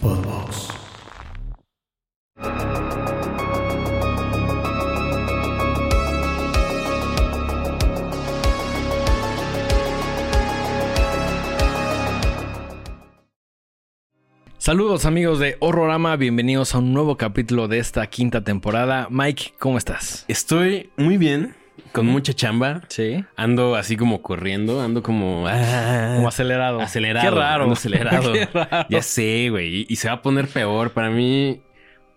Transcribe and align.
Podbox. 0.00 0.68
Saludos 14.58 15.06
amigos 15.06 15.38
de 15.38 15.56
Horrorama, 15.60 16.16
bienvenidos 16.16 16.74
a 16.74 16.78
un 16.78 16.92
nuevo 16.92 17.16
capítulo 17.16 17.68
de 17.68 17.78
esta 17.78 18.06
quinta 18.08 18.44
temporada. 18.44 19.08
Mike, 19.10 19.54
¿cómo 19.58 19.78
estás? 19.78 20.24
Estoy 20.28 20.90
muy 20.96 21.16
bien, 21.16 21.54
con 21.92 22.06
mucha 22.06 22.32
chamba. 22.32 22.82
Sí. 22.88 23.24
Ando 23.36 23.74
así 23.76 23.96
como 23.96 24.22
corriendo, 24.22 24.80
ando 24.80 25.02
como... 25.02 25.46
ah, 25.48 26.14
Como 26.16 26.28
acelerado. 26.28 26.80
acelerado. 26.80 27.28
Qué 27.30 27.36
raro. 27.38 27.62
ando 27.64 27.74
acelerado. 27.74 28.32
Qué 28.34 28.46
raro. 28.46 28.86
Ya 28.90 29.02
sé, 29.02 29.48
güey. 29.50 29.80
Y, 29.82 29.86
y 29.88 29.96
se 29.96 30.08
va 30.08 30.14
a 30.14 30.22
poner 30.22 30.48
peor. 30.48 30.92
Para 30.92 31.10
mí... 31.10 31.60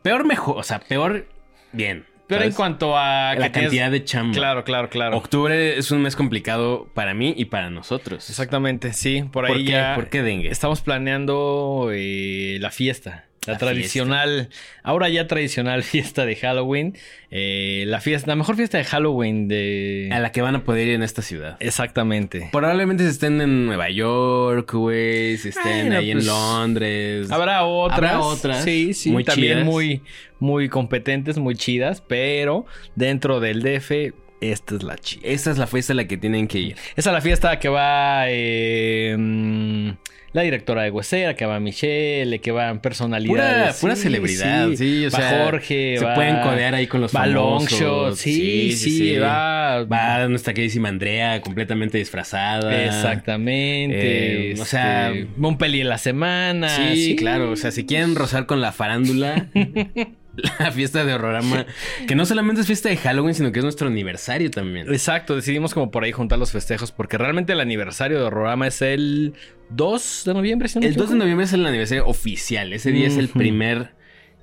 Peor 0.02 0.26
mejor. 0.26 0.58
O 0.58 0.64
sea, 0.64 0.80
peor... 0.80 1.28
Bien. 1.72 2.06
Pero 2.28 2.44
en 2.46 2.54
cuanto 2.54 2.98
a... 2.98 3.36
La 3.36 3.52
que 3.52 3.60
tienes- 3.60 3.62
cantidad 3.64 3.92
de 3.92 4.04
chamba. 4.06 4.34
Claro, 4.34 4.64
claro, 4.64 4.90
claro. 4.90 5.18
Octubre 5.18 5.78
es 5.78 5.92
un 5.92 6.02
mes 6.02 6.16
complicado 6.16 6.88
para 6.94 7.14
mí 7.14 7.34
y 7.36 7.46
para 7.46 7.70
nosotros. 7.70 8.30
Exactamente, 8.30 8.94
sí. 8.94 9.24
Por 9.32 9.46
ahí 9.46 9.52
¿Por 9.52 9.58
qué? 9.66 9.72
ya 9.72 9.96
¿Por 9.96 10.08
qué 10.10 10.22
dengue? 10.24 10.50
estamos 10.50 10.80
planeando 10.82 11.90
eh, 11.94 12.58
la 12.62 12.72
fiesta. 12.72 13.26
La, 13.48 13.54
La 13.54 13.58
tradicional, 13.60 14.50
ahora 14.84 15.10
ya 15.10 15.26
tradicional 15.26 15.82
fiesta 15.84 16.28
de 16.28 16.36
Halloween. 16.36 16.96
Eh, 17.32 17.86
la 17.88 18.00
fiesta, 18.00 18.28
la 18.28 18.36
mejor 18.36 18.56
fiesta 18.56 18.78
de 18.78 18.84
Halloween 18.84 19.48
de... 19.48 20.10
A 20.12 20.20
la 20.20 20.32
que 20.32 20.42
van 20.44 20.56
a 20.56 20.64
poder 20.64 20.90
ir 20.90 20.94
en 20.94 21.02
esta 21.02 21.24
ciudad. 21.24 21.58
Exactamente. 21.60 22.50
Probablemente 22.52 23.08
estén 23.08 23.42
en 23.42 23.66
Nueva 23.66 23.90
York, 23.90 24.72
güey. 24.74 25.38
Se 25.38 25.50
estén 25.50 25.88
Bueno, 25.88 25.98
ahí 25.98 26.12
pues, 26.14 26.24
en 26.24 26.28
Londres. 26.32 27.32
Habrá 27.32 27.64
otras. 27.64 27.98
Habrá 27.98 28.20
otras 28.20 28.64
Sí, 28.64 28.94
sí. 28.94 29.10
muy 29.10 29.24
también 29.24 29.54
chidas. 29.54 29.66
muy, 29.66 30.02
muy 30.40 30.70
competentes, 30.70 31.40
muy 31.40 31.56
chidas. 31.56 32.02
Pero 32.08 32.68
dentro 32.96 33.40
del 33.40 33.64
DF, 33.64 34.14
esta 34.40 34.76
es 34.76 34.84
la 34.84 34.98
chida. 35.00 35.22
Esta 35.24 35.50
es 35.50 35.58
la 35.58 35.66
fiesta 35.66 35.94
a 35.94 35.96
la 35.96 36.06
que 36.08 36.18
tienen 36.18 36.48
que 36.48 36.60
ir. 36.60 36.76
Esa 36.96 37.10
es 37.10 37.14
la 37.14 37.22
fiesta 37.22 37.58
que 37.58 37.70
va 37.70 38.26
eh, 38.28 39.96
la 40.34 40.44
directora 40.44 40.84
de 40.84 40.92
Huesera, 40.92 41.36
que 41.36 41.46
va 41.46 41.60
Michelle, 41.60 42.40
que 42.40 42.52
van 42.52 42.80
personalidades. 42.82 43.78
pura 43.82 43.96
Sí, 43.96 44.04
celebridad, 44.04 44.70
sí, 44.76 45.06
o 45.06 45.10
va 45.12 45.18
sea, 45.18 45.44
Jorge, 45.44 45.96
se 46.00 46.06
va- 46.06 46.14
pueden 46.16 46.40
codear 46.42 46.74
ahí 46.74 46.88
con 46.88 47.02
los 47.02 47.14
va 47.14 47.22
famosos. 47.26 47.72
Longshot, 47.80 48.16
sí, 48.16 48.72
sí, 48.72 49.18
va, 49.18 49.84
Va 49.84 50.28
nuestra 50.30 50.54
queridísima 50.54 50.88
Andrea, 50.90 51.42
completamente 51.42 51.98
disfrazada. 51.98 52.86
Exactamente. 52.86 54.52
Eh, 54.52 54.56
o 54.60 54.66
sea- 54.66 55.12
este, 55.12 55.28
un 55.38 55.58
peli 55.58 55.82
en 55.82 55.90
la 55.90 55.98
semana. 55.98 56.70
Sí, 56.70 57.16
claro, 57.18 57.52
o 57.52 57.56
sea, 57.56 57.72
si 57.72 57.86
quieren 57.86 58.16
rozar 58.16 58.46
con 58.46 58.62
la 58.62 58.72
farándula, 58.72 59.48
la 60.60 60.72
fiesta 60.72 61.04
de 61.04 61.14
Horrorama, 61.14 61.66
que 62.08 62.16
no 62.16 62.26
solamente 62.26 62.62
es 62.62 62.68
fiesta 62.68 62.90
de 62.90 62.98
Halloween, 62.98 63.34
sino 63.36 63.52
que 63.52 63.60
es 63.60 63.64
nuestro 63.66 63.88
aniversario 63.88 64.50
también. 64.52 64.88
Exacto, 64.92 65.36
decidimos 65.36 65.74
como 65.74 65.92
por 65.92 66.04
ahí 66.04 66.12
juntar 66.12 66.40
los 66.40 66.52
festejos 66.52 66.92
porque 66.92 67.18
realmente 67.18 67.54
el 67.54 67.60
aniversario 67.60 68.20
de 68.20 68.26
Horrorama 68.26 68.68
es 68.68 68.82
el 68.82 69.34
2 69.70 70.24
de 70.26 70.34
noviembre. 70.34 70.68
si 70.70 70.80
no 70.80 70.86
El 70.88 70.96
2 70.96 71.10
de 71.12 71.16
noviembre 71.18 71.46
es 71.46 71.54
el 71.54 71.66
aniversario 71.66 72.06
oficial, 72.08 72.74
ese 72.74 72.92
día 72.92 73.08
es 73.08 73.18
el 73.18 73.30
primer... 73.30 73.92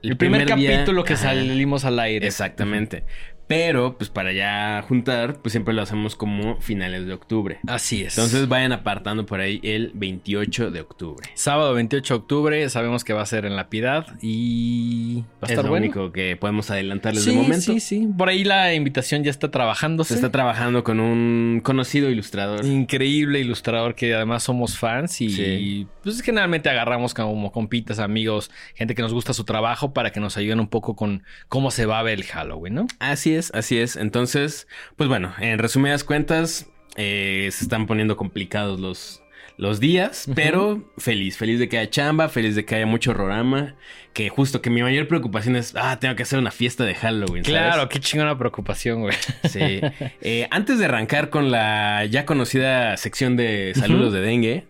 El, 0.01 0.17
primer, 0.17 0.47
día- 0.47 0.55
capítulo 0.55 1.03
que 1.03 1.15
Ajá. 1.15 1.31
salimos 1.35 1.85
al 1.85 1.99
aire. 1.99 2.25
Exactamente. 2.27 3.03
Pero, 3.49 3.97
pues 3.97 4.11
para 4.11 4.33
ya 4.33 4.85
juntar, 4.87 5.39
pues 5.41 5.53
siempre 5.53 5.73
lo 5.75 5.83
hacemos 5.83 6.15
como 6.15 6.61
finales 6.61 7.07
de 7.07 7.15
octubre. 7.15 7.59
Así 7.67 8.03
es. 8.05 8.17
Entonces 8.17 8.47
vayan 8.47 8.73
apartando 8.73 9.25
por 9.27 9.41
ahí 9.41 9.59
el 9.63 9.91
28 9.95 10.71
de 10.71 10.81
octubre. 10.83 11.29
Sábado 11.35 11.73
28 11.75 12.15
de 12.15 12.19
octubre, 12.21 12.69
sabemos 12.69 13.05
que 13.05 13.15
va 13.15 13.23
a 13.23 13.27
ser 13.27 13.47
en 13.47 13.57
La 13.57 13.69
Piedad 13.71 14.07
y 14.21 15.23
va 15.23 15.25
a 15.43 15.47
Es 15.47 15.51
estar 15.53 15.65
lo 15.65 15.71
bueno. 15.71 15.87
único 15.87 16.13
que 16.13 16.37
podemos 16.37 16.71
adelantarles 16.71 17.25
sí, 17.25 17.31
de 17.31 17.37
momento. 17.37 17.61
sí, 17.73 17.81
sí. 17.81 18.09
Por 18.17 18.29
ahí 18.29 18.45
la 18.45 18.75
invitación 18.75 19.25
ya 19.25 19.31
está 19.31 19.51
trabajándose. 19.51 20.11
Se 20.11 20.15
está 20.17 20.31
trabajando 20.31 20.85
con 20.85 21.01
un 21.01 21.61
conocido 21.65 22.11
ilustrador. 22.11 22.65
Increíble 22.67 23.41
ilustrador 23.41 23.95
que 23.95 24.15
además 24.15 24.43
somos 24.43 24.79
fans 24.79 25.21
y 25.23 25.29
Sí. 25.31 25.87
Pues 26.15 26.23
generalmente 26.23 26.71
agarramos 26.71 27.15
como 27.15 27.53
compitas, 27.53 27.99
amigos, 27.99 28.51
gente 28.75 28.95
que 28.95 29.03
nos 29.03 29.13
gusta 29.13 29.33
su 29.33 29.45
trabajo 29.45 29.93
para 29.93 30.11
que 30.11 30.21
nos 30.21 30.37
ayuden 30.37 30.61
un 30.61 30.69
poco 30.69 30.97
con 30.97 31.23
cómo 31.49 31.71
se 31.71 31.87
va 31.87 31.99
a 31.99 32.03
ver 32.03 32.19
el 32.19 32.25
Halloween, 32.25 32.75
¿no? 32.75 32.87
Así 32.99 33.35
es, 33.35 33.53
así 33.55 33.79
es. 33.79 33.97
Entonces, 33.97 34.69
pues 34.97 35.09
bueno, 35.09 35.35
en 35.39 35.59
resumidas 35.59 36.05
cuentas, 36.05 36.71
eh, 36.97 37.49
se 37.53 37.65
están 37.65 37.87
poniendo 37.87 38.17
complicados 38.17 38.81
los, 38.81 39.23
los 39.59 39.81
días, 39.81 40.31
pero 40.37 40.89
feliz, 40.99 41.37
feliz 41.37 41.59
de 41.59 41.69
que 41.69 41.79
haya 41.79 41.91
chamba, 41.91 42.29
feliz 42.29 42.55
de 42.55 42.65
que 42.65 42.77
haya 42.77 42.87
mucho 42.87 43.11
horrorama, 43.11 43.75
que 44.13 44.29
justo 44.29 44.63
que 44.63 44.71
mi 44.71 44.83
mayor 44.83 45.09
preocupación 45.09 45.57
es, 45.57 45.75
ah, 45.77 45.99
tengo 45.99 46.15
que 46.15 46.23
hacer 46.23 46.39
una 46.39 46.53
fiesta 46.53 46.85
de 46.85 46.95
Halloween. 46.95 47.45
¿sabes? 47.45 47.61
Claro, 47.61 47.89
qué 47.89 47.99
chingona 47.99 48.39
preocupación, 48.39 49.03
güey. 49.03 49.17
Sí. 49.49 49.81
Eh, 50.21 50.47
antes 50.51 50.79
de 50.79 50.85
arrancar 50.85 51.31
con 51.31 51.51
la 51.51 52.05
ya 52.05 52.25
conocida 52.25 52.97
sección 52.97 53.37
de 53.37 53.73
saludos 53.75 54.13
de 54.13 54.21
dengue, 54.21 54.67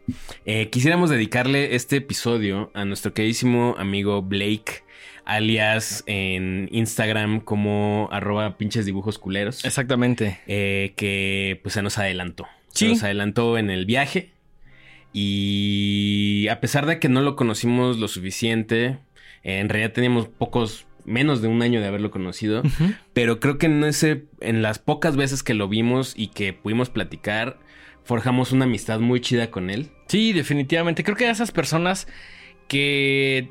eh, 0.46 0.68
quisiéramos 0.70 1.10
dedicarle 1.10 1.74
este 1.74 1.96
episodio 1.96 2.70
a 2.74 2.84
nuestro 2.84 3.12
queridísimo 3.12 3.74
amigo 3.78 4.22
Blake, 4.22 4.84
alias 5.24 6.02
en 6.06 6.68
Instagram 6.72 7.40
como 7.40 8.08
arroba 8.10 8.56
pinches 8.56 8.86
dibujos 8.86 9.18
culeros, 9.18 9.64
Exactamente. 9.64 10.40
eh, 10.46 10.94
que 10.96 11.60
pues 11.62 11.74
se 11.74 11.82
nos 11.82 11.98
adelantó. 11.98 12.46
Sí. 12.68 12.86
Se 12.86 12.92
nos 12.92 13.02
adelantó 13.04 13.58
en 13.58 13.70
el 13.70 13.84
viaje 13.84 14.32
y 15.12 16.46
a 16.50 16.60
pesar 16.60 16.86
de 16.86 16.98
que 16.98 17.08
no 17.08 17.22
lo 17.22 17.36
conocimos 17.36 17.98
lo 17.98 18.08
suficiente, 18.08 18.98
en 19.42 19.68
realidad 19.68 19.92
teníamos 19.92 20.28
pocos, 20.28 20.86
menos 21.04 21.40
de 21.40 21.48
un 21.48 21.62
año 21.62 21.80
de 21.80 21.86
haberlo 21.86 22.10
conocido. 22.10 22.62
Pero 23.12 23.40
creo 23.40 23.58
que 23.58 23.66
en 23.66 23.84
ese, 23.84 24.26
en 24.40 24.62
las 24.62 24.78
pocas 24.78 25.16
veces 25.16 25.42
que 25.42 25.54
lo 25.54 25.68
vimos 25.68 26.14
y 26.16 26.28
que 26.28 26.52
pudimos 26.52 26.90
platicar, 26.90 27.58
forjamos 28.04 28.52
una 28.52 28.64
amistad 28.64 29.00
muy 29.00 29.20
chida 29.20 29.50
con 29.50 29.70
él. 29.70 29.90
Sí, 30.08 30.32
definitivamente. 30.32 31.04
Creo 31.04 31.16
que 31.16 31.28
esas 31.28 31.52
personas 31.52 32.06
que 32.68 33.50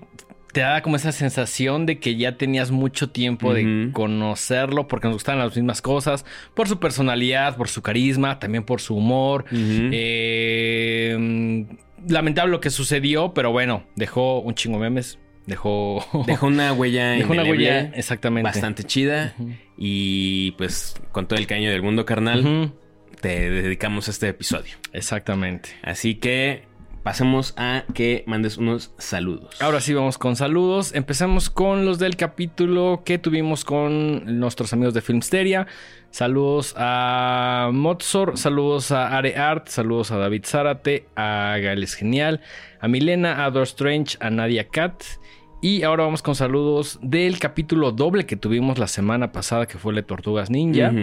te 0.51 0.61
da 0.61 0.81
como 0.81 0.95
esa 0.95 1.11
sensación 1.11 1.85
de 1.85 1.99
que 1.99 2.15
ya 2.15 2.37
tenías 2.37 2.71
mucho 2.71 3.09
tiempo 3.09 3.53
de 3.53 3.89
conocerlo 3.93 4.87
porque 4.87 5.07
nos 5.07 5.15
gustaban 5.15 5.39
las 5.39 5.55
mismas 5.55 5.81
cosas, 5.81 6.25
por 6.53 6.67
su 6.67 6.79
personalidad, 6.79 7.57
por 7.57 7.67
su 7.67 7.81
carisma, 7.81 8.39
también 8.39 8.63
por 8.63 8.81
su 8.81 8.95
humor. 8.95 9.45
Eh, 9.51 11.15
mm, 11.17 12.11
lamentable 12.11 12.51
lo 12.51 12.59
que 12.59 12.69
sucedió, 12.69 13.33
pero 13.33 13.51
bueno, 13.51 13.83
dejó 13.95 14.39
un 14.39 14.55
chingo 14.55 14.79
memes. 14.79 15.19
Dejó, 15.45 16.05
Dejó 16.27 16.47
una 16.47 16.73
huella 16.73 17.11
dejó 17.11 17.33
una 17.33 17.43
huella 17.43 17.91
exactamente. 17.95 18.47
bastante 18.47 18.83
chida. 18.83 19.35
Y 19.77 20.51
pues 20.51 20.95
con 21.11 21.27
todo 21.27 21.39
el 21.39 21.47
cariño 21.47 21.71
del 21.71 21.81
mundo 21.81 22.05
carnal, 22.05 22.73
te 23.21 23.49
dedicamos 23.49 24.07
a 24.07 24.11
este 24.11 24.29
episodio. 24.29 24.75
Exactamente. 24.91 25.69
Así 25.83 26.15
que 26.15 26.63
pasemos 27.07 27.53
a 27.55 27.85
que 27.93 28.25
mandes 28.27 28.57
unos 28.57 28.91
saludos. 28.97 29.61
Ahora 29.61 29.79
sí 29.79 29.93
vamos 29.93 30.17
con 30.17 30.35
saludos. 30.35 30.93
Empecemos 30.93 31.49
con 31.49 31.85
los 31.85 31.99
del 31.99 32.17
capítulo 32.17 33.03
que 33.05 33.17
tuvimos 33.17 33.63
con 33.63 34.41
nuestros 34.41 34.73
amigos 34.73 34.93
de 34.93 34.99
Filmsteria. 34.99 35.67
Saludos 36.11 36.73
a 36.75 37.69
Motzor, 37.71 38.37
saludos 38.37 38.91
a 38.91 39.17
Are 39.17 39.37
Art, 39.37 39.69
saludos 39.69 40.11
a 40.11 40.17
David 40.17 40.43
Zárate, 40.43 41.05
a 41.15 41.55
Gales 41.61 41.93
Genial, 41.93 42.41
a 42.81 42.89
Milena, 42.89 43.45
a 43.45 43.51
Dor 43.51 43.63
Strange, 43.63 44.17
a 44.19 44.29
Nadia 44.29 44.67
Cat. 44.67 45.01
Y 45.59 45.81
ahora 45.81 46.03
vamos 46.03 46.21
con 46.21 46.35
saludos 46.35 46.99
del 47.01 47.39
capítulo 47.39 47.91
doble 47.91 48.27
que 48.27 48.35
tuvimos 48.35 48.77
la 48.77 48.87
semana 48.87 49.31
pasada, 49.31 49.65
que 49.65 49.79
fue 49.79 49.91
el 49.91 49.95
de 49.95 50.03
Tortugas 50.03 50.51
Ninja. 50.51 50.93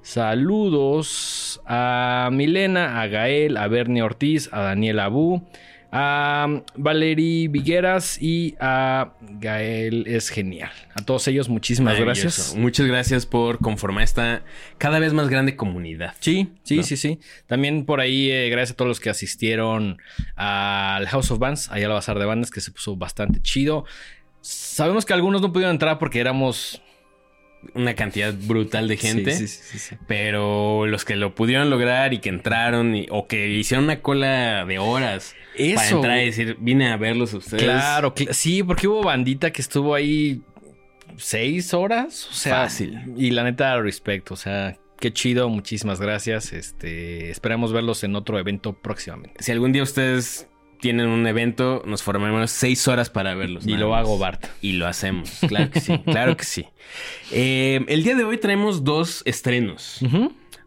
Saludos 0.00 1.60
a 1.66 2.30
Milena, 2.32 3.02
a 3.02 3.06
Gael, 3.06 3.58
a 3.58 3.68
Bernie 3.68 4.02
Ortiz, 4.02 4.48
a 4.50 4.60
Daniel 4.62 5.00
Abu, 5.00 5.42
a 5.90 6.62
Valerie 6.76 7.48
Vigueras 7.48 8.20
y 8.20 8.54
a 8.60 9.12
Gael 9.20 10.06
es 10.06 10.28
genial. 10.28 10.70
A 10.94 11.02
todos 11.02 11.26
ellos 11.28 11.48
muchísimas 11.48 11.98
gracias. 11.98 12.54
Muchas 12.56 12.86
gracias 12.86 13.24
por 13.24 13.58
conformar 13.58 14.04
esta 14.04 14.42
cada 14.76 14.98
vez 14.98 15.12
más 15.14 15.28
grande 15.28 15.56
comunidad. 15.56 16.14
Sí, 16.20 16.52
sí, 16.62 16.76
¿No? 16.78 16.82
sí, 16.82 16.96
sí. 16.96 17.20
También 17.46 17.86
por 17.86 18.00
ahí, 18.00 18.30
eh, 18.30 18.50
gracias 18.50 18.72
a 18.72 18.76
todos 18.76 18.88
los 18.88 19.00
que 19.00 19.10
asistieron 19.10 19.98
al 20.36 21.06
House 21.08 21.30
of 21.30 21.38
Bands, 21.38 21.70
allá 21.70 21.86
al 21.86 21.92
Bazar 21.92 22.18
de 22.18 22.26
Bandas, 22.26 22.50
que 22.50 22.60
se 22.60 22.70
puso 22.70 22.96
bastante 22.96 23.40
chido. 23.40 23.84
Sabemos 24.40 25.06
que 25.06 25.14
algunos 25.14 25.40
no 25.40 25.52
pudieron 25.52 25.74
entrar 25.74 25.98
porque 25.98 26.20
éramos 26.20 26.82
Una 27.74 27.94
cantidad 27.94 28.32
brutal 28.34 28.88
de 28.88 28.96
gente. 28.96 29.32
Sí, 29.32 29.48
sí, 29.48 29.60
sí, 29.62 29.78
sí. 29.78 29.96
Pero 30.06 30.86
los 30.86 31.04
que 31.04 31.16
lo 31.16 31.34
pudieron 31.34 31.70
lograr 31.70 32.14
y 32.14 32.18
que 32.18 32.28
entraron 32.28 32.94
y- 32.96 33.06
o 33.10 33.26
que 33.26 33.48
hicieron 33.48 33.84
una 33.84 34.00
cola 34.00 34.64
de 34.64 34.78
horas 34.78 35.34
para 35.56 35.84
Eso. 35.84 35.96
entrar 35.96 36.22
y 36.22 36.26
decir, 36.26 36.56
vine 36.60 36.90
a 36.92 36.96
verlos 36.96 37.34
a 37.34 37.38
ustedes. 37.38 37.62
Claro, 37.64 38.14
cl- 38.14 38.32
sí, 38.32 38.62
porque 38.62 38.86
hubo 38.88 39.02
bandita 39.02 39.50
que 39.52 39.60
estuvo 39.60 39.94
ahí 39.94 40.40
seis 41.16 41.74
horas. 41.74 42.28
O 42.30 42.34
sea, 42.34 42.62
Fácil. 42.62 43.00
Y 43.16 43.30
la 43.32 43.42
neta, 43.44 43.76
respecto. 43.80 44.34
O 44.34 44.36
sea, 44.36 44.76
qué 45.00 45.12
chido, 45.12 45.48
muchísimas 45.48 46.00
gracias. 46.00 46.52
Este, 46.52 47.30
esperamos 47.30 47.72
verlos 47.72 48.04
en 48.04 48.14
otro 48.14 48.38
evento 48.38 48.72
próximamente. 48.72 49.42
Si 49.42 49.50
algún 49.52 49.72
día 49.72 49.82
ustedes 49.82 50.48
tienen 50.80 51.08
un 51.08 51.26
evento, 51.26 51.82
nos 51.86 52.02
formamos 52.02 52.50
seis 52.50 52.86
horas 52.88 53.10
para 53.10 53.34
verlos. 53.34 53.66
Y 53.66 53.76
lo 53.76 53.94
hago, 53.94 54.18
Bart. 54.18 54.46
Y 54.60 54.72
lo 54.72 54.86
hacemos, 54.86 55.30
claro 55.46 55.70
que 55.70 55.80
sí, 55.80 55.98
claro 56.04 56.36
que 56.36 56.44
sí. 56.44 56.66
Eh, 57.32 57.84
el 57.88 58.02
día 58.04 58.14
de 58.14 58.24
hoy 58.24 58.38
traemos 58.38 58.84
dos 58.84 59.22
estrenos. 59.24 60.00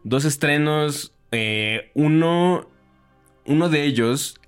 Dos 0.04 0.24
estrenos. 0.24 1.12
eh, 1.30 1.90
uno, 1.94 2.68
uno 3.46 3.68
de 3.68 3.84
ellos, 3.84 4.38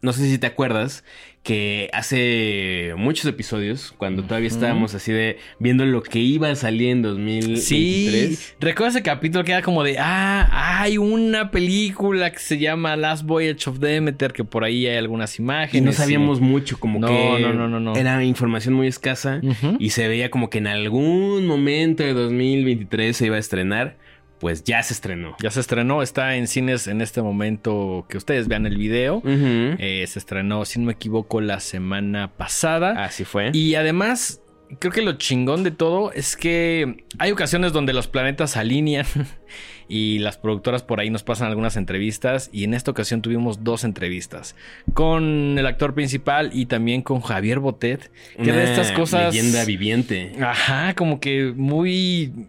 no 0.00 0.12
sé 0.12 0.28
si 0.28 0.38
te 0.38 0.46
acuerdas, 0.46 1.04
que 1.42 1.90
hace 1.92 2.92
muchos 2.96 3.26
episodios, 3.26 3.92
cuando 3.98 4.22
todavía 4.22 4.48
estábamos 4.48 4.94
así 4.94 5.10
de 5.10 5.38
viendo 5.58 5.84
lo 5.84 6.00
que 6.02 6.20
iba 6.20 6.48
a 6.48 6.54
salir 6.54 6.90
en 6.90 7.02
2023. 7.02 7.64
Sí, 7.64 8.38
recuerdo 8.60 8.90
ese 8.90 9.02
capítulo 9.02 9.42
que 9.42 9.50
era 9.50 9.62
como 9.62 9.82
de, 9.82 9.96
ah, 9.98 10.80
hay 10.80 10.98
una 10.98 11.50
película 11.50 12.30
que 12.30 12.38
se 12.38 12.58
llama 12.58 12.94
Last 12.96 13.24
Voyage 13.24 13.68
of 13.68 13.80
Demeter, 13.80 14.32
que 14.32 14.44
por 14.44 14.62
ahí 14.62 14.86
hay 14.86 14.96
algunas 14.96 15.38
imágenes. 15.40 15.82
Y 15.82 15.84
no 15.84 15.92
sabíamos 15.92 16.40
mucho, 16.40 16.78
como 16.78 17.00
No, 17.00 17.08
que 17.08 17.40
no, 17.42 17.52
no, 17.52 17.68
no, 17.68 17.80
no. 17.80 17.96
era 17.96 18.22
información 18.24 18.74
muy 18.74 18.86
escasa. 18.86 19.40
Y 19.80 19.90
se 19.90 20.06
veía 20.06 20.30
como 20.30 20.48
que 20.48 20.58
en 20.58 20.68
algún 20.68 21.46
momento 21.46 22.04
de 22.04 22.12
2023 22.12 23.16
se 23.16 23.26
iba 23.26 23.36
a 23.36 23.40
estrenar. 23.40 23.96
Pues 24.42 24.64
ya 24.64 24.82
se 24.82 24.92
estrenó. 24.92 25.36
Ya 25.40 25.52
se 25.52 25.60
estrenó, 25.60 26.02
está 26.02 26.34
en 26.34 26.48
cines 26.48 26.88
en 26.88 27.00
este 27.00 27.22
momento 27.22 28.06
que 28.08 28.16
ustedes 28.16 28.48
vean 28.48 28.66
el 28.66 28.76
video. 28.76 29.22
Eh, 29.24 30.04
se 30.08 30.18
estrenó, 30.18 30.64
si 30.64 30.80
no 30.80 30.86
me 30.86 30.94
equivoco, 30.94 31.40
la 31.40 31.60
semana 31.60 32.26
pasada. 32.26 33.04
Así 33.04 33.24
fue. 33.24 33.52
Y 33.52 33.76
además, 33.76 34.42
creo 34.80 34.92
que 34.92 35.02
lo 35.02 35.12
chingón 35.12 35.62
de 35.62 35.70
todo 35.70 36.10
es 36.10 36.34
que 36.34 37.04
hay 37.20 37.30
ocasiones 37.30 37.72
donde 37.72 37.92
los 37.92 38.08
planetas 38.08 38.50
se 38.50 38.58
alinean 38.58 39.06
y 39.88 40.18
las 40.18 40.38
productoras 40.38 40.82
por 40.82 40.98
ahí 40.98 41.08
nos 41.08 41.22
pasan 41.22 41.46
algunas 41.46 41.76
entrevistas. 41.76 42.50
Y 42.52 42.64
en 42.64 42.74
esta 42.74 42.90
ocasión 42.90 43.22
tuvimos 43.22 43.62
dos 43.62 43.84
entrevistas 43.84 44.56
con 44.92 45.56
el 45.56 45.66
actor 45.66 45.94
principal 45.94 46.50
y 46.52 46.66
también 46.66 47.02
con 47.02 47.20
Javier 47.20 47.60
Botet. 47.60 48.10
Que 48.36 48.50
de 48.50 48.50
Una 48.50 48.64
estas 48.64 48.90
cosas. 48.90 49.32
Leyenda 49.32 49.64
viviente. 49.64 50.32
Ajá, 50.40 50.94
como 50.94 51.20
que 51.20 51.52
muy 51.54 52.48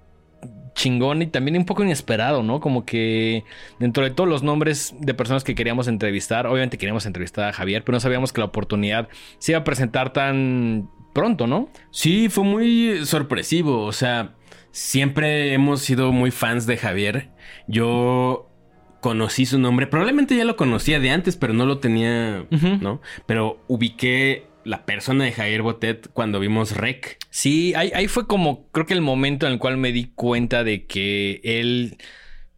chingón 0.73 1.21
y 1.21 1.27
también 1.27 1.57
un 1.57 1.65
poco 1.65 1.83
inesperado, 1.83 2.43
¿no? 2.43 2.59
Como 2.59 2.85
que 2.85 3.43
dentro 3.79 4.03
de 4.03 4.11
todos 4.11 4.29
los 4.29 4.43
nombres 4.43 4.95
de 4.99 5.13
personas 5.13 5.43
que 5.43 5.55
queríamos 5.55 5.87
entrevistar, 5.87 6.47
obviamente 6.47 6.77
queríamos 6.77 7.05
entrevistar 7.05 7.49
a 7.49 7.53
Javier, 7.53 7.83
pero 7.83 7.95
no 7.95 7.99
sabíamos 7.99 8.33
que 8.33 8.41
la 8.41 8.45
oportunidad 8.45 9.07
se 9.37 9.51
iba 9.51 9.59
a 9.59 9.63
presentar 9.63 10.13
tan 10.13 10.89
pronto, 11.13 11.47
¿no? 11.47 11.69
Sí, 11.91 12.29
fue 12.29 12.43
muy 12.43 13.05
sorpresivo. 13.05 13.83
O 13.83 13.91
sea, 13.91 14.33
siempre 14.71 15.53
hemos 15.53 15.81
sido 15.81 16.11
muy 16.11 16.31
fans 16.31 16.65
de 16.65 16.77
Javier. 16.77 17.29
Yo 17.67 18.49
conocí 18.99 19.45
su 19.45 19.59
nombre. 19.59 19.87
Probablemente 19.87 20.35
ya 20.35 20.45
lo 20.45 20.55
conocía 20.55 20.99
de 20.99 21.11
antes, 21.11 21.35
pero 21.35 21.53
no 21.53 21.65
lo 21.65 21.79
tenía. 21.79 22.45
¿no? 22.81 23.01
Pero 23.25 23.59
ubiqué 23.67 24.47
la 24.65 24.85
persona 24.85 25.25
de 25.25 25.31
Javier 25.31 25.61
Botet 25.61 26.09
cuando 26.13 26.39
vimos 26.39 26.75
Rec. 26.75 27.17
Sí, 27.29 27.73
ahí, 27.75 27.91
ahí 27.93 28.07
fue 28.07 28.27
como 28.27 28.67
creo 28.71 28.85
que 28.85 28.93
el 28.93 29.01
momento 29.01 29.45
en 29.47 29.53
el 29.53 29.59
cual 29.59 29.77
me 29.77 29.91
di 29.91 30.11
cuenta 30.15 30.63
de 30.63 30.85
que 30.85 31.41
él 31.43 31.97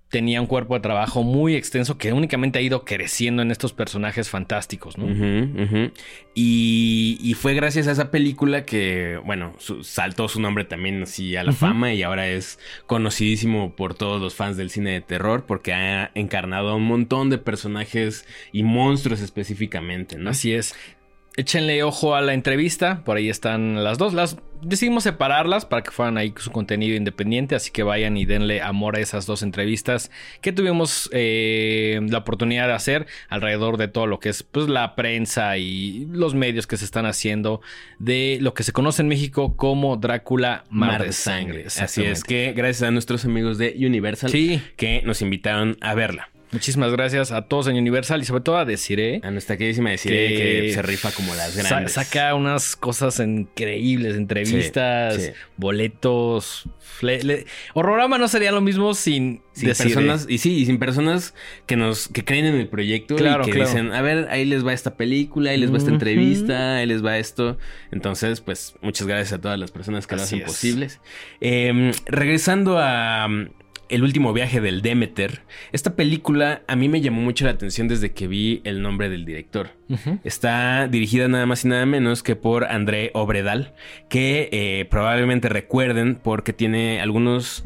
tenía 0.09 0.39
un 0.39 0.47
cuerpo 0.47 0.75
de 0.75 0.79
trabajo 0.79 1.23
muy 1.23 1.55
extenso 1.55 1.97
que 1.97 2.13
únicamente 2.13 2.57
ha 2.57 2.61
ido 2.61 2.85
creciendo 2.85 3.41
en 3.41 3.51
estos 3.51 3.73
personajes 3.73 4.29
fantásticos, 4.29 4.97
¿no? 4.97 5.07
Y, 6.35 7.17
y 7.21 7.33
fue 7.33 7.53
gracias 7.53 7.87
a 7.87 7.91
esa 7.91 8.11
película 8.11 8.65
que, 8.65 9.19
bueno, 9.25 9.53
su- 9.57 9.83
saltó 9.83 10.29
su 10.29 10.39
nombre 10.39 10.63
también 10.63 11.03
así 11.03 11.35
a 11.35 11.43
la 11.43 11.51
fama 11.51 11.93
y 11.93 12.03
ahora 12.03 12.27
es 12.29 12.59
conocidísimo 12.85 13.75
por 13.75 13.93
todos 13.93 14.21
los 14.21 14.35
fans 14.35 14.55
del 14.55 14.69
cine 14.69 14.91
de 14.91 15.01
terror 15.01 15.45
porque 15.45 15.73
ha 15.73 16.11
encarnado 16.13 16.69
a 16.69 16.75
un 16.75 16.83
montón 16.85 17.29
de 17.29 17.37
personajes 17.37 18.25
y 18.53 18.63
monstruos 18.63 19.21
específicamente, 19.21 20.17
¿no? 20.17 20.29
Así 20.29 20.53
es. 20.53 20.75
Échenle 21.37 21.83
ojo 21.83 22.15
a 22.15 22.21
la 22.21 22.33
entrevista, 22.33 23.01
por 23.03 23.17
ahí 23.17 23.29
están 23.29 23.83
las 23.83 23.97
dos. 23.97 24.13
Las 24.13 24.37
decidimos 24.61 25.03
separarlas 25.03 25.65
para 25.65 25.83
que 25.83 25.91
fueran 25.91 26.17
ahí 26.17 26.33
su 26.37 26.51
contenido 26.51 26.95
independiente, 26.95 27.55
así 27.55 27.71
que 27.71 27.83
vayan 27.83 28.15
y 28.17 28.25
denle 28.25 28.61
amor 28.61 28.95
a 28.95 28.99
esas 28.99 29.25
dos 29.25 29.43
entrevistas 29.43 30.11
que 30.41 30.51
tuvimos 30.51 31.09
eh, 31.11 31.99
la 32.09 32.19
oportunidad 32.19 32.67
de 32.67 32.73
hacer 32.73 33.07
alrededor 33.29 33.77
de 33.77 33.87
todo 33.87 34.07
lo 34.07 34.19
que 34.19 34.29
es 34.29 34.43
pues, 34.43 34.69
la 34.69 34.95
prensa 34.95 35.57
y 35.57 36.07
los 36.09 36.35
medios 36.35 36.67
que 36.67 36.77
se 36.77 36.85
están 36.85 37.05
haciendo 37.05 37.61
de 37.99 38.37
lo 38.41 38.53
que 38.53 38.63
se 38.63 38.71
conoce 38.71 39.01
en 39.01 39.09
México 39.09 39.55
como 39.55 39.97
Drácula 39.97 40.63
Mar, 40.69 41.03
de 41.03 41.11
Sangre. 41.11 41.65
Así 41.65 42.03
es 42.03 42.23
que 42.23 42.53
gracias 42.53 42.87
a 42.87 42.91
nuestros 42.91 43.25
amigos 43.25 43.57
de 43.57 43.75
Universal 43.77 44.29
Sí, 44.29 44.61
que 44.77 45.01
nos 45.03 45.21
invitaron 45.21 45.77
a 45.81 45.93
verla. 45.95 46.29
Muchísimas 46.51 46.91
gracias 46.91 47.31
a 47.31 47.43
todos 47.43 47.67
en 47.67 47.75
Universal 47.77 48.21
y 48.21 48.25
sobre 48.25 48.41
todo 48.43 48.57
a 48.57 48.65
Desiree. 48.65 49.19
A 49.23 49.31
nuestra 49.31 49.57
queridísima 49.57 49.89
deciré 49.91 50.27
que, 50.29 50.61
Que 50.67 50.73
se 50.73 50.81
rifa 50.81 51.11
como 51.11 51.33
las 51.35 51.51
Sa- 51.53 51.63
grandes. 51.69 51.93
saca 51.93 52.33
unas 52.35 52.75
cosas 52.75 53.19
increíbles, 53.19 54.15
entrevistas, 54.15 55.15
Sí, 55.15 55.21
sí. 55.21 55.29
boletos. 55.57 56.69
Horrorama 57.73 58.17
no 58.17 58.27
sería 58.27 58.51
lo 58.51 58.61
mismo 58.61 58.93
sin, 58.93 59.41
Sin 59.53 59.67
Desiree. 59.67 59.93
personas, 59.93 60.25
y 60.29 60.37
sí, 60.37 60.55
y 60.57 60.65
sin 60.65 60.79
personas 60.79 61.33
que 61.65 61.75
nos, 61.75 62.07
que 62.07 62.23
creen 62.23 62.45
en 62.45 62.55
el 62.55 62.67
proyecto 62.67 63.15
Claro, 63.15 63.43
y 63.43 63.45
que 63.47 63.51
claro. 63.51 63.69
dicen, 63.69 63.91
a 63.93 64.01
ver, 64.01 64.27
ahí 64.29 64.45
les 64.45 64.65
va 64.65 64.73
esta 64.73 64.95
película, 64.95 65.51
ahí 65.51 65.57
les 65.57 65.73
va 65.73 65.77
esta 65.77 65.91
entrevista, 65.91 66.77
ahí 66.77 66.85
les 66.85 67.03
va 67.03 67.17
esto. 67.17 67.57
Entonces, 67.91 68.41
pues, 68.41 68.75
muchas 68.81 69.07
gracias 69.07 69.33
a 69.33 69.41
todas 69.41 69.59
las 69.59 69.71
personas 69.71 70.07
que 70.07 70.15
lo 70.15 70.21
hacen 70.21 70.39
es. 70.39 70.45
posibles. 70.45 71.01
Eh, 71.41 71.91
regresando 72.05 72.77
a 72.79 73.27
El 73.87 74.03
último 74.03 74.33
viaje 74.33 74.61
del 74.61 74.81
Demeter, 74.81 75.41
esta 75.71 75.95
película 75.95 76.63
a 76.67 76.75
mí 76.75 76.89
me 76.89 77.01
llamó 77.01 77.21
mucho 77.21 77.45
la 77.45 77.51
atención 77.51 77.87
desde 77.87 78.11
que 78.13 78.27
vi 78.27 78.61
el 78.63 78.81
nombre 78.81 79.09
del 79.09 79.25
director. 79.25 79.69
Está 80.23 80.87
dirigida 80.87 81.27
nada 81.27 81.45
más 81.45 81.65
y 81.65 81.67
nada 81.67 81.85
menos 81.85 82.23
que 82.23 82.35
por 82.35 82.65
André 82.65 83.11
Obredal, 83.13 83.73
que 84.09 84.49
eh, 84.51 84.85
probablemente 84.89 85.49
recuerden 85.49 86.15
porque 86.15 86.51
tiene 86.53 86.99
algunos 86.99 87.63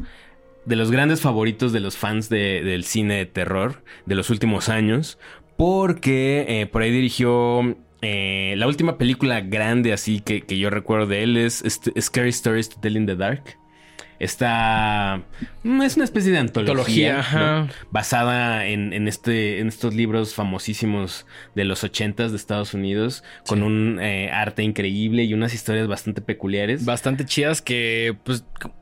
de 0.66 0.76
los 0.76 0.90
grandes 0.90 1.22
favoritos 1.22 1.72
de 1.72 1.80
los 1.80 1.96
fans 1.96 2.28
de- 2.28 2.62
del 2.62 2.84
cine 2.84 3.14
de 3.16 3.26
terror 3.26 3.82
de 4.04 4.14
los 4.14 4.28
últimos 4.28 4.68
años, 4.68 5.18
porque 5.56 6.44
eh, 6.48 6.66
por 6.66 6.82
ahí 6.82 6.90
dirigió 6.90 7.76
eh, 8.02 8.54
la 8.56 8.66
última 8.66 8.98
película 8.98 9.40
grande 9.40 9.92
así 9.92 10.20
que, 10.20 10.42
que 10.42 10.58
yo 10.58 10.68
recuerdo 10.70 11.06
de 11.06 11.22
él 11.22 11.36
es 11.38 11.62
este- 11.64 11.98
Scary 12.00 12.28
Stories 12.30 12.68
to 12.68 12.80
Tell 12.80 12.96
in 12.96 13.06
the 13.06 13.16
Dark. 13.16 13.56
Está. 14.20 15.22
mm, 15.64 15.82
Es 15.82 15.96
una 15.96 16.04
especie 16.04 16.30
de 16.30 16.38
antología. 16.38 17.68
Basada 17.90 18.66
en, 18.66 18.92
en 18.92 19.08
este, 19.08 19.58
en 19.58 19.68
estos 19.68 19.94
libros 19.94 20.34
famosísimos 20.34 21.26
de 21.54 21.64
los 21.64 21.82
ochentas 21.82 22.30
de 22.30 22.36
Estados 22.36 22.74
Unidos. 22.74 23.24
Con 23.48 23.62
un 23.62 23.98
eh, 24.00 24.30
arte 24.30 24.62
increíble 24.62 25.24
y 25.24 25.34
unas 25.34 25.52
historias 25.54 25.88
bastante 25.88 26.20
peculiares. 26.20 26.84
Bastante 26.84 27.24
chidas 27.24 27.62
que, 27.62 28.16
pues, 28.24 28.44
co- 28.60 28.72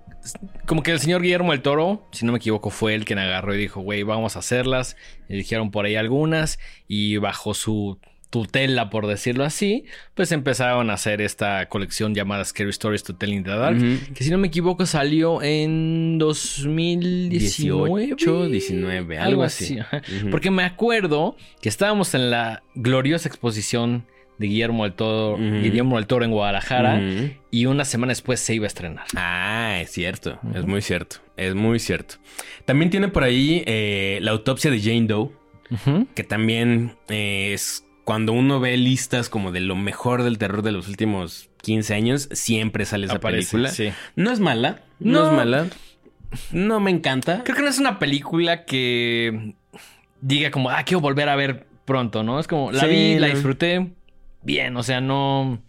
como 0.67 0.83
que 0.83 0.91
el 0.91 0.99
señor 1.01 1.23
Guillermo 1.23 1.53
el 1.55 1.63
Toro, 1.63 2.07
si 2.13 2.27
no 2.27 2.33
me 2.33 2.39
equivoco, 2.39 2.69
fue 2.71 2.95
el 2.95 3.05
quien 3.07 3.19
agarró 3.19 3.55
y 3.55 3.59
dijo, 3.59 3.81
güey, 3.81 4.03
vamos 4.03 4.37
a 4.37 4.41
hacerlas. 4.41 4.97
Y 5.29 5.37
dijeron 5.37 5.71
por 5.71 5.87
ahí 5.87 5.97
algunas 5.97 6.59
y 6.87 7.17
bajo 7.17 7.55
su 7.55 7.99
tutela, 8.31 8.91
por 8.91 9.07
decirlo 9.07 9.45
así, 9.45 9.85
pues 10.15 10.33
empezaron 10.33 10.91
a 10.91 10.95
hacer 10.95 11.21
esta 11.23 11.67
colección 11.69 12.15
llamada 12.15 12.45
Scary 12.45 12.71
Stories 12.71 13.03
to 13.03 13.15
Tell 13.17 13.33
in 13.33 13.43
the 13.45 13.51
Dark. 13.51 13.79
Que 14.15 14.25
si 14.25 14.31
no 14.31 14.39
me 14.39 14.49
equivoco 14.49 14.85
salió 14.87 15.43
en 15.43 16.19
2019. 16.19 18.07
18, 18.07 18.49
19, 18.49 19.19
algo 19.19 19.43
así. 19.43 19.79
Porque 20.31 20.51
me 20.51 20.65
acuerdo 20.65 21.37
que 21.61 21.69
estábamos 21.69 22.15
en 22.15 22.31
la 22.31 22.63
gloriosa 22.75 23.29
exposición 23.29 24.05
de 24.39 24.47
Guillermo 24.47 24.85
del 24.85 24.93
Toro, 24.93 25.35
Ujú. 25.35 25.63
Guillermo 25.63 25.97
del 25.97 26.07
Toro 26.07 26.25
en 26.25 26.31
Guadalajara 26.31 27.01
y 27.51 27.67
una 27.67 27.85
semana 27.85 28.13
después 28.13 28.39
se 28.41 28.55
iba 28.55 28.67
a 28.67 28.69
estrenar. 28.69 29.05
Ah, 29.17 29.79
es 29.81 29.91
cierto, 29.91 30.39
es 30.55 30.65
muy 30.65 30.81
cierto, 30.81 31.17
es 31.37 31.55
muy 31.55 31.79
cierto. 31.81 32.17
También 32.65 32.91
tiene 32.91 33.09
por 33.09 33.25
ahí 33.25 33.63
eh, 33.67 34.19
la 34.23 34.31
autopsia 34.31 34.71
de 34.71 34.81
Jane 34.81 35.07
Doe, 35.07 35.31
que 36.15 36.23
también 36.25 36.95
eh, 37.09 37.53
es 37.53 37.85
cuando 38.09 38.33
uno 38.33 38.59
ve 38.59 38.75
listas 38.79 39.29
como 39.29 39.53
de 39.53 39.61
lo 39.61 39.77
mejor 39.77 40.23
del 40.23 40.39
terror 40.39 40.63
de 40.63 40.73
los 40.73 40.89
últimos 40.89 41.51
15 41.61 41.93
años, 41.93 42.31
siempre 42.33 42.87
sale 42.87 43.05
esa 43.05 43.17
Aparece, 43.17 43.51
película. 43.51 43.71
sí. 43.71 43.91
No 44.17 44.31
es 44.33 44.41
mala, 44.41 44.81
no, 44.99 45.25
No. 45.25 45.27
es 45.27 45.33
mala. 45.37 45.67
No 46.51 46.81
me 46.81 46.91
encanta. 46.91 47.43
Creo 47.45 47.55
que 47.55 47.63
no 47.63 47.69
es 47.69 47.79
una 47.79 47.99
película 47.99 48.65
que 48.65 49.53
diga 50.23 50.51
como, 50.51 50.71
ah, 50.71 50.85
quiero 50.85 51.03
volver 51.03 51.29
a 51.29 51.37
ver 51.37 51.67
pronto, 51.85 52.23
¿no? 52.23 52.41
Es 52.41 52.49
como, 52.49 52.73
la 52.73 52.81
Sí, 52.81 52.87
vi, 52.87 53.19
la 53.19 53.27
disfruté 53.27 53.91
bien, 54.43 54.75
o 54.79 54.83
sea, 54.83 55.03
no... 55.03 55.61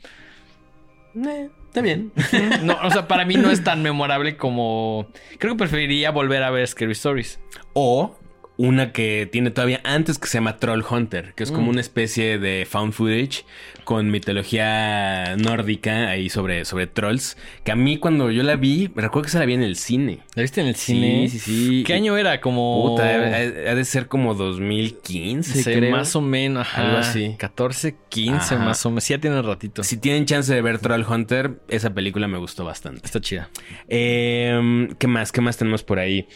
Eh, 1.15 1.49
está 1.67 1.81
bien. 1.81 2.13
no, 2.63 2.77
o 2.83 2.89
sea, 2.89 3.05
para 3.09 3.25
mí 3.25 3.35
no 3.35 3.51
es 3.51 3.65
tan 3.65 3.83
memorable 3.83 4.37
como... 4.37 5.07
Creo 5.39 5.55
que 5.55 5.59
preferiría 5.59 6.11
volver 6.11 6.43
a 6.43 6.51
ver 6.51 6.65
Scary 6.65 6.93
Stories. 6.93 7.37
O 7.73 8.17
una 8.61 8.91
que 8.91 9.25
tiene 9.31 9.51
todavía 9.51 9.79
antes 9.85 10.19
que 10.19 10.27
se 10.27 10.33
llama 10.37 10.57
Troll 10.57 10.83
Hunter, 10.87 11.33
que 11.33 11.43
es 11.43 11.49
como 11.51 11.67
Mm. 11.67 11.69
una 11.69 11.79
especie 11.81 12.37
de 12.39 12.67
found 12.69 12.91
footage 12.91 13.45
con 13.85 14.11
mitología 14.11 15.37
nórdica 15.37 16.09
ahí 16.09 16.27
sobre, 16.29 16.65
sobre 16.65 16.85
trolls. 16.85 17.37
Que 17.63 17.71
a 17.71 17.77
mí 17.77 17.97
cuando 17.97 18.29
yo 18.31 18.43
la 18.43 18.57
vi, 18.57 18.91
me 18.95 19.01
recuerdo 19.01 19.23
que 19.23 19.29
se 19.29 19.39
la 19.39 19.45
vi 19.45 19.53
en 19.53 19.63
el 19.63 19.77
cine. 19.77 20.19
¿La 20.35 20.41
viste 20.41 20.59
en 20.59 20.67
el 20.67 20.75
cine? 20.75 21.29
Sí, 21.29 21.39
sí, 21.39 21.67
sí. 21.67 21.83
¿Qué 21.87 21.93
año 21.93 22.17
era? 22.17 22.41
Como... 22.41 22.83
Puta, 22.89 23.05
ha, 23.07 23.75
de 23.75 23.85
ser 23.85 24.07
como 24.07 24.33
2015, 24.33 25.63
Sí, 25.63 25.63
creo. 25.63 25.91
más 25.91 26.13
o 26.17 26.21
menos, 26.21 26.67
ajá. 26.67 26.85
Algo 26.85 26.97
así. 26.97 27.35
14, 27.39 27.95
15 28.09 28.55
Ajá. 28.55 28.65
más 28.65 28.85
o 28.85 28.89
menos. 28.89 29.05
Sí, 29.05 29.13
ya 29.13 29.19
tiene 29.21 29.39
un 29.39 29.45
ratito. 29.45 29.83
Si 29.83 29.95
tienen 29.95 30.25
chance 30.25 30.53
de 30.53 30.61
ver 30.61 30.79
Troll 30.79 31.05
Hunter, 31.09 31.61
esa 31.69 31.93
película 31.93 32.27
me 32.27 32.37
gustó 32.37 32.65
bastante. 32.65 33.05
Está 33.05 33.21
chida. 33.21 33.49
Eh, 33.87 34.89
¿Qué 34.99 35.07
más? 35.07 35.31
¿Qué 35.31 35.39
más 35.39 35.55
tenemos 35.55 35.81
por 35.83 35.97
ahí? 35.99 36.27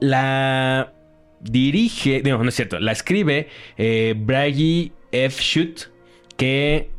La 0.00 0.92
dirige, 1.42 2.22
no, 2.24 2.42
no 2.42 2.48
es 2.48 2.54
cierto, 2.54 2.78
la 2.80 2.92
escribe 2.92 3.48
eh, 3.76 4.14
F. 5.12 5.42
Shoot, 5.42 5.90
que 6.36 6.90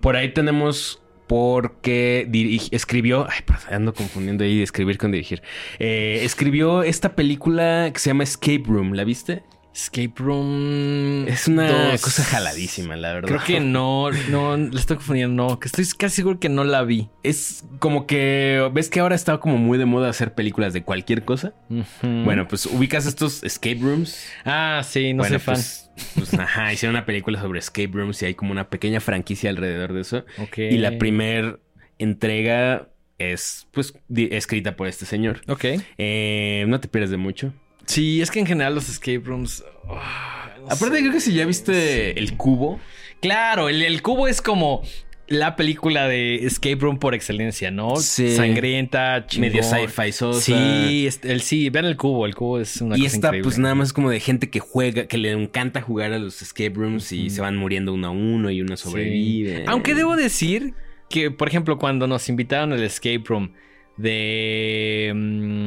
por 0.00 0.16
ahí 0.16 0.32
tenemos 0.32 1.02
porque 1.26 2.26
dirige- 2.28 2.70
escribió, 2.72 3.26
ay, 3.30 3.40
perdón, 3.46 3.74
ando 3.74 3.94
confundiendo 3.94 4.42
ahí 4.42 4.62
escribir 4.62 4.98
con 4.98 5.12
dirigir. 5.12 5.42
Eh, 5.78 6.20
escribió 6.24 6.82
esta 6.82 7.14
película 7.14 7.90
que 7.92 8.00
se 8.00 8.10
llama 8.10 8.24
Escape 8.24 8.64
Room, 8.66 8.94
¿la 8.94 9.04
viste? 9.04 9.42
Escape 9.74 10.12
Room. 10.16 11.26
Es 11.28 11.46
una 11.46 11.90
dos. 11.92 12.00
cosa 12.00 12.24
jaladísima, 12.24 12.96
la 12.96 13.14
verdad. 13.14 13.28
Creo 13.28 13.44
que 13.44 13.60
no, 13.64 14.10
no, 14.30 14.56
la 14.56 14.80
estoy 14.80 14.96
confundiendo, 14.96 15.44
no, 15.44 15.60
que 15.60 15.68
estoy 15.68 15.86
casi 15.96 16.16
seguro 16.16 16.40
que 16.40 16.48
no 16.48 16.64
la 16.64 16.82
vi. 16.82 17.08
Es 17.22 17.64
como 17.78 18.06
que, 18.06 18.68
¿ves 18.72 18.88
que 18.88 19.00
ahora 19.00 19.14
está 19.14 19.38
como 19.38 19.58
muy 19.58 19.78
de 19.78 19.86
moda 19.86 20.08
hacer 20.08 20.34
películas 20.34 20.72
de 20.72 20.82
cualquier 20.82 21.24
cosa? 21.24 21.54
Bueno, 22.02 22.48
pues 22.48 22.66
ubicas 22.66 23.06
estos 23.06 23.44
escape 23.44 23.78
rooms. 23.80 24.26
Ah, 24.44 24.82
sí, 24.84 25.12
no 25.14 25.22
bueno, 25.22 25.38
soy 25.38 25.44
fan. 25.44 25.54
pues, 25.54 25.90
pues, 26.14 26.34
ajá, 26.34 26.72
hicieron 26.72 26.96
una 26.96 27.06
película 27.06 27.40
sobre 27.40 27.60
escape 27.60 27.90
rooms 27.92 28.20
y 28.22 28.26
hay 28.26 28.34
como 28.34 28.52
una 28.52 28.70
pequeña 28.70 29.00
franquicia 29.00 29.50
alrededor 29.50 29.92
de 29.92 30.00
eso. 30.00 30.24
Ok. 30.38 30.58
Y 30.58 30.78
la 30.78 30.98
primer 30.98 31.60
entrega 31.98 32.88
es, 33.18 33.68
pues, 33.70 33.94
escrita 34.08 34.76
por 34.76 34.88
este 34.88 35.06
señor. 35.06 35.42
Ok. 35.46 35.64
Eh, 35.98 36.64
no 36.66 36.80
te 36.80 36.88
pierdes 36.88 37.10
de 37.10 37.18
mucho. 37.18 37.52
Sí, 37.86 38.20
es 38.20 38.30
que 38.30 38.40
en 38.40 38.46
general 38.46 38.74
los 38.74 38.88
escape 38.88 39.20
rooms. 39.24 39.64
ah, 39.88 40.54
no 40.60 40.66
Aparte, 40.66 40.96
sé. 40.96 41.00
creo 41.00 41.12
que 41.12 41.20
si 41.20 41.32
ya 41.34 41.44
viste 41.46 42.18
El 42.18 42.36
Cubo. 42.36 42.78
Claro, 43.20 43.68
el, 43.68 43.82
el 43.82 44.00
cubo 44.00 44.28
es 44.28 44.40
como 44.40 44.82
la 45.28 45.54
película 45.54 46.08
de 46.08 46.46
escape 46.46 46.76
room 46.76 46.98
por 46.98 47.14
excelencia, 47.14 47.70
¿no? 47.70 47.96
Sí. 47.96 48.34
Sangrienta, 48.34 49.26
chingón. 49.26 49.48
Medio 49.50 49.62
sci-fi 49.62 50.10
sosa. 50.10 50.40
Sí, 50.40 51.06
este, 51.06 51.30
el 51.30 51.40
sí, 51.42 51.68
vean 51.70 51.84
el 51.84 51.96
cubo, 51.96 52.24
el 52.26 52.34
cubo 52.34 52.58
es 52.60 52.80
una 52.80 52.96
Y 52.96 53.02
cosa 53.02 53.14
esta, 53.14 53.26
increíble. 53.28 53.44
pues 53.44 53.58
nada 53.58 53.74
más 53.74 53.92
como 53.92 54.10
de 54.10 54.18
gente 54.20 54.48
que 54.50 54.58
juega, 54.58 55.06
que 55.06 55.18
le 55.18 55.32
encanta 55.32 55.82
jugar 55.82 56.12
a 56.14 56.18
los 56.18 56.40
escape 56.42 56.72
rooms 56.74 57.12
y 57.12 57.28
se 57.30 57.40
van 57.42 57.56
muriendo 57.56 57.92
uno 57.94 58.08
a 58.08 58.10
uno 58.10 58.50
y 58.50 58.60
uno 58.62 58.76
Sí. 58.76 58.84
sobrevive. 58.84 59.64
Aunque 59.68 59.94
debo 59.94 60.16
decir 60.16 60.72
que, 61.10 61.30
por 61.30 61.46
ejemplo, 61.48 61.78
cuando 61.78 62.06
nos 62.08 62.28
invitaron 62.28 62.72
al 62.72 62.82
escape 62.82 63.22
room 63.26 63.52
de 63.98 65.12
mm, 65.14 65.66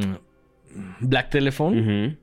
Black 1.00 1.30
Telephone. 1.30 2.16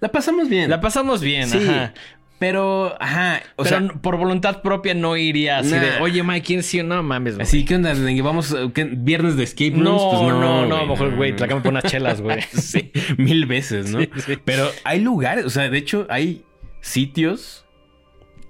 La 0.00 0.08
pasamos 0.12 0.48
bien. 0.48 0.68
la 0.70 0.80
pasamos 0.80 1.22
bien, 1.22 1.48
Sí, 1.48 1.58
ajá. 1.58 1.94
Pero, 2.38 2.96
ajá, 2.98 3.42
o 3.56 3.64
Pero 3.64 3.68
sea, 3.88 4.00
por 4.00 4.16
voluntad 4.16 4.62
propia 4.62 4.94
no 4.94 5.14
iría 5.14 5.58
así 5.58 5.72
de, 5.74 5.98
oye, 6.00 6.22
Mike, 6.22 6.46
¿quién 6.46 6.62
sí 6.62 6.80
o 6.80 6.84
no 6.84 7.02
mames? 7.02 7.34
güey"? 7.34 7.42
así 7.42 7.66
que 7.66 7.74
onda, 7.74 7.92
vamos, 8.22 8.56
¿qué? 8.72 8.84
viernes 8.84 9.36
de 9.36 9.42
escape 9.44 9.72
rooms, 9.72 9.84
No, 9.84 10.10
pues 10.10 10.22
no, 10.22 10.40
no, 10.40 10.66
no, 10.66 10.76
a 10.76 10.80
lo 10.84 10.86
mejor, 10.86 11.16
güey, 11.16 11.32
no. 11.32 11.36
trágame 11.36 11.60
por 11.60 11.72
unas 11.72 11.84
chelas, 11.84 12.22
güey. 12.22 12.40
sí, 12.52 12.92
mil 13.18 13.44
veces, 13.44 13.90
¿no? 13.90 14.00
Sí, 14.00 14.08
sí. 14.24 14.38
Pero 14.42 14.70
hay 14.84 15.00
lugares, 15.00 15.44
o 15.44 15.50
sea, 15.50 15.68
de 15.68 15.76
hecho, 15.76 16.06
hay 16.08 16.42
sitios 16.80 17.66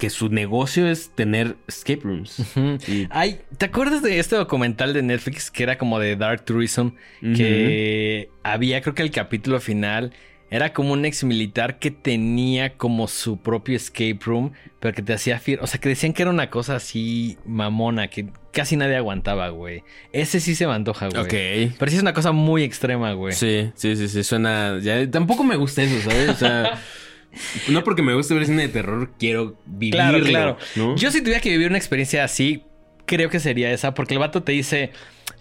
que 0.00 0.10
su 0.10 0.28
negocio 0.30 0.88
es 0.88 1.10
tener 1.14 1.54
escape 1.68 2.00
rooms. 2.02 2.42
Y- 2.88 3.06
Ay, 3.10 3.38
¿te 3.58 3.66
acuerdas 3.66 4.02
de 4.02 4.18
este 4.18 4.34
documental 4.34 4.92
de 4.94 5.02
Netflix 5.02 5.50
que 5.52 5.62
era 5.62 5.78
como 5.78 6.00
de 6.00 6.16
Dark 6.16 6.44
Tourism? 6.44 6.88
Que 7.20 8.30
había, 8.42 8.80
creo 8.80 8.94
que 8.94 9.02
el 9.02 9.10
capítulo 9.10 9.60
final 9.60 10.12
era 10.50 10.72
como 10.72 10.92
un 10.94 11.04
ex 11.04 11.22
militar 11.22 11.78
que 11.78 11.92
tenía 11.92 12.72
como 12.76 13.06
su 13.06 13.38
propio 13.40 13.76
escape 13.76 14.18
room, 14.24 14.50
pero 14.80 14.92
que 14.94 15.02
te 15.02 15.12
hacía 15.12 15.38
fir- 15.40 15.60
O 15.62 15.66
sea, 15.68 15.78
que 15.80 15.88
decían 15.88 16.12
que 16.12 16.22
era 16.22 16.30
una 16.32 16.50
cosa 16.50 16.74
así 16.74 17.38
mamona, 17.46 18.08
que 18.08 18.26
casi 18.52 18.76
nadie 18.76 18.96
aguantaba, 18.96 19.50
güey. 19.50 19.84
Ese 20.12 20.40
sí 20.40 20.56
se 20.56 20.66
me 20.66 20.72
antoja, 20.72 21.08
güey. 21.08 21.22
Ok. 21.22 21.74
Pero 21.78 21.90
sí 21.90 21.96
es 21.96 22.02
una 22.02 22.14
cosa 22.14 22.32
muy 22.32 22.64
extrema, 22.64 23.12
güey. 23.12 23.32
Sí, 23.34 23.70
sí, 23.76 23.94
sí, 23.94 24.08
sí, 24.08 24.24
suena. 24.24 24.80
Ya, 24.80 25.08
tampoco 25.08 25.44
me 25.44 25.54
gusta 25.54 25.82
eso, 25.84 26.00
¿sabes? 26.10 26.30
O 26.30 26.34
sea, 26.34 26.80
no 27.68 27.84
porque 27.84 28.02
me 28.02 28.14
guste 28.14 28.34
ver 28.34 28.46
cine 28.46 28.62
de 28.62 28.68
terror, 28.68 29.10
quiero 29.18 29.56
vivirlo. 29.66 29.98
Claro, 29.98 30.24
claro. 30.24 30.58
¿no? 30.76 30.96
Yo 30.96 31.10
si 31.10 31.20
tuviera 31.20 31.40
que 31.40 31.50
vivir 31.50 31.68
una 31.68 31.78
experiencia 31.78 32.24
así, 32.24 32.64
creo 33.06 33.30
que 33.30 33.40
sería 33.40 33.72
esa, 33.72 33.94
porque 33.94 34.14
el 34.14 34.20
vato 34.20 34.42
te 34.42 34.52
dice, 34.52 34.90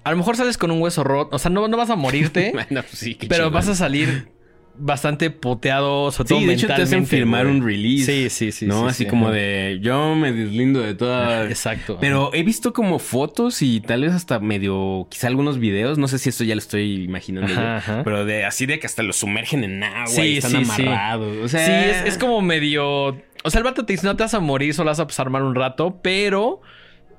a 0.03 0.11
lo 0.11 0.17
mejor 0.17 0.37
sales 0.37 0.57
con 0.57 0.71
un 0.71 0.81
hueso 0.81 1.03
roto, 1.03 1.35
o 1.35 1.39
sea, 1.39 1.51
no, 1.51 1.67
no 1.67 1.77
vas 1.77 1.89
a 1.89 1.95
morirte, 1.95 2.53
sí, 2.91 3.15
qué 3.15 3.27
pero 3.27 3.45
chingón. 3.45 3.53
vas 3.53 3.67
a 3.67 3.75
salir 3.75 4.29
bastante 4.79 5.29
puteado, 5.29 6.11
sobre 6.11 6.29
todo 6.29 6.39
Sí, 6.39 6.45
de 6.45 6.53
hecho 6.53 6.67
te 6.67 6.73
hacen 6.81 7.05
firmar 7.05 7.45
güey. 7.45 7.57
un 7.57 7.65
release. 7.65 8.05
Sí, 8.05 8.29
sí, 8.29 8.51
sí. 8.51 8.65
¿No? 8.65 8.83
sí, 8.83 8.87
Así 8.89 9.03
sí, 9.03 9.09
como 9.09 9.27
ajá. 9.27 9.35
de 9.35 9.79
yo 9.81 10.15
me 10.15 10.31
deslindo 10.31 10.79
de 10.81 10.95
toda. 10.95 11.45
Exacto. 11.49 11.97
Pero 12.01 12.31
he 12.33 12.43
visto 12.43 12.73
como 12.73 12.97
fotos 12.99 13.61
y 13.61 13.81
tal 13.81 14.01
vez 14.01 14.13
hasta 14.13 14.39
medio, 14.39 15.07
quizá 15.09 15.27
algunos 15.27 15.59
videos, 15.59 15.97
no 15.97 16.07
sé 16.07 16.17
si 16.19 16.29
esto 16.29 16.43
ya 16.43 16.55
lo 16.55 16.59
estoy 16.59 17.03
imaginando 17.03 17.51
Ajá, 17.51 17.61
yo, 17.61 17.67
ajá. 17.93 18.01
pero 18.03 18.25
de 18.25 18.45
así 18.45 18.65
de 18.65 18.79
que 18.79 18.87
hasta 18.87 19.03
los 19.03 19.17
sumergen 19.17 19.63
en 19.63 19.83
agua 19.83 20.07
Sí, 20.07 20.21
y 20.21 20.37
están 20.37 20.55
amarrados. 20.55 21.37
O 21.43 21.47
sea, 21.47 21.65
Sí, 21.65 21.89
es, 22.07 22.13
es 22.13 22.17
como 22.17 22.41
medio. 22.41 23.07
O 23.43 23.49
sea, 23.49 23.59
el 23.59 23.63
vato 23.63 23.85
te 23.85 23.93
dice: 23.93 24.05
no 24.07 24.15
te 24.15 24.23
vas 24.23 24.33
a 24.33 24.39
morir, 24.39 24.73
solo 24.73 24.89
vas 24.89 24.99
a 24.99 25.07
pasar 25.07 25.29
mal 25.29 25.43
un 25.43 25.55
rato, 25.55 25.99
pero 26.01 26.61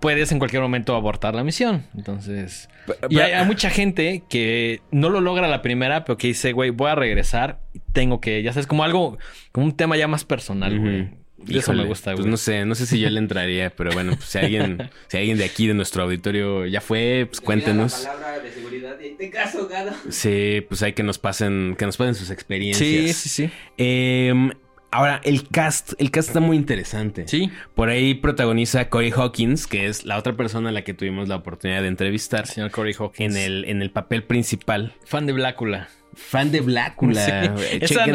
puedes 0.00 0.32
en 0.32 0.38
cualquier 0.38 0.62
momento 0.62 0.94
abortar 0.94 1.34
la 1.34 1.44
misión. 1.44 1.84
Entonces. 1.96 2.68
Y 3.08 3.18
hay, 3.20 3.32
hay 3.32 3.46
mucha 3.46 3.70
gente 3.70 4.22
que 4.28 4.80
no 4.90 5.10
lo 5.10 5.20
logra 5.20 5.46
la 5.48 5.62
primera, 5.62 6.04
pero 6.04 6.16
que 6.18 6.28
dice, 6.28 6.52
güey, 6.52 6.70
voy 6.70 6.90
a 6.90 6.94
regresar 6.94 7.60
y 7.74 7.80
tengo 7.92 8.20
que, 8.20 8.42
ya 8.42 8.52
sabes, 8.52 8.66
como 8.66 8.82
algo, 8.84 9.18
como 9.52 9.66
un 9.66 9.76
tema 9.76 9.96
ya 9.96 10.08
más 10.08 10.24
personal, 10.24 10.78
güey. 10.78 11.20
Y 11.46 11.56
Eso 11.56 11.72
me 11.72 11.84
gusta, 11.86 12.10
Pues 12.10 12.20
güey. 12.20 12.30
no 12.30 12.36
sé, 12.36 12.66
no 12.66 12.74
sé 12.74 12.84
si 12.84 13.00
yo 13.00 13.08
le 13.08 13.18
entraría, 13.18 13.70
pero 13.70 13.92
bueno, 13.92 14.12
pues 14.14 14.26
si 14.28 14.38
alguien, 14.38 14.90
si 15.08 15.16
alguien 15.16 15.38
de 15.38 15.44
aquí 15.44 15.66
de 15.66 15.72
nuestro 15.72 16.02
auditorio 16.02 16.66
ya 16.66 16.82
fue, 16.82 17.26
pues 17.30 17.40
cuéntenos. 17.40 18.04
La 18.04 18.12
palabra 18.12 18.40
de 18.40 18.50
seguridad 18.52 19.00
y 19.00 19.14
te 19.16 19.30
caso, 19.30 19.66
gado. 19.66 19.90
Sí, 20.10 20.62
pues 20.68 20.82
hay 20.82 20.92
que 20.92 21.02
nos 21.02 21.18
pasen, 21.18 21.76
que 21.78 21.86
nos 21.86 21.96
pasen 21.96 22.14
sus 22.14 22.30
experiencias. 22.30 23.16
Sí, 23.16 23.28
sí, 23.28 23.28
sí. 23.46 23.50
Em, 23.78 24.50
ahora, 24.90 25.20
el 25.24 25.48
cast, 25.48 25.92
el 25.98 26.10
cast 26.10 26.28
está 26.28 26.40
muy 26.40 26.56
interesante. 26.56 27.26
Sí. 27.28 27.50
Por 27.74 27.88
ahí 27.88 28.14
protagoniza 28.14 28.88
Corey 28.88 29.10
Hawkins, 29.14 29.66
que 29.66 29.86
es 29.86 30.04
la 30.04 30.16
otra 30.18 30.36
persona 30.36 30.70
a 30.70 30.72
la 30.72 30.82
que 30.82 30.94
tuvimos 30.94 31.28
la 31.28 31.36
oportunidad 31.36 31.82
de 31.82 31.88
entrevistar 31.88 32.46
Señor 32.46 32.70
Corey 32.70 32.94
Hawkins. 32.98 33.34
en 33.36 33.42
el, 33.42 33.64
en 33.66 33.82
el 33.82 33.90
papel 33.90 34.22
principal. 34.24 34.94
Fan 35.04 35.26
de 35.26 35.32
Blácula. 35.32 35.88
Fan 36.14 36.50
de 36.52 36.60
Blácula. 36.60 37.24
Sí. 37.24 37.30
Eh, 37.74 37.78
Esa- 37.82 38.06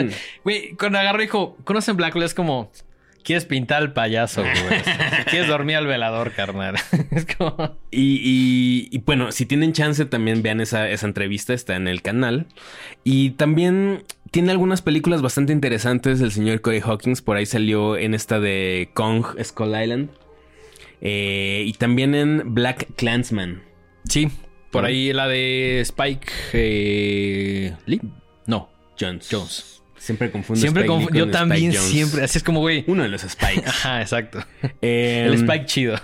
Güey, 0.44 0.72
cuando 0.78 1.00
agarró 1.00 1.20
dijo, 1.22 1.58
¿conocen 1.64 1.96
Blácula? 1.98 2.26
Es 2.26 2.34
como, 2.34 2.72
quieres 3.24 3.46
pintar 3.46 3.82
al 3.82 3.94
payaso, 3.94 4.42
güey. 4.42 4.54
quieres 5.30 5.48
dormir 5.48 5.78
al 5.78 5.88
velador, 5.88 6.32
carnal. 6.34 6.76
es 7.12 7.26
como... 7.26 7.78
Y, 7.92 8.20
y- 8.22 8.90
y 8.92 8.98
bueno, 9.00 9.32
si 9.32 9.46
tienen 9.46 9.72
chance 9.74 10.06
también 10.06 10.44
vean 10.44 10.60
esa, 10.62 10.90
esa 10.90 11.08
entrevista, 11.08 11.54
está 11.54 11.76
en 11.78 11.88
el 11.88 12.02
canal. 12.02 12.48
Y 13.04 13.32
también 13.32 14.04
tiene 14.36 14.52
algunas 14.52 14.82
películas 14.82 15.22
bastante 15.22 15.54
interesantes 15.54 16.20
el 16.20 16.30
señor 16.30 16.60
Corey 16.60 16.82
Hawkins. 16.82 17.22
Por 17.22 17.38
ahí 17.38 17.46
salió 17.46 17.96
en 17.96 18.14
esta 18.14 18.42
de 18.42 18.90
Kong 18.94 19.24
Skull 19.42 19.82
Island. 19.82 20.10
Eh, 21.00 21.64
y 21.66 21.72
también 21.72 22.14
en 22.14 22.54
Black 22.54 22.86
Clansman. 22.98 23.64
Sí, 24.04 24.28
por 24.72 24.82
¿No? 24.82 24.90
ahí 24.90 25.14
la 25.14 25.30
de 25.30 25.80
Spike 25.80 26.28
eh, 26.52 27.76
Lee. 27.86 28.02
No, 28.46 28.70
Jones. 29.00 29.30
Jones. 29.32 29.82
Siempre 29.96 30.30
confundo. 30.30 30.60
siempre 30.60 30.84
Spike 30.84 31.14
Lee 31.14 31.18
Yo 31.18 31.32
también 31.32 31.72
Spike 31.72 31.78
Jones. 31.78 31.92
siempre. 31.94 32.24
Así 32.26 32.38
es 32.38 32.44
como, 32.44 32.60
güey. 32.60 32.84
Uno 32.88 33.04
de 33.04 33.10
los 33.10 33.22
Spikes. 33.22 33.64
Ajá, 33.66 34.02
exacto. 34.02 34.44
Eh, 34.82 35.28
El 35.30 35.36
Spike 35.36 35.66
chido. 35.66 35.96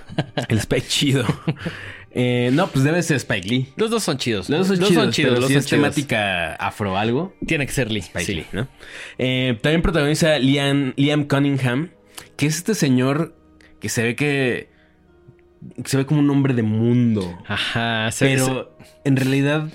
El 0.47 0.57
Spike 0.57 0.87
chido. 0.87 1.25
Eh, 2.13 2.49
no, 2.53 2.67
pues 2.67 2.83
debe 2.83 3.01
ser 3.03 3.17
Spike 3.17 3.47
Lee. 3.47 3.67
Los 3.77 3.89
dos 3.89 4.03
son 4.03 4.17
chidos. 4.17 4.49
Los 4.49 4.67
dos 4.67 4.79
son 4.93 5.11
chidos, 5.11 5.29
pero 5.31 5.39
los 5.41 5.47
si 5.47 5.53
son 5.53 5.59
es 5.59 5.65
chidos. 5.65 5.81
temática 5.81 6.55
afro 6.55 6.97
algo. 6.97 7.33
Tiene 7.45 7.65
que 7.65 7.71
ser 7.71 7.89
Lee. 7.91 7.99
Spike 8.01 8.25
sí. 8.25 8.33
Lee, 8.35 8.45
¿no? 8.51 8.67
Eh, 9.17 9.57
también 9.61 9.81
protagoniza 9.81 10.37
Liam, 10.39 10.93
Liam 10.97 11.23
Cunningham, 11.25 11.91
que 12.37 12.47
es 12.47 12.57
este 12.57 12.75
señor 12.75 13.35
que 13.79 13.87
se 13.89 14.03
ve 14.03 14.15
que, 14.15 14.69
se 15.85 15.97
ve 15.97 16.05
como 16.05 16.19
un 16.19 16.29
hombre 16.29 16.53
de 16.53 16.63
mundo. 16.63 17.37
Ajá. 17.47 18.11
se- 18.11 18.25
pero 18.25 18.75
en 19.05 19.15
realidad, 19.15 19.69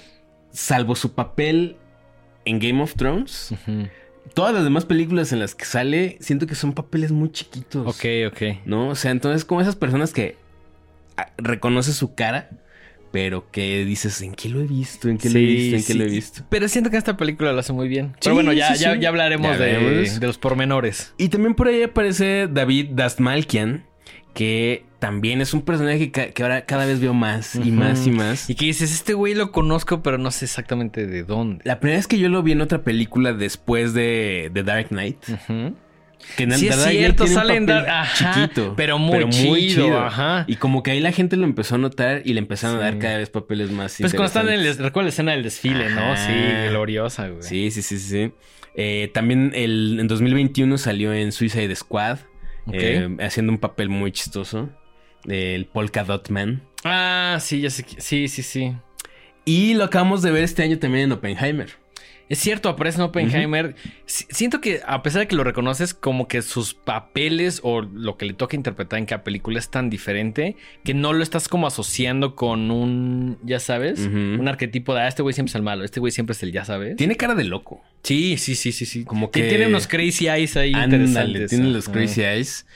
salvo 0.52 0.94
su 0.94 1.14
papel 1.14 1.76
en 2.44 2.58
Game 2.60 2.82
of 2.82 2.94
Thrones, 2.94 3.54
todas 4.34 4.54
las 4.54 4.62
demás 4.62 4.84
películas 4.84 5.32
en 5.32 5.40
las 5.40 5.54
que 5.54 5.64
sale, 5.64 6.16
siento 6.20 6.46
que 6.46 6.54
son 6.54 6.72
papeles 6.74 7.12
muy 7.12 7.30
chiquitos. 7.32 7.86
Ok, 7.86 8.04
ok. 8.30 8.58
¿No? 8.66 8.88
O 8.90 8.94
sea, 8.94 9.10
entonces 9.10 9.44
como 9.44 9.60
esas 9.60 9.74
personas 9.74 10.12
que 10.12 10.36
reconoce 11.38 11.92
su 11.92 12.14
cara, 12.14 12.50
pero 13.12 13.50
que 13.50 13.84
dices, 13.84 14.20
¿en 14.22 14.34
qué 14.34 14.48
lo 14.48 14.60
he 14.60 14.66
visto? 14.66 15.08
¿En 15.08 15.18
qué 15.18 15.30
lo 15.30 15.38
he 15.38 15.42
visto? 15.42 15.76
¿En 15.76 15.84
qué 15.84 15.94
lo 15.94 16.04
he 16.04 16.08
visto? 16.08 16.42
Pero 16.48 16.68
siento 16.68 16.90
que 16.90 16.96
esta 16.96 17.16
película 17.16 17.52
lo 17.52 17.60
hace 17.60 17.72
muy 17.72 17.88
bien. 17.88 18.12
Sí, 18.14 18.18
Pero 18.24 18.34
bueno, 18.34 18.52
ya, 18.52 18.74
ya, 18.74 18.94
ya 18.96 19.08
hablaremos 19.08 19.58
Ya 19.58 19.64
de, 19.64 20.18
los 20.20 20.38
pormenores. 20.38 21.14
Y 21.16 21.28
también 21.28 21.54
por 21.54 21.68
ahí 21.68 21.82
aparece 21.82 22.48
David 22.50 22.90
Dastmalkian, 22.92 23.86
que 24.34 24.84
también 24.98 25.40
es 25.40 25.54
un 25.54 25.62
personaje 25.62 26.10
que, 26.10 26.42
ahora 26.42 26.66
cada 26.66 26.84
vez 26.84 27.00
veo 27.00 27.14
más 27.14 27.54
y 27.54 27.70
más 27.70 28.06
y 28.06 28.10
más. 28.10 28.50
Y 28.50 28.54
que 28.54 28.66
dices, 28.66 28.92
este 28.92 29.14
güey 29.14 29.34
lo 29.34 29.50
conozco, 29.52 30.02
pero 30.02 30.18
no 30.18 30.30
sé 30.30 30.44
exactamente 30.44 31.06
de 31.06 31.22
dónde. 31.22 31.62
La 31.64 31.80
primera 31.80 31.98
vez 31.98 32.06
que 32.06 32.18
yo 32.18 32.28
lo 32.28 32.42
vi 32.42 32.52
en 32.52 32.60
otra 32.60 32.82
película 32.82 33.32
después 33.32 33.94
de, 33.94 34.50
de 34.52 34.62
Dark 34.62 34.88
Knight. 34.88 35.16
Ujú. 35.28 35.74
Que 36.36 36.44
en 36.44 36.52
Sí, 36.52 36.68
es 36.68 36.74
cierto, 36.76 37.24
tiene 37.24 37.38
un 37.38 37.42
sale 37.42 37.56
en 37.56 37.66
papel 37.66 37.84
Dark- 37.84 37.88
ajá, 38.00 38.34
chiquito. 38.34 38.74
pero 38.76 38.98
muy 38.98 39.68
chido, 39.68 39.98
ajá. 40.00 40.44
Y 40.48 40.56
como 40.56 40.82
que 40.82 40.90
ahí 40.90 41.00
la 41.00 41.12
gente 41.12 41.36
lo 41.36 41.44
empezó 41.44 41.76
a 41.76 41.78
notar 41.78 42.22
y 42.24 42.32
le 42.32 42.40
empezaron 42.40 42.76
a 42.78 42.80
dar 42.80 42.98
cada 42.98 43.18
vez 43.18 43.30
papeles 43.30 43.70
más 43.70 43.96
Pues 44.00 44.12
cuando 44.12 44.26
están 44.26 44.48
en 44.48 44.60
el... 44.60 44.76
Recuerda 44.78 45.04
la 45.04 45.08
escena 45.10 45.32
del 45.32 45.42
desfile, 45.42 45.90
¿no? 45.90 46.16
Sí, 46.16 46.32
gloriosa, 46.70 47.28
güey. 47.28 47.42
Sí, 47.42 47.70
sí, 47.70 47.82
sí, 47.82 47.98
sí. 47.98 48.32
Eh, 48.74 49.10
también 49.14 49.52
el, 49.54 49.98
en 50.00 50.08
2021 50.08 50.76
salió 50.78 51.12
en 51.12 51.32
Suicide 51.32 51.74
Squad. 51.74 52.18
Eh, 52.72 53.08
haciendo 53.20 53.52
un 53.52 53.58
papel 53.58 53.88
muy 53.88 54.10
chistoso. 54.12 54.68
El 55.28 55.66
Polka 55.66 56.04
Dot 56.04 56.30
Man. 56.30 56.62
Ah, 56.84 57.38
sí, 57.40 57.60
ya 57.60 57.70
sé. 57.70 57.84
Sí, 57.98 58.28
sí, 58.28 58.42
sí. 58.42 58.72
Y 59.44 59.74
lo 59.74 59.84
acabamos 59.84 60.22
de 60.22 60.30
ver 60.32 60.42
este 60.44 60.62
año 60.64 60.78
también 60.78 61.04
en 61.04 61.12
Oppenheimer. 61.12 61.70
Es 62.28 62.38
cierto, 62.40 62.68
aparece 62.68 62.98
en 62.98 63.04
Oppenheimer. 63.04 63.76
Si- 64.04 64.24
Siento 64.30 64.60
que 64.60 64.80
a 64.86 65.02
pesar 65.02 65.20
de 65.20 65.28
que 65.28 65.36
lo 65.36 65.44
reconoces, 65.44 65.94
como 65.94 66.26
que 66.26 66.42
sus 66.42 66.74
papeles 66.74 67.60
o 67.62 67.82
lo 67.82 68.16
que 68.16 68.26
le 68.26 68.32
toca 68.32 68.56
interpretar 68.56 68.98
en 68.98 69.06
cada 69.06 69.22
película 69.22 69.58
es 69.58 69.70
tan 69.70 69.90
diferente 69.90 70.56
que 70.84 70.92
no 70.92 71.12
lo 71.12 71.22
estás 71.22 71.48
como 71.48 71.66
asociando 71.66 72.34
con 72.34 72.70
un, 72.70 73.38
ya 73.44 73.60
sabes, 73.60 74.00
un 74.00 74.48
arquetipo 74.48 74.94
de, 74.94 75.02
ah, 75.02 75.08
este 75.08 75.22
güey 75.22 75.34
siempre 75.34 75.50
es 75.50 75.54
el 75.56 75.62
malo, 75.62 75.84
este 75.84 76.00
güey 76.00 76.10
siempre 76.10 76.32
es 76.32 76.42
el, 76.42 76.50
ya 76.52 76.64
sabes. 76.64 76.96
Tiene 76.96 77.16
cara 77.16 77.34
de 77.34 77.44
loco. 77.44 77.82
Sí, 78.02 78.36
sí, 78.38 78.54
sí, 78.56 78.72
sí, 78.72 78.86
sí. 78.86 79.04
Como 79.04 79.30
Que 79.30 79.48
tiene 79.48 79.66
unos 79.68 79.86
crazy 79.86 80.28
eyes 80.28 80.56
ahí 80.56 80.72
Ándale, 80.74 81.04
interesantes. 81.04 81.50
tiene 81.50 81.70
los 81.70 81.88
crazy 81.88 82.22
eyes. 82.22 82.66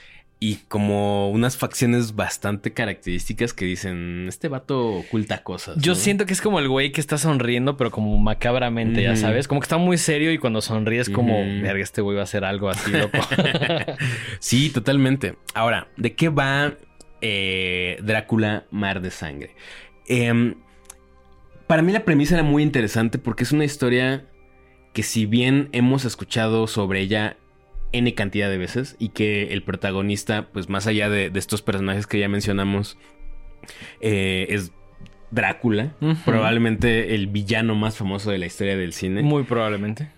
Y 0.43 0.57
como 0.69 1.31
unas 1.31 1.59
facciones 1.59 2.17
bastante 2.17 2.73
características 2.73 3.53
que 3.53 3.67
dicen, 3.67 4.25
este 4.27 4.49
vato 4.49 4.95
oculta 4.95 5.43
cosas. 5.43 5.77
Yo 5.77 5.93
¿no? 5.93 5.97
siento 5.97 6.25
que 6.25 6.33
es 6.33 6.41
como 6.41 6.59
el 6.61 6.69
güey 6.69 6.93
que 6.93 7.01
está 7.03 7.19
sonriendo, 7.19 7.77
pero 7.77 7.91
como 7.91 8.17
macabramente, 8.17 9.03
ya 9.03 9.17
sabes. 9.17 9.47
Como 9.47 9.61
que 9.61 9.67
está 9.67 9.77
muy 9.77 9.99
serio 9.99 10.33
y 10.33 10.39
cuando 10.39 10.63
sonríe 10.63 11.01
es 11.01 11.11
como, 11.11 11.35
verga, 11.61 11.83
este 11.83 12.01
güey 12.01 12.17
va 12.17 12.23
a 12.23 12.25
hacer 12.25 12.47
algo 12.47 12.71
así, 12.71 12.91
loco. 12.91 13.19
Sí, 14.39 14.71
totalmente. 14.71 15.37
Ahora, 15.53 15.89
¿de 15.99 16.15
qué 16.15 16.31
va 16.31 16.73
eh, 17.21 17.99
Drácula 18.03 18.65
Mar 18.71 19.03
de 19.03 19.11
Sangre? 19.11 19.55
Em, 20.07 20.55
para 21.67 21.83
mí 21.83 21.93
la 21.93 22.07
premisa 22.07 22.35
era 22.35 22.45
muy 22.45 22.63
interesante 22.63 23.19
porque 23.19 23.45
es 23.45 23.53
una 23.53 23.67
historia 23.67 24.25
que 24.95 25.03
si 25.03 25.27
bien 25.27 25.69
hemos 25.73 26.07
escuchado 26.07 26.67
sobre 26.67 27.01
ella 27.01 27.37
N 27.93 28.15
cantidad 28.15 28.49
de 28.51 28.59
veces 28.59 28.97
y 28.99 29.09
que 29.11 29.53
el 29.53 29.63
protagonista, 29.63 30.49
pues 30.53 30.69
más 30.69 30.87
allá 30.87 31.09
de, 31.09 31.31
de 31.31 31.39
estos 31.39 31.63
personajes 31.63 32.07
que 32.07 32.19
ya 32.21 32.29
mencionamos, 32.29 32.97
eh, 34.01 34.47
es 34.51 34.73
Drácula, 35.33 35.95
probablemente 36.25 37.15
el 37.15 37.29
villano 37.29 37.77
más 37.77 37.97
famoso 37.97 38.33
de 38.33 38.39
la 38.39 38.47
historia 38.47 38.77
del 38.77 38.93
cine 38.93 39.23
Muy 39.23 39.45
probablemente. 39.45 40.09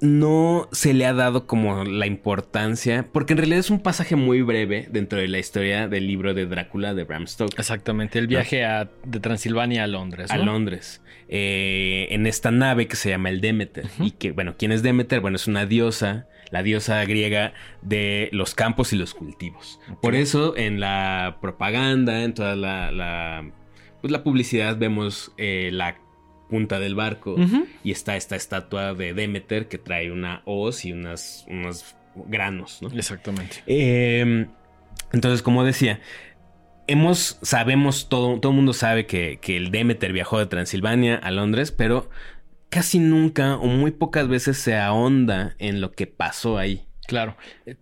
no 0.00 0.68
se 0.72 0.94
le 0.94 1.06
ha 1.06 1.12
dado 1.12 1.46
como 1.46 1.84
la 1.84 2.06
importancia, 2.08 3.06
porque 3.12 3.34
en 3.34 3.38
realidad 3.38 3.60
es 3.60 3.70
un 3.70 3.78
pasaje 3.78 4.16
muy 4.16 4.42
breve 4.42 4.88
dentro 4.90 5.20
de 5.20 5.28
la 5.28 5.38
historia 5.38 5.86
del 5.86 6.08
libro 6.08 6.34
de 6.34 6.46
Drácula 6.46 6.92
de 6.92 7.04
Bram 7.04 7.28
Stoker 7.28 7.60
Exactamente. 7.60 8.18
El 8.18 8.26
viaje 8.26 8.64
a- 8.64 8.90
de 9.04 9.20
Transilvania 9.20 9.84
a 9.84 9.86
Londres. 9.86 10.28
a. 10.32 10.38
Londres, 10.38 11.02
eh, 11.28 12.08
en 12.10 12.26
esta 12.26 12.50
nave 12.50 12.88
que 12.88 12.96
se 12.96 13.10
llama 13.10 13.28
el 13.28 13.40
Demeter. 13.40 13.84
Y 14.00 14.10
que, 14.10 14.32
bueno, 14.32 14.56
¿quién 14.58 14.72
es 14.72 14.82
Demeter? 14.82 15.20
Bueno, 15.20 15.36
es 15.36 15.46
una 15.46 15.66
diosa, 15.66 16.26
la 16.52 16.62
diosa 16.62 17.04
griega 17.04 17.54
de 17.80 18.28
los 18.30 18.54
campos 18.54 18.92
y 18.92 18.96
los 18.96 19.14
cultivos. 19.14 19.80
Por 20.00 20.14
eso 20.14 20.56
en 20.56 20.78
la 20.78 21.38
propaganda, 21.40 22.22
en 22.22 22.34
toda 22.34 22.54
la, 22.54 22.92
la, 22.92 23.50
pues, 24.00 24.12
la 24.12 24.22
publicidad, 24.22 24.76
vemos 24.76 25.32
eh, 25.38 25.70
la 25.72 25.96
punta 26.48 26.78
del 26.78 26.94
barco. 26.94 27.36
Y 27.82 27.90
está 27.90 28.14
esta 28.16 28.36
estatua 28.36 28.92
de 28.94 29.14
Demeter 29.14 29.66
que 29.66 29.78
trae 29.78 30.12
una 30.12 30.42
hoz 30.44 30.84
y 30.84 30.92
unas, 30.92 31.46
unos 31.48 31.96
granos, 32.14 32.80
¿no? 32.82 32.88
Exactamente. 32.90 33.62
Eh, 33.66 34.46
entonces, 35.14 35.40
como 35.40 35.64
decía, 35.64 36.00
hemos, 36.86 37.38
sabemos, 37.40 38.10
todo, 38.10 38.38
todo 38.38 38.52
el 38.52 38.56
mundo 38.56 38.74
sabe 38.74 39.06
que, 39.06 39.38
que 39.40 39.56
el 39.56 39.70
Demeter 39.70 40.12
viajó 40.12 40.38
de 40.38 40.44
Transilvania 40.46 41.16
a 41.16 41.30
Londres, 41.30 41.72
pero 41.72 42.10
casi 42.72 42.98
nunca 42.98 43.56
o 43.56 43.66
muy 43.66 43.90
pocas 43.90 44.26
veces 44.26 44.56
se 44.56 44.76
ahonda 44.76 45.54
en 45.58 45.82
lo 45.82 45.92
que 45.92 46.06
pasó 46.06 46.56
ahí. 46.56 46.86
Claro. 47.06 47.36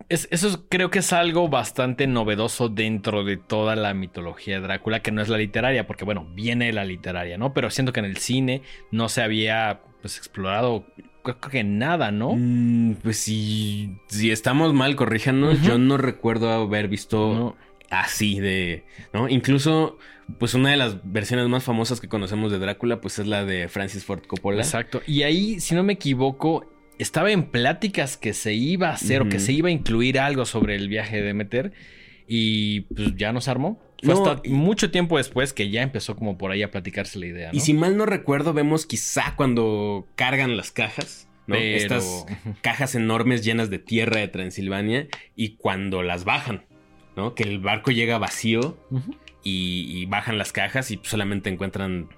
Es- 0.09 0.27
eso 0.31 0.49
es- 0.49 0.59
creo 0.67 0.89
que 0.89 0.99
es 0.99 1.13
algo 1.13 1.47
bastante 1.47 2.05
novedoso 2.07 2.67
dentro 2.67 3.23
de 3.23 3.37
toda 3.37 3.77
la 3.77 3.93
mitología 3.93 4.55
de 4.55 4.61
Drácula, 4.67 4.99
que 5.01 5.11
no 5.11 5.21
es 5.21 5.29
la 5.29 5.37
literaria, 5.37 5.87
porque 5.87 6.03
bueno, 6.03 6.27
viene 6.35 6.65
de 6.65 6.73
la 6.73 6.83
literaria, 6.83 7.37
¿no? 7.37 7.53
Pero 7.53 7.69
siento 7.69 7.93
que 7.93 8.01
en 8.01 8.05
el 8.07 8.17
cine 8.17 8.61
no 8.91 9.07
se 9.07 9.21
había 9.23 9.79
pues 10.01 10.17
explorado 10.17 10.85
creo 11.23 11.39
que 11.39 11.63
nada, 11.63 12.11
¿no? 12.11 12.33
Mm, 12.35 12.95
pues 13.03 13.17
si, 13.17 13.95
si 14.09 14.31
estamos 14.31 14.73
mal, 14.73 14.95
corríjanos. 14.97 15.61
Yo 15.61 15.77
no 15.77 15.97
recuerdo 15.97 16.49
haber 16.51 16.87
visto 16.89 17.33
No. 17.33 17.55
así 17.91 18.39
de, 18.39 18.83
¿no? 19.13 19.29
Incluso, 19.29 19.99
pues 20.39 20.53
una 20.53 20.71
de 20.71 20.77
las 20.77 20.97
versiones 21.03 21.47
más 21.47 21.63
famosas 21.63 21.99
que 22.01 22.07
conocemos 22.07 22.51
de 22.51 22.59
Drácula, 22.59 23.01
pues 23.01 23.19
es 23.19 23.27
la 23.27 23.45
de 23.45 23.67
Francis 23.69 24.03
Ford 24.05 24.21
Coppola. 24.27 24.61
Exacto. 24.61 25.01
Y 25.07 25.23
ahí, 25.23 25.59
si 25.59 25.75
no 25.75 25.83
me 25.83 25.93
equivoco, 25.93 26.65
estaba 26.99 27.31
en 27.31 27.43
pláticas 27.49 28.17
que 28.17 28.33
se 28.33 28.53
iba 28.53 28.89
a 28.89 28.93
hacer 28.93 29.21
o 29.21 29.29
que 29.29 29.39
se 29.39 29.53
iba 29.53 29.69
a 29.69 29.71
incluir 29.71 30.19
algo 30.19 30.45
sobre 30.45 30.75
el 30.75 30.87
viaje 30.87 31.17
de 31.17 31.23
Demeter. 31.23 31.73
Y 32.27 32.81
pues 32.81 33.15
ya 33.17 33.33
no 33.33 33.41
se 33.41 33.51
armó. 33.51 33.81
Fue 34.03 34.13
No, 34.15 34.25
hasta 34.25 34.49
mucho 34.49 34.89
tiempo 34.89 35.17
después 35.17 35.53
que 35.53 35.69
ya 35.69 35.81
empezó 35.81 36.15
como 36.15 36.37
por 36.37 36.51
ahí 36.51 36.63
a 36.63 36.71
platicarse 36.71 37.19
la 37.19 37.25
idea. 37.27 37.51
¿no? 37.51 37.57
Y 37.57 37.59
si 37.59 37.73
mal 37.73 37.97
no 37.97 38.05
recuerdo, 38.05 38.53
vemos 38.53 38.85
quizá 38.85 39.35
cuando 39.35 40.07
cargan 40.15 40.55
las 40.57 40.71
cajas, 40.71 41.27
¿no? 41.45 41.55
Pero- 41.55 41.77
Estas 41.77 42.25
cajas 42.61 42.95
enormes 42.95 43.43
llenas 43.43 43.69
de 43.69 43.79
tierra 43.79 44.19
de 44.21 44.27
Transilvania 44.27 45.07
y 45.35 45.55
cuando 45.57 46.03
las 46.03 46.23
bajan, 46.23 46.63
¿no? 47.17 47.35
Que 47.35 47.43
el 47.43 47.59
barco 47.59 47.91
llega 47.91 48.17
vacío. 48.17 48.77
Y, 49.43 49.85
y 49.89 50.05
bajan 50.05 50.37
las 50.37 50.51
cajas 50.51 50.91
y 50.91 50.99
solamente 51.03 51.49
encuentran 51.49 52.09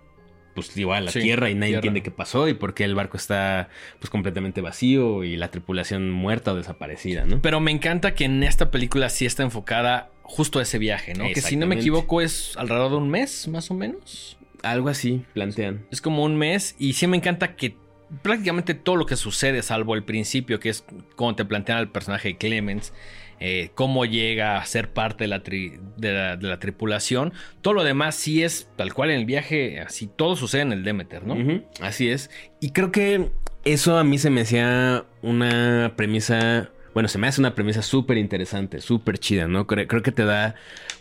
pues 0.55 0.77
igual 0.77 1.05
la 1.05 1.11
Sí, 1.11 1.21
tierra 1.21 1.49
y 1.49 1.55
nadie 1.55 1.69
tierra. 1.71 1.77
entiende 1.79 2.03
qué 2.03 2.11
pasó 2.11 2.47
y 2.47 2.53
por 2.53 2.75
qué 2.75 2.83
el 2.83 2.93
barco 2.93 3.17
está 3.17 3.69
pues 3.99 4.09
completamente 4.11 4.61
vacío 4.61 5.23
y 5.23 5.35
la 5.35 5.49
tripulación 5.49 6.11
muerta 6.11 6.53
o 6.53 6.55
desaparecida, 6.55 7.25
¿no? 7.25 7.41
Pero 7.41 7.59
me 7.59 7.71
encanta 7.71 8.13
que 8.13 8.25
en 8.25 8.43
esta 8.43 8.69
película 8.69 9.09
sí 9.09 9.25
está 9.25 9.41
enfocada 9.41 10.11
justo 10.21 10.59
a 10.59 10.61
ese 10.61 10.77
viaje, 10.77 11.15
¿no? 11.15 11.25
Que 11.33 11.41
si 11.41 11.55
no 11.55 11.65
me 11.65 11.75
equivoco 11.75 12.21
es 12.21 12.55
alrededor 12.57 12.91
de 12.91 12.97
un 12.97 13.09
mes, 13.09 13.47
más 13.47 13.71
o 13.71 13.73
menos. 13.73 14.37
Algo 14.61 14.89
así 14.89 15.23
plantean. 15.33 15.85
Es 15.91 16.01
como 16.01 16.23
un 16.23 16.37
mes 16.37 16.75
y 16.77 16.93
sí 16.93 17.07
me 17.07 17.17
encanta 17.17 17.55
que 17.55 17.75
prácticamente 18.21 18.75
todo 18.75 18.95
lo 18.95 19.07
que 19.07 19.15
sucede, 19.15 19.63
salvo 19.63 19.95
el 19.95 20.03
principio, 20.03 20.59
que 20.59 20.69
es 20.69 20.85
como 21.15 21.35
te 21.35 21.45
plantean 21.45 21.79
al 21.79 21.89
personaje 21.89 22.27
de 22.29 22.37
Clemens, 22.37 22.93
eh, 23.39 23.71
cómo 23.75 24.05
llega 24.05 24.57
a 24.57 24.65
ser 24.65 24.93
parte 24.93 25.25
de 25.25 25.27
la, 25.27 25.43
tri- 25.43 25.79
de, 25.97 26.13
la, 26.13 26.37
de 26.37 26.47
la 26.47 26.59
tripulación, 26.59 27.33
todo 27.61 27.73
lo 27.73 27.83
demás 27.83 28.15
sí 28.15 28.43
es 28.43 28.69
tal 28.75 28.93
cual 28.93 29.11
en 29.11 29.19
el 29.19 29.25
viaje, 29.25 29.79
así 29.79 30.07
todo 30.07 30.35
sucede 30.35 30.61
en 30.61 30.71
el 30.71 30.83
Demeter, 30.83 31.25
¿no? 31.25 31.35
Así 31.81 32.09
es. 32.09 32.29
Y 32.59 32.71
creo 32.71 32.91
que 32.91 33.29
eso 33.65 33.97
a 33.97 34.03
mí 34.03 34.17
se 34.17 34.29
me 34.29 34.41
hacía 34.41 35.05
una 35.21 35.93
premisa. 35.95 36.69
Bueno, 36.93 37.09
se 37.09 37.17
me 37.17 37.25
hace 37.27 37.41
una 37.41 37.55
premisa 37.55 37.81
súper 37.81 38.17
interesante, 38.19 38.79
súper 38.79 39.17
chida, 39.17 39.47
¿no? 39.47 39.65
Creo, 39.65 39.87
creo 39.87 40.03
que 40.03 40.11
te 40.11 40.25
da 40.25 40.53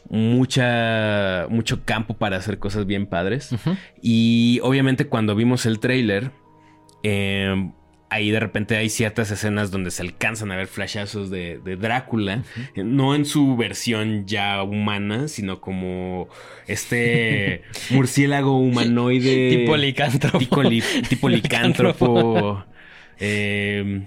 mucha, 0.09 1.47
mucho 1.51 1.85
campo 1.85 2.15
para 2.15 2.37
hacer 2.37 2.59
cosas 2.59 2.87
bien 2.87 3.07
padres. 3.07 3.55
Y 4.01 4.59
obviamente 4.63 5.07
cuando 5.07 5.35
vimos 5.35 5.67
el 5.67 5.81
tráiler, 5.81 6.31
eh, 7.03 7.71
ahí 8.13 8.31
de 8.31 8.41
repente 8.41 8.77
hay 8.77 8.89
ciertas 8.89 9.31
escenas 9.31 9.71
donde 9.71 9.91
se 9.91 10.03
alcanzan 10.03 10.51
a 10.53 10.57
ver 10.57 10.67
flashazos 10.67 11.31
de, 11.31 11.59
de 11.65 11.77
Drácula, 11.77 12.43
no 12.77 13.15
en 13.15 13.25
su 13.25 13.57
versión 13.57 14.27
ya 14.27 14.63
humana, 14.63 15.29
sino 15.29 15.61
como 15.61 16.29
este 16.67 17.63
murciélago 17.91 18.57
humanoide. 18.59 19.57
Tipo 19.57 19.77
licántropo. 19.77 20.39
Tipo, 20.39 20.63
li- 20.63 20.83
tipo 21.09 21.29
licántropo. 21.31 22.65
eh, 23.19 24.03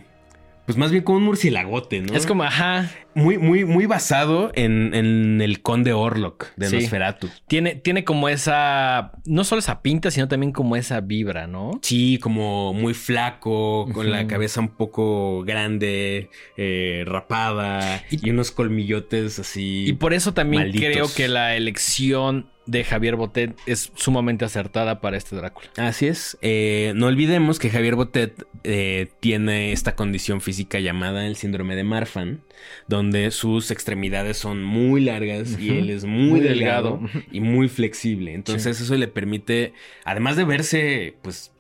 pues 0.66 0.78
más 0.78 0.92
bien 0.92 1.04
como 1.04 1.18
un 1.20 1.24
murciélagote, 1.26 2.02
¿no? 2.02 2.14
Es 2.16 2.26
como, 2.26 2.44
ajá, 2.44 2.90
muy, 3.14 3.38
muy, 3.38 3.66
muy 3.66 3.86
basado 3.86 4.52
en, 4.56 4.94
en 4.94 5.40
el 5.42 5.62
conde 5.62 5.94
Orlok 5.94 6.48
de 6.56 6.68
Sí. 6.70 6.76
Nosferatu. 6.78 7.30
tiene, 7.48 7.76
tiene 7.76 8.04
como 8.04 8.30
esa, 8.30 9.12
no 9.26 9.44
solo 9.44 9.60
esa 9.60 9.82
pinta, 9.82 10.12
sino 10.12 10.28
también 10.28 10.52
como 10.52 10.76
esa 10.76 11.02
vibra, 11.02 11.48
¿no? 11.48 11.80
Sí, 11.82 12.18
como 12.22 12.74
muy 12.74 12.94
flaco, 12.94 13.88
con 13.94 14.12
la 14.12 14.28
cabeza 14.28 14.60
un 14.60 14.70
poco 14.70 15.44
grande, 15.44 16.30
eh, 16.58 17.04
rapada 17.06 18.04
Y- 18.10 18.28
y, 18.28 18.32
unos 18.32 18.52
colmillotes 18.52 19.40
así. 19.40 19.86
Y 19.88 19.94
por 19.94 20.14
eso 20.14 20.34
también 20.34 20.64
Malditos. 20.64 20.90
creo 20.92 21.08
que 21.16 21.28
la 21.28 21.56
elección 21.56 22.48
de 22.66 22.84
Javier 22.84 23.16
Botet 23.16 23.56
es 23.66 23.92
sumamente 23.96 24.46
acertada 24.46 25.02
para 25.02 25.18
este 25.18 25.36
Drácula. 25.36 25.68
Así 25.78 26.08
es. 26.08 26.38
Eh, 26.42 26.94
no 26.96 27.08
olvidemos 27.08 27.60
que 27.60 27.70
Javier 27.70 27.96
Botet 27.96 28.46
eh, 28.64 29.10
tiene 29.20 29.72
esta 29.72 29.96
condición 29.96 30.42
física 30.42 30.80
llamada 30.80 31.28
el 31.28 31.36
síndrome 31.36 31.76
de 31.76 31.84
Marfan, 31.84 32.42
donde 32.88 33.30
sus 33.32 33.72
extremidades 33.72 34.38
son 34.38 34.64
muy 34.64 35.02
largas 35.02 35.60
y 35.60 35.70
él 35.78 35.90
es 35.90 36.06
muy, 36.06 36.32
Muy 36.32 36.40
delgado, 36.40 37.00
delgado. 37.02 37.24
y 37.32 37.40
muy 37.42 37.68
flexible. 37.70 38.34
Entonces 38.34 38.82
eso 38.82 38.96
le 38.96 39.08
permite, 39.08 39.74
además 40.04 40.36
de 40.36 40.44
verse, 40.46 41.16
pues, 41.22 41.52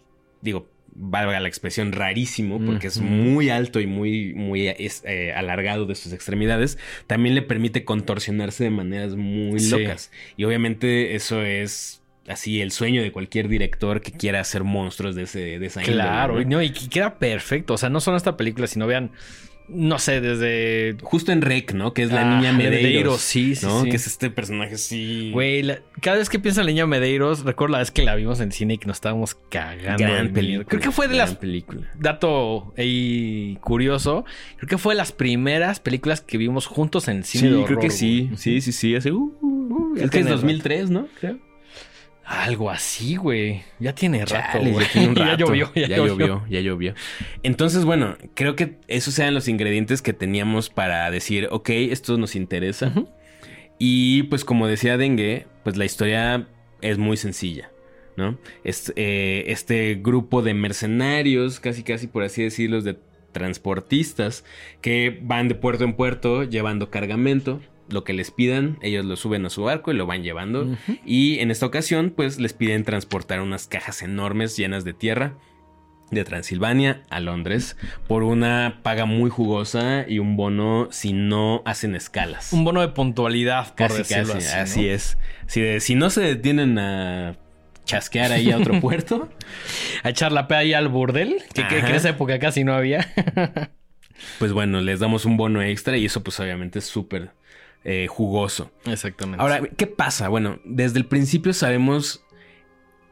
digo, 0.41 0.67
valga 0.95 1.39
la 1.39 1.47
expresión, 1.49 1.91
rarísimo, 1.91 2.59
porque 2.65 2.87
es 2.87 2.99
muy 3.01 3.49
alto 3.49 3.79
y 3.81 3.85
muy, 3.85 4.33
muy 4.33 4.67
es, 4.69 5.03
eh, 5.05 5.33
alargado 5.33 5.85
de 5.85 5.95
sus 5.95 6.13
extremidades, 6.13 6.77
también 7.05 7.35
le 7.35 7.41
permite 7.41 7.83
contorsionarse 7.83 8.63
de 8.63 8.69
maneras 8.69 9.15
muy 9.15 9.59
Sí. 9.59 9.71
locas. 9.71 10.09
Y 10.37 10.45
obviamente 10.45 11.15
eso 11.15 11.41
es 11.41 12.01
así 12.27 12.61
el 12.61 12.71
sueño 12.71 13.03
de 13.03 13.11
cualquier 13.11 13.47
director 13.49 14.01
que 14.01 14.11
quiera 14.11 14.39
hacer 14.39 14.63
monstruos 14.63 15.15
de, 15.15 15.23
ese, 15.23 15.59
de 15.59 15.65
esa 15.65 15.81
índole, 15.81 15.97
Claro, 16.01 16.33
¿no? 16.35 16.41
y 16.41 16.45
no, 16.45 16.61
y 16.61 16.69
que 16.71 16.87
queda 16.89 17.19
perfecto. 17.19 17.73
O 17.73 17.77
sea, 17.77 17.89
no 17.89 17.99
solo 17.99 18.17
esta 18.17 18.35
película, 18.37 18.65
sino 18.67 18.87
vean, 18.87 19.11
no 19.67 19.99
sé, 19.99 20.21
desde. 20.21 20.95
Justo 21.01 21.31
en 21.31 21.41
Rec, 21.41 21.73
¿no? 21.73 21.93
Que 21.93 22.03
es 22.03 22.11
la 22.11 22.21
Ah, 22.21 22.37
niña 22.37 22.53
Medeiros. 22.53 22.81
Medeiros, 22.83 23.21
sí, 23.21 23.55
sí, 23.55 23.65
¿no? 23.65 23.83
sí. 23.83 23.89
Que 23.89 23.95
es 23.95 24.07
este 24.07 24.29
personaje 24.29 24.75
así. 24.75 25.31
Güey, 25.31 25.63
la- 25.63 25.79
cada 26.01 26.17
vez 26.17 26.29
que 26.29 26.39
pienso 26.39 26.61
en 26.61 26.67
la 26.67 26.71
niña 26.71 26.85
Medeiros, 26.85 27.43
recuerdo 27.43 27.73
la 27.73 27.79
vez 27.79 27.91
que 27.91 28.03
la 28.03 28.15
vimos 28.15 28.39
en 28.41 28.51
cine 28.51 28.75
y 28.75 28.77
que 28.77 28.87
nos 28.87 28.97
estábamos 28.97 29.35
cagando. 29.49 30.03
Gran 30.03 30.23
miedo. 30.23 30.33
película. 30.33 30.65
Creo 30.67 30.81
que 30.81 30.91
fue 30.91 31.07
de 31.07 31.15
las. 31.15 31.35
película. 31.35 31.91
Dato 31.99 32.73
ahí 32.77 33.57
curioso. 33.61 34.25
Creo 34.57 34.67
que 34.69 34.77
fue 34.77 34.93
de 34.93 34.97
las 34.97 35.11
primeras 35.11 35.79
películas 35.79 36.21
que 36.21 36.37
vimos 36.37 36.65
juntos 36.67 37.07
en 37.07 37.23
cine. 37.23 37.49
Sí, 37.49 37.55
de 37.55 37.63
creo 37.65 37.79
que 37.79 37.89
sí. 37.89 38.25
güey. 38.27 38.37
Sí, 38.37 38.61
sí, 38.61 38.71
sí. 38.71 38.95
Hace, 38.95 39.11
uh, 39.11 39.37
uh, 39.41 39.47
uh. 39.47 39.93
Es 39.95 40.01
que 40.01 40.05
es 40.05 40.11
tiene 40.11 40.29
2003, 40.31 40.89
¿no? 40.89 41.07
Creo. 41.19 41.37
Algo 42.25 42.71
así, 42.71 43.17
güey. 43.17 43.61
Ya 43.79 43.93
tiene 43.93 44.25
rato, 44.25 44.57
Chale, 44.57 44.73
ya 44.73 44.91
tiene 44.91 45.07
un 45.09 45.15
ya 45.15 45.25
rato. 45.25 45.45
llovió, 45.45 45.71
ya, 45.75 45.87
ya 45.87 45.97
llovió, 45.97 46.43
ya 46.49 46.59
llovió. 46.59 46.95
Entonces, 47.43 47.85
bueno, 47.85 48.17
creo 48.33 48.55
que 48.55 48.77
esos 48.87 49.13
sean 49.13 49.35
los 49.35 49.47
ingredientes 49.47 50.01
que 50.01 50.11
teníamos 50.13 50.69
para 50.71 51.09
decir, 51.11 51.47
ok, 51.51 51.69
esto 51.69 52.17
nos 52.17 52.35
interesa. 52.35 52.91
Y 53.77 54.23
pues 54.23 54.43
como 54.43 54.67
decía 54.67 54.97
Dengue, 54.97 55.45
pues 55.63 55.77
la 55.77 55.85
historia 55.85 56.47
es 56.81 56.97
muy 56.97 57.17
sencilla, 57.17 57.69
¿no? 58.17 58.39
Es, 58.63 58.91
eh, 58.95 59.43
este 59.47 59.95
grupo 59.95 60.41
de 60.41 60.55
mercenarios, 60.55 61.59
casi 61.59 61.83
casi 61.83 62.07
por 62.07 62.23
así 62.23 62.41
decirlo, 62.41 62.81
de 62.81 62.97
transportistas, 63.33 64.45
que 64.81 65.19
van 65.21 65.47
de 65.47 65.55
puerto 65.55 65.83
en 65.83 65.93
puerto 65.93 66.43
llevando 66.43 66.89
cargamento, 66.89 67.61
lo 67.89 68.03
que 68.03 68.13
les 68.13 68.31
pidan, 68.31 68.77
ellos 68.81 69.05
lo 69.05 69.15
suben 69.15 69.45
a 69.45 69.49
su 69.49 69.63
barco 69.63 69.91
y 69.91 69.95
lo 69.95 70.05
van 70.05 70.23
llevando. 70.23 70.67
Y 71.05 71.39
en 71.39 71.51
esta 71.51 71.65
ocasión, 71.65 72.13
pues 72.15 72.39
les 72.39 72.53
piden 72.53 72.83
transportar 72.83 73.41
unas 73.41 73.67
cajas 73.67 74.01
enormes 74.01 74.57
llenas 74.57 74.83
de 74.83 74.93
tierra 74.93 75.37
de 76.11 76.23
Transilvania 76.23 77.01
a 77.09 77.19
Londres 77.19 77.77
por 78.07 78.21
una 78.23 78.79
paga 78.83 79.05
muy 79.05 79.29
jugosa 79.31 80.05
y 80.07 80.19
un 80.19 80.37
bono 80.37 80.87
si 80.91 81.13
no 81.13 81.63
hacen 81.65 81.95
escalas. 81.95 82.53
Un 82.53 82.63
bono 82.63 82.81
de 82.81 82.89
puntualidad, 82.89 83.69
por 83.75 83.87
Casi, 83.87 83.97
decirlo 83.99 84.33
casi, 84.35 84.47
así. 84.47 84.57
así, 84.57 84.81
¿no? 84.81 84.87
es. 84.91 85.17
Si, 85.47 85.61
de- 85.61 85.79
si 85.79 85.95
no 85.95 86.09
se 86.11 86.21
detienen 86.21 86.77
a 86.77 87.37
chasquear 87.85 88.31
ahí 88.31 88.51
a 88.51 88.57
otro 88.57 88.79
puerto, 88.81 89.29
A 90.03 90.09
echar 90.09 90.31
la 90.31 90.47
pea 90.47 90.59
ahí 90.59 90.73
al 90.73 90.89
burdel, 90.89 91.37
que, 91.53 91.67
que- 91.67 91.79
en 91.79 91.87
esa 91.95 92.09
época 92.09 92.37
casi 92.39 92.63
no 92.63 92.73
había. 92.73 93.07
pues 94.39 94.51
bueno, 94.53 94.81
les 94.81 94.99
damos 94.99 95.25
un 95.25 95.37
bono 95.37 95.61
extra 95.61 95.97
y 95.97 96.05
eso 96.05 96.23
pues 96.23 96.39
obviamente 96.39 96.79
es 96.79 96.85
súper 96.85 97.31
eh, 97.85 98.07
jugoso. 98.07 98.71
Exactamente. 98.85 99.41
Ahora, 99.41 99.61
¿qué 99.77 99.87
pasa? 99.87 100.27
Bueno, 100.27 100.59
desde 100.65 100.99
el 100.99 101.05
principio 101.05 101.53
sabemos 101.53 102.23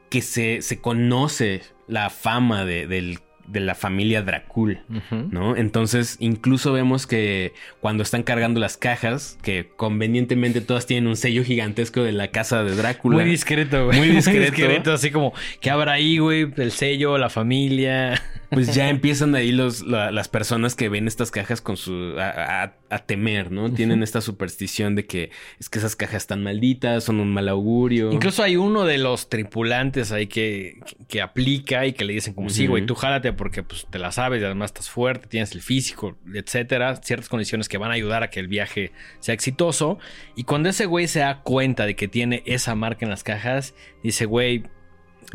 que 0.09 0.21
se, 0.21 0.61
se 0.61 0.79
conoce 0.81 1.61
la 1.87 2.09
fama 2.09 2.65
de, 2.65 2.87
del- 2.87 3.19
de 3.47 3.59
la 3.59 3.75
familia 3.75 4.21
Dracul. 4.21 4.79
¿No? 5.31 5.57
Entonces, 5.57 6.15
incluso 6.21 6.71
vemos 6.71 7.05
que 7.07 7.51
cuando 7.81 8.01
están 8.01 8.23
cargando 8.23 8.61
las 8.61 8.77
cajas, 8.77 9.37
que 9.41 9.69
convenientemente 9.75 10.61
todas 10.61 10.85
tienen 10.85 11.07
un 11.07 11.17
sello 11.17 11.43
gigantesco 11.43 12.01
de 12.03 12.13
la 12.13 12.29
casa 12.29 12.63
de 12.63 12.73
Drácula. 12.73 13.17
Muy 13.17 13.25
discreto, 13.29 13.85
güey. 13.87 13.97
Muy 13.99 14.07
discreto. 14.15 14.93
así 14.93 15.11
como, 15.11 15.33
¿qué 15.59 15.69
habrá 15.71 15.91
ahí, 15.93 16.19
güey? 16.19 16.47
El 16.55 16.71
sello, 16.71 17.17
la 17.17 17.29
familia. 17.29 18.21
Pues 18.53 18.73
ya 18.75 18.89
empiezan 18.89 19.35
ahí 19.35 19.51
los, 19.51 19.81
la- 19.81 20.11
las 20.11 20.27
personas 20.27 20.75
que 20.75 20.89
ven 20.89 21.07
estas 21.07 21.31
cajas 21.31 21.61
con 21.61 21.77
su 21.77 22.15
a, 22.19 22.63
a- 22.63 22.73
a 22.89 22.99
temer, 22.99 23.51
¿no? 23.51 23.73
Tienen 23.73 24.03
esta 24.03 24.21
superstición 24.21 24.95
de 24.95 25.05
que 25.05 25.31
es 25.59 25.69
que 25.69 25.79
esas 25.79 25.95
cajas 25.95 26.17
están 26.17 26.43
malditas, 26.43 27.03
son 27.03 27.19
un 27.19 27.33
mal 27.33 27.49
augurio. 27.49 28.11
Incluso 28.11 28.43
hay 28.43 28.55
uno 28.55 28.83
de 28.85 28.97
los 28.99 29.29
tripulantes 29.29 30.11
ahí 30.11 30.27
que, 30.27 30.79
que, 30.85 31.05
que 31.07 31.21
aplica 31.21 31.85
y 31.87 31.93
que 31.93 32.05
le 32.05 32.13
dicen 32.13 32.33
como, 32.33 32.49
sí, 32.49 32.67
güey, 32.67 32.85
tú 32.85 32.93
jálate 32.95 33.33
porque 33.33 33.63
pues, 33.63 33.87
te 33.89 33.97
la 33.99 34.11
sabes 34.11 34.41
y 34.41 34.45
además 34.45 34.69
estás 34.69 34.89
fuerte, 34.89 35.27
tienes 35.27 35.53
el 35.53 35.61
físico, 35.61 36.17
etcétera. 36.33 36.97
Ciertas 36.97 37.29
condiciones 37.29 37.67
que 37.67 37.77
van 37.77 37.89
a 37.91 37.95
ayudar 37.95 38.21
a 38.23 38.29
que 38.29 38.39
el 38.39 38.47
viaje 38.47 38.91
sea 39.19 39.33
exitoso. 39.33 39.97
Y 40.35 40.43
cuando 40.43 40.69
ese 40.69 40.85
güey 40.85 41.07
se 41.07 41.19
da 41.19 41.41
cuenta 41.41 41.85
de 41.85 41.95
que 41.95 42.07
tiene 42.07 42.43
esa 42.45 42.75
marca 42.75 43.05
en 43.05 43.09
las 43.09 43.23
cajas, 43.23 43.73
dice, 44.03 44.25
güey, 44.25 44.63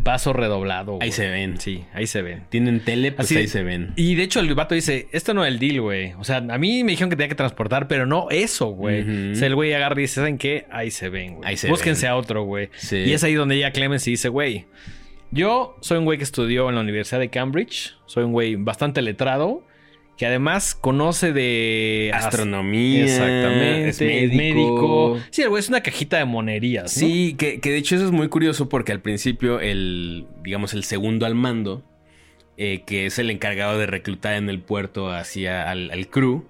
paso 0.02 0.32
redoblado. 0.32 0.94
Ahí 0.94 1.08
güey". 1.08 1.12
se 1.12 1.28
ven. 1.28 1.60
Sí, 1.60 1.84
ahí 1.94 2.06
se 2.06 2.22
ven. 2.22 2.44
Tienen 2.48 2.80
tele, 2.80 3.12
pues 3.12 3.26
Así- 3.26 3.36
ahí 3.36 3.48
se 3.48 3.62
ven. 3.62 3.92
Y 3.96 4.14
de 4.14 4.22
hecho 4.22 4.40
el 4.40 4.54
vato 4.54 4.74
dice, 4.74 5.08
esto 5.12 5.34
no 5.34 5.44
es 5.44 5.52
el 5.52 5.58
deal, 5.58 5.80
güey. 5.80 6.12
O 6.18 6.24
sea, 6.24 6.36
a 6.38 6.58
mí 6.58 6.84
me 6.84 6.92
dijeron 6.92 7.10
que 7.10 7.16
tenía 7.16 7.28
que 7.28 7.34
transportar, 7.34 7.88
pero 7.88 8.06
no 8.06 8.28
eso, 8.30 8.66
güey. 8.68 9.02
Ujú. 9.02 9.32
O 9.32 9.34
sea, 9.36 9.46
el 9.46 9.54
güey 9.54 9.72
agarra 9.74 9.98
y 9.98 10.02
dice, 10.02 10.14
¿saben 10.16 10.38
qué? 10.38 10.66
Ahí 10.70 10.90
se 10.90 11.08
ven, 11.08 11.36
güey. 11.36 11.48
Ahí 11.48 11.56
se 11.56 11.68
Búsquense 11.68 12.06
ven. 12.06 12.12
a 12.12 12.16
otro, 12.16 12.42
güey. 12.44 12.70
Sí. 12.76 12.96
Y 12.96 13.12
es 13.12 13.22
ahí 13.24 13.34
donde 13.34 13.58
ya 13.58 13.70
Clemens 13.72 14.06
y 14.08 14.12
dice, 14.12 14.28
güey, 14.28 14.66
yo 15.30 15.76
soy 15.80 15.98
un 15.98 16.04
güey 16.04 16.16
que 16.18 16.24
estudió 16.24 16.68
en 16.68 16.74
la 16.76 16.80
Universidad 16.80 17.20
de 17.20 17.28
Cambridge. 17.28 17.94
Soy 18.06 18.24
un 18.24 18.32
güey 18.32 18.56
bastante 18.56 19.02
letrado. 19.02 19.62
Que 20.18 20.26
además 20.26 20.74
conoce 20.74 21.32
de 21.32 22.10
ast- 22.12 22.26
Astronomía. 22.26 23.04
Exactamente. 23.04 23.88
Es 23.90 24.00
médico. 24.34 25.18
Sí, 25.30 25.42
el 25.42 25.48
güey 25.48 25.60
es 25.60 25.68
una 25.68 25.80
cajita 25.80 26.18
de 26.18 26.24
monerías. 26.24 26.96
¿no? 26.96 27.06
Sí, 27.06 27.36
que, 27.38 27.60
que 27.60 27.70
de 27.70 27.78
hecho 27.78 27.94
eso 27.94 28.04
es 28.04 28.10
muy 28.10 28.28
curioso 28.28 28.68
porque 28.68 28.90
al 28.92 29.00
principio 29.00 29.60
el, 29.60 30.26
digamos, 30.42 30.74
el 30.74 30.82
segundo 30.84 31.24
al 31.24 31.36
mando, 31.36 31.84
eh, 32.56 32.82
que 32.84 33.06
es 33.06 33.20
el 33.20 33.30
encargado 33.30 33.78
de 33.78 33.86
reclutar 33.86 34.34
en 34.34 34.50
el 34.50 34.58
puerto 34.60 35.12
hacia 35.12 35.70
al, 35.70 35.90
al 35.92 36.08
crew, 36.08 36.44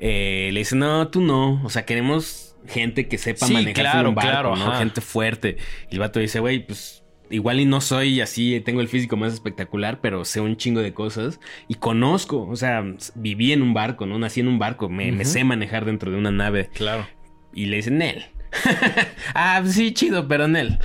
eh, 0.00 0.50
le 0.52 0.58
dice, 0.58 0.74
no, 0.74 1.06
tú 1.06 1.20
no, 1.20 1.62
o 1.64 1.70
sea, 1.70 1.84
queremos 1.84 2.56
gente 2.66 3.06
que 3.06 3.18
sepa 3.18 3.46
Sí, 3.46 3.52
manejar 3.52 3.84
claro, 3.84 4.08
un 4.08 4.14
barco, 4.16 4.30
claro, 4.30 4.56
¿no? 4.56 4.72
Gente 4.78 5.00
fuerte. 5.00 5.58
Y 5.90 5.94
el 5.94 6.00
vato 6.00 6.18
dice, 6.18 6.40
güey, 6.40 6.66
pues 6.66 7.01
igual 7.32 7.58
y 7.60 7.64
no 7.64 7.80
soy 7.80 8.20
así, 8.20 8.60
tengo 8.60 8.80
el 8.80 8.88
físico 8.88 9.16
más 9.16 9.32
espectacular, 9.32 10.00
pero 10.00 10.24
sé 10.24 10.40
un 10.40 10.56
chingo 10.56 10.80
de 10.80 10.92
cosas 10.92 11.40
y 11.66 11.74
conozco, 11.74 12.46
o 12.46 12.56
sea, 12.56 12.84
viví 13.14 13.52
en 13.52 13.62
un 13.62 13.74
barco, 13.74 14.06
¿no? 14.06 14.18
Nací 14.18 14.40
en 14.40 14.48
un 14.48 14.58
barco, 14.58 14.88
me, 14.88 15.24
sé 15.24 15.42
manejar 15.42 15.84
dentro 15.84 16.10
de 16.12 16.18
una 16.18 16.30
nave. 16.30 16.68
Claro. 16.74 17.06
Y 17.54 17.66
le 17.66 17.76
dicen 17.76 17.98
Nel. 17.98 18.26
ah, 19.34 19.62
sí, 19.66 19.92
chido, 19.92 20.28
pero 20.28 20.46
Nel. 20.46 20.78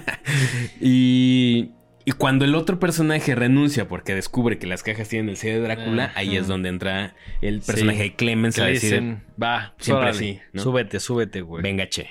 y, 0.80 1.70
y 2.04 2.12
cuando 2.12 2.44
el 2.44 2.54
otro 2.54 2.78
personaje 2.78 3.34
renuncia 3.34 3.86
porque 3.86 4.14
descubre 4.14 4.58
que 4.58 4.66
las 4.66 4.82
cajas 4.82 5.08
tienen 5.08 5.28
el 5.28 5.36
sello 5.36 5.56
de 5.56 5.60
Drácula, 5.62 6.04
Ajá. 6.06 6.18
ahí 6.20 6.36
es 6.36 6.46
donde 6.46 6.68
entra 6.70 7.14
el 7.42 7.60
personaje 7.60 7.98
Sí. 7.98 8.08
de 8.10 8.14
Clemens 8.14 8.58
a 8.58 8.64
decir, 8.64 9.18
va, 9.40 9.74
siempre 9.78 10.06
órale, 10.08 10.16
así, 10.16 10.40
¿no? 10.52 10.62
Súbete, 10.62 11.00
súbete, 11.00 11.42
güey. 11.42 11.62
venga, 11.62 11.88
che. 11.88 12.10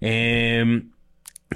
Em, 0.00 0.90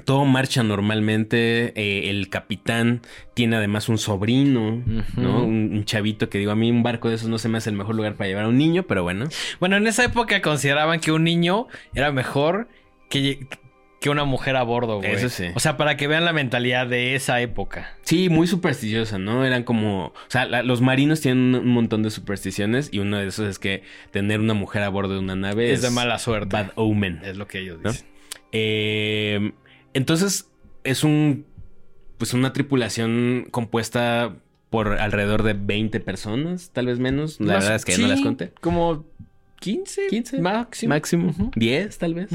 todo 0.05 0.25
marcha 0.25 0.63
normalmente. 0.63 1.73
eh, 1.75 2.09
el 2.09 2.29
capitán 2.29 3.01
tiene 3.33 3.57
además 3.57 3.89
un 3.89 3.97
sobrino. 3.97 4.83
¿no? 5.17 5.43
Un, 5.43 5.69
un 5.73 5.85
chavito 5.85 6.29
que 6.29 6.37
digo, 6.37 6.51
a 6.51 6.55
mí 6.55 6.71
un 6.71 6.83
barco 6.83 7.09
de 7.09 7.15
esos 7.15 7.29
no 7.29 7.37
se 7.37 7.49
me 7.49 7.57
hace 7.57 7.69
el 7.69 7.75
mejor 7.75 7.95
lugar 7.95 8.15
para 8.15 8.27
llevar 8.27 8.45
a 8.45 8.47
un 8.49 8.57
niño, 8.57 8.83
pero 8.83 9.03
bueno. 9.03 9.25
Bueno, 9.59 9.77
en 9.77 9.87
esa 9.87 10.03
época 10.05 10.41
consideraban 10.41 10.99
que 10.99 11.11
un 11.11 11.23
niño 11.23 11.67
era 11.93 12.11
mejor 12.11 12.69
que, 13.09 13.47
que 13.99 14.09
una 14.09 14.23
mujer 14.23 14.55
a 14.55 14.63
bordo, 14.63 14.97
güey. 14.97 15.11
Eso 15.11 15.27
sí. 15.29 15.45
O 15.55 15.59
sea, 15.59 15.75
para 15.75 15.97
que 15.97 16.07
vean 16.07 16.23
la 16.23 16.31
mentalidad 16.31 16.87
de 16.87 17.15
esa 17.15 17.41
época. 17.41 17.97
Sí, 18.03 18.29
muy 18.29 18.47
supersticiosa, 18.47 19.17
¿no? 19.19 19.45
Eran 19.45 19.63
como... 19.63 20.05
O 20.07 20.13
sea, 20.29 20.45
la- 20.45 20.63
los 20.63 20.79
marinos 20.81 21.19
tienen 21.21 21.55
un 21.55 21.67
montón 21.67 22.03
de 22.03 22.09
supersticiones 22.09 22.89
y 22.93 22.99
uno 22.99 23.17
de 23.17 23.27
esos 23.27 23.47
es 23.47 23.59
que 23.59 23.83
tener 24.11 24.39
una 24.39 24.53
mujer 24.53 24.83
a 24.83 24.89
bordo 24.89 25.13
de 25.15 25.19
una 25.19 25.35
nave 25.35 25.71
Es, 25.73 25.81
de 25.81 25.89
mala 25.89 26.17
suerte. 26.19 26.55
Bad 26.55 26.71
omen. 26.75 27.19
Es 27.25 27.35
lo 27.35 27.47
que 27.47 27.59
ellos 27.59 27.79
¿no? 27.83 27.91
dicen. 27.91 28.07
Eh, 28.51 29.51
entonces, 29.93 30.49
es 30.83 31.03
un... 31.03 31.45
Pues 32.17 32.33
una 32.33 32.51
tripulación 32.51 33.47
compuesta 33.49 34.35
por 34.69 34.99
alrededor 34.99 35.43
de 35.43 35.53
20 35.53 35.99
personas, 36.01 36.71
tal 36.71 36.87
vez 36.87 36.99
menos. 36.99 37.39
La 37.39 37.53
verdad 37.53 37.75
es 37.75 37.85
que 37.85 37.93
sí, 37.93 38.01
no 38.01 38.07
las 38.07 38.21
conté. 38.21 38.51
Como 38.59 39.05
15, 39.59 40.07
15 40.07 40.41
máximo. 40.41 40.89
Máximo. 40.89 41.29
Ujú. 41.29 41.51
10, 41.55 41.97
tal 41.97 42.13
vez. 42.13 42.29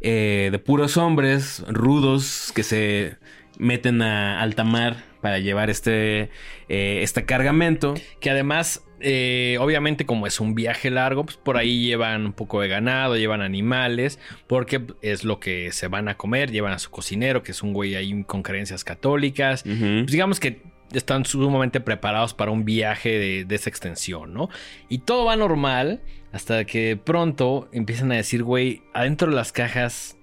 Eh, 0.00 0.48
de 0.52 0.58
puros 0.58 0.96
hombres 0.96 1.64
rudos 1.68 2.52
que 2.54 2.62
se 2.62 3.16
meten 3.58 4.02
a 4.02 4.40
alta 4.40 4.64
mar 4.64 5.04
para 5.20 5.38
llevar 5.38 5.70
este, 5.70 6.30
eh, 6.68 7.00
este 7.02 7.24
cargamento. 7.24 7.94
Que 8.20 8.30
además 8.30 8.82
eh, 9.02 9.56
obviamente 9.60 10.06
como 10.06 10.26
es 10.26 10.40
un 10.40 10.54
viaje 10.54 10.90
largo, 10.90 11.24
pues 11.24 11.36
por 11.36 11.56
ahí 11.56 11.84
llevan 11.84 12.26
un 12.26 12.32
poco 12.32 12.60
de 12.60 12.68
ganado, 12.68 13.16
llevan 13.16 13.42
animales, 13.42 14.18
porque 14.46 14.82
es 15.02 15.24
lo 15.24 15.40
que 15.40 15.72
se 15.72 15.88
van 15.88 16.08
a 16.08 16.16
comer, 16.16 16.50
llevan 16.50 16.72
a 16.72 16.78
su 16.78 16.90
cocinero, 16.90 17.42
que 17.42 17.52
es 17.52 17.62
un 17.62 17.72
güey 17.72 17.94
ahí 17.94 18.24
con 18.24 18.42
creencias 18.42 18.84
católicas. 18.84 19.62
Pues 19.64 20.06
digamos 20.06 20.40
que 20.40 20.62
están 20.92 21.24
sumamente 21.24 21.80
preparados 21.80 22.34
para 22.34 22.50
un 22.50 22.64
viaje 22.64 23.18
de, 23.18 23.44
de 23.44 23.54
esa 23.54 23.70
extensión, 23.70 24.32
¿no? 24.34 24.48
Y 24.88 24.98
todo 24.98 25.24
va 25.24 25.36
normal 25.36 26.02
hasta 26.32 26.64
que 26.64 26.98
pronto 27.02 27.68
empiezan 27.72 28.12
a 28.12 28.16
decir, 28.16 28.42
güey, 28.42 28.82
adentro 28.94 29.28
de 29.28 29.36
las 29.36 29.52
cajas 29.52 30.16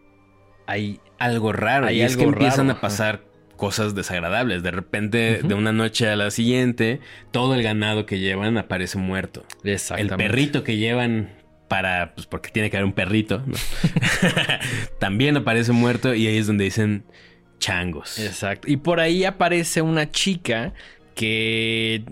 hay... 0.65 1.00
algo 1.18 1.52
raro. 1.52 1.88
Hay 1.88 1.98
y 1.98 2.02
es 2.02 2.15
que 2.15 2.24
algo 2.24 2.34
empiezan 2.34 2.68
raro, 2.68 2.78
a 2.78 2.82
pasar 2.82 3.29
cosas 3.60 3.93
desagradables. 3.93 4.63
De 4.63 4.72
repente, 4.72 5.41
de 5.43 5.54
una 5.54 5.72
noche 5.74 6.10
a 6.10 6.15
la 6.15 6.32
siguiente, 6.32 7.02
todo 7.32 7.54
el 7.54 7.62
ganado 7.62 8.06
que 8.06 8.17
llevan 8.17 8.58
aparece 8.58 8.98
muerto. 8.98 9.45
El 9.63 9.72
Exactamente. 9.72 10.15
perrito 10.15 10.63
que 10.63 10.78
llevan 10.78 11.30
para, 11.67 12.15
pues 12.15 12.26
porque 12.26 12.50
tiene 12.50 12.72
que 12.72 12.78
haber 12.78 12.86
un 12.86 12.93
perrito, 12.93 13.43
¿no? 13.45 13.56
también 15.00 15.38
aparece 15.38 15.74
muerto 15.74 16.15
y 16.15 16.26
ahí 16.26 16.38
es 16.38 16.48
donde 16.48 16.63
dicen 16.63 17.04
changos. 17.60 18.17
Exacto. 18.17 18.72
Y 18.72 18.78
por 18.78 19.02
ahí 19.02 19.26
aparece 19.26 19.82
una 19.82 20.10
chica 20.10 20.74
que 21.13 22.06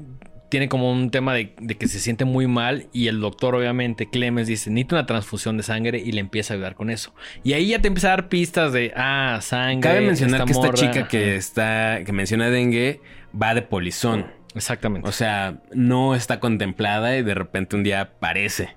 tiene 0.49 0.69
como 0.69 0.91
un 0.91 1.09
tema 1.09 1.33
de, 1.33 1.53
de 1.59 1.75
que 1.75 1.87
se 1.87 1.99
siente 1.99 2.25
muy 2.25 2.47
mal 2.47 2.87
y 2.93 3.07
el 3.07 3.19
doctor 3.19 3.55
obviamente 3.55 4.09
Clemens 4.09 4.47
dice 4.47 4.69
necesito 4.69 4.95
una 4.95 5.05
transfusión 5.05 5.57
de 5.57 5.63
sangre 5.63 5.99
y 5.99 6.11
le 6.11 6.21
empieza 6.21 6.53
a 6.53 6.55
ayudar 6.55 6.75
con 6.75 6.89
eso 6.89 7.13
y 7.43 7.53
ahí 7.53 7.69
ya 7.69 7.81
te 7.81 7.87
empieza 7.87 8.07
a 8.07 8.11
dar 8.11 8.29
pistas 8.29 8.73
de 8.73 8.93
ah 8.95 9.39
sangre 9.41 9.89
Cabe 9.89 10.01
mencionar 10.01 10.45
que 10.45 10.51
esta 10.51 10.73
chica 10.73 11.07
que 11.07 11.35
está, 11.35 12.03
que 12.05 12.11
menciona 12.11 12.49
dengue, 12.49 13.01
va 13.39 13.53
de 13.53 13.61
polizón. 13.61 14.27
exactamente 14.55 15.07
O 15.07 15.11
sea, 15.11 15.59
no 15.73 16.15
está 16.15 16.39
contemplada 16.39 17.17
y 17.17 17.23
de 17.23 17.33
repente 17.33 17.75
un 17.75 17.83
día 17.83 18.01
aparece. 18.01 18.75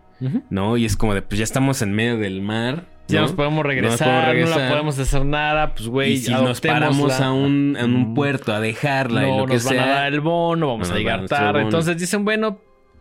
¿no? 0.51 0.77
Y 0.77 0.85
es 0.85 0.97
como 0.97 1.15
de, 1.15 1.23
pues 1.23 1.39
ya 1.39 1.45
estamos 1.45 1.81
en 1.83 1.93
medio 1.93 2.19
del 2.19 2.43
mar. 2.43 2.85
Ya 3.11 3.21
¿no? 3.21 3.27
nos 3.27 3.33
podemos 3.35 3.57
No 3.59 3.63
nos 3.63 3.67
regresar 3.75 4.07
podemos 4.09 4.25
no, 4.27 4.33
regresar. 4.33 4.61
la 4.63 4.69
podemos 4.71 4.99
hacer 4.99 5.25
nada 5.25 5.75
pues 5.75 5.89
güey 5.89 6.13
y 6.13 6.17
si 6.19 6.33
nos 6.33 6.61
paramos 6.61 7.21
a 7.21 7.33
un, 7.33 7.77
en 7.79 7.95
un 7.95 8.11
Mm. 8.13 8.15
puerto 8.15 8.53
a 8.53 8.61
dejarla 8.61 9.29
y 9.29 9.37
no 9.37 9.47
que 9.47 9.55
nos 9.55 9.65
van 9.65 9.79
a 9.79 9.87
dar 9.87 10.13
el 10.13 10.21
bono 10.21 10.69
vamos 10.69 10.91
a 10.91 10.95
llegar 10.97 11.27
tarde 11.27 11.63
entonces 11.63 11.97
dicen 11.99 12.25
bueno 12.25 12.59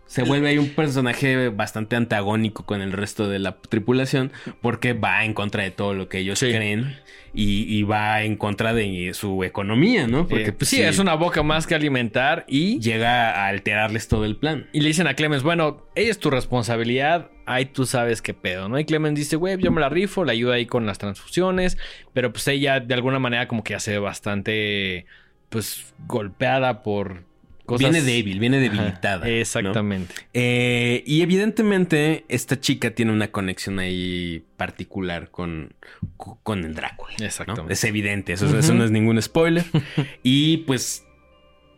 se 0.10 0.24
vuelve 0.24 0.50
ahí 0.50 0.58
un 0.58 0.70
personaje 0.70 1.50
bastante 1.50 1.96
antagónico 1.96 2.66
con 2.66 2.82
el 2.82 2.92
resto 2.94 3.30
de 3.30 3.38
la 3.38 3.58
tripulación 3.58 4.32
porque 4.60 4.94
va 4.94 5.24
en 5.24 5.36
contra 5.36 5.62
de 5.62 5.70
todo 5.70 5.94
lo 5.94 6.10
que 6.10 6.18
ellos 6.18 6.40
Sí. 6.40 6.50
creen 6.52 6.98
y, 7.32 7.72
y 7.78 7.84
va 7.84 8.24
en 8.24 8.36
contra 8.36 8.74
de 8.74 9.12
su 9.14 9.44
economía, 9.44 10.08
¿no? 10.08 10.28
Porque 10.28 10.48
eh, 10.48 10.52
pues, 10.52 10.68
sí, 10.72 10.82
es 10.82 10.98
una 10.98 11.14
boca 11.14 11.44
más 11.44 11.68
que 11.68 11.76
alimentar 11.76 12.44
y 12.48 12.80
llega 12.80 13.30
a 13.30 13.48
alterarles 13.50 14.08
todo 14.08 14.26
el 14.26 14.36
plan. 14.36 14.66
Y 14.74 14.82
le 14.82 14.88
dicen 14.88 15.06
a 15.06 15.14
Clemens, 15.14 15.44
bueno, 15.44 15.86
ella 15.94 16.10
es 16.10 16.18
tu 16.18 16.32
responsabilidad, 16.32 17.30
ahí 17.46 17.66
tú 17.66 17.86
sabes 17.86 18.24
qué 18.24 18.34
pedo, 18.34 18.68
¿no? 18.68 18.80
Y 18.80 18.86
Clemens 18.86 19.16
dice, 19.16 19.36
güey, 19.36 19.58
yo 19.62 19.72
me 19.72 19.80
la 19.80 19.90
rifo, 19.90 20.26
le 20.26 20.32
ayuda 20.32 20.56
ahí 20.56 20.66
con 20.66 20.88
las 20.88 20.98
transfusiones, 20.98 21.78
pero 22.14 22.32
pues 22.34 22.48
ella 22.48 22.80
de 22.80 22.96
alguna 22.96 23.20
manera 23.20 23.48
como 23.48 23.64
que 23.64 23.76
hace 23.76 24.00
bastante, 24.00 25.06
pues, 25.50 25.94
golpeada 26.08 26.82
por 26.82 27.29
cosas... 27.70 27.92
Viene 27.92 28.06
débil, 28.06 28.40
viene 28.40 28.58
Ajá, 28.58 28.64
debilitada. 28.64 29.26
¿no? 29.26 29.32
Exactamente. 29.32 30.16
Eh, 30.34 31.04
y 31.06 31.22
evidentemente 31.22 32.26
esta 32.28 32.60
chica 32.60 32.92
tiene 32.92 33.12
una 33.12 33.30
conexión 33.30 33.80
ahí 33.80 34.44
particular 34.58 35.30
con, 35.30 35.74
con 36.18 36.66
el 36.66 36.74
Drácula. 36.74 37.14
¿no? 37.20 37.26
Exactamente. 37.26 37.74
Es 37.74 37.84
evidente, 37.84 38.34
eso, 38.34 38.58
eso 38.58 38.74
no 38.74 38.84
es 38.84 38.92
ningún 38.92 39.22
spoiler. 39.22 39.64
y 40.24 40.58
pues 40.58 41.06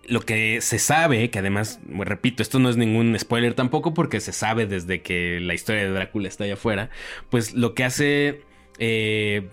lo 0.08 0.22
que 0.22 0.62
se 0.62 0.80
sabe, 0.80 1.30
que 1.30 1.40
además, 1.40 1.80
repito, 1.88 2.42
esto 2.42 2.60
no 2.60 2.70
es 2.70 2.78
ningún 2.78 3.18
spoiler 3.20 3.54
tampoco 3.54 3.94
porque 3.94 4.20
se 4.20 4.32
sabe 4.32 4.66
desde 4.66 5.02
que 5.02 5.40
la 5.42 5.54
historia 5.54 5.84
de 5.84 5.92
Drácula 5.92 6.28
está 6.28 6.46
allá 6.46 6.54
afuera, 6.54 6.90
pues 7.30 7.54
lo 7.54 7.74
que 7.76 7.84
hace 7.84 8.42
eh, 8.80 9.48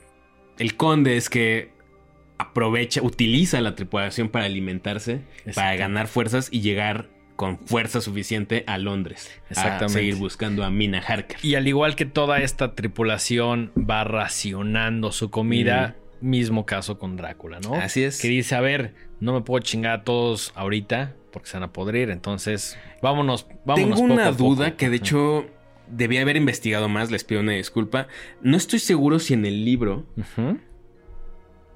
el 0.59 0.77
conde 0.77 1.16
es 1.16 1.29
que 1.29 1.78
aprovecha, 2.38 3.03
utiliza 3.03 3.61
la 3.61 3.74
tripulación 3.74 4.29
para 4.29 4.46
alimentarse, 4.46 5.20
para 5.55 5.77
ganar 5.77 6.07
fuerzas 6.07 6.48
y 6.51 6.61
llegar 6.61 7.09
con 7.37 7.59
fuerza 7.59 8.01
suficiente 8.01 8.64
a 8.66 8.79
Londres. 8.79 9.31
Exactamente. 9.48 9.85
A 9.85 9.88
seguir 9.88 10.16
buscando 10.16 10.64
a 10.64 10.70
Mina 10.70 10.98
Harker. 10.98 11.38
Y 11.42 11.55
al 11.55 11.68
igual 11.68 11.94
que 11.94 12.05
toda 12.05 12.40
esta 12.40 12.74
tripulación 12.74 13.70
va 13.79 14.03
racionando 14.03 15.12
su 15.12 15.31
comida, 15.31 15.96
mismo 16.20 16.66
caso 16.66 16.98
con 16.98 17.16
Drácula, 17.16 17.61
¿no? 17.61 17.74
Así 17.74 18.03
es. 18.03 18.20
Que 18.20 18.29
dice, 18.29 18.57
a 18.57 18.61
ver, 18.61 18.94
no 19.20 19.33
me 19.35 19.42
puedo 19.42 19.62
chingar 19.62 20.01
a 20.01 20.05
todos 20.05 20.53
ahorita 20.57 21.14
porque 21.33 21.48
se 21.48 21.57
van 21.59 21.64
a 21.64 21.72
podrir, 21.72 22.11
entonces 22.11 22.77
vámonos, 23.03 23.46
vámonos. 23.64 24.01
Tengo 24.01 24.12
una 24.14 24.29
a 24.29 24.33
poco". 24.33 24.57
duda 24.57 24.77
que 24.77 24.88
de 24.90 24.96
hecho 24.96 25.46
debía 25.87 26.22
haber 26.22 26.37
investigado 26.37 26.88
más, 26.88 27.11
les 27.12 27.22
pido 27.22 27.40
una 27.40 27.53
disculpa. 27.53 28.09
No 28.42 28.57
estoy 28.57 28.81
seguro 28.81 29.20
si 29.20 29.35
en 29.35 29.46
el 29.46 29.64
libro 29.64 30.07
Ujú. 30.16 30.59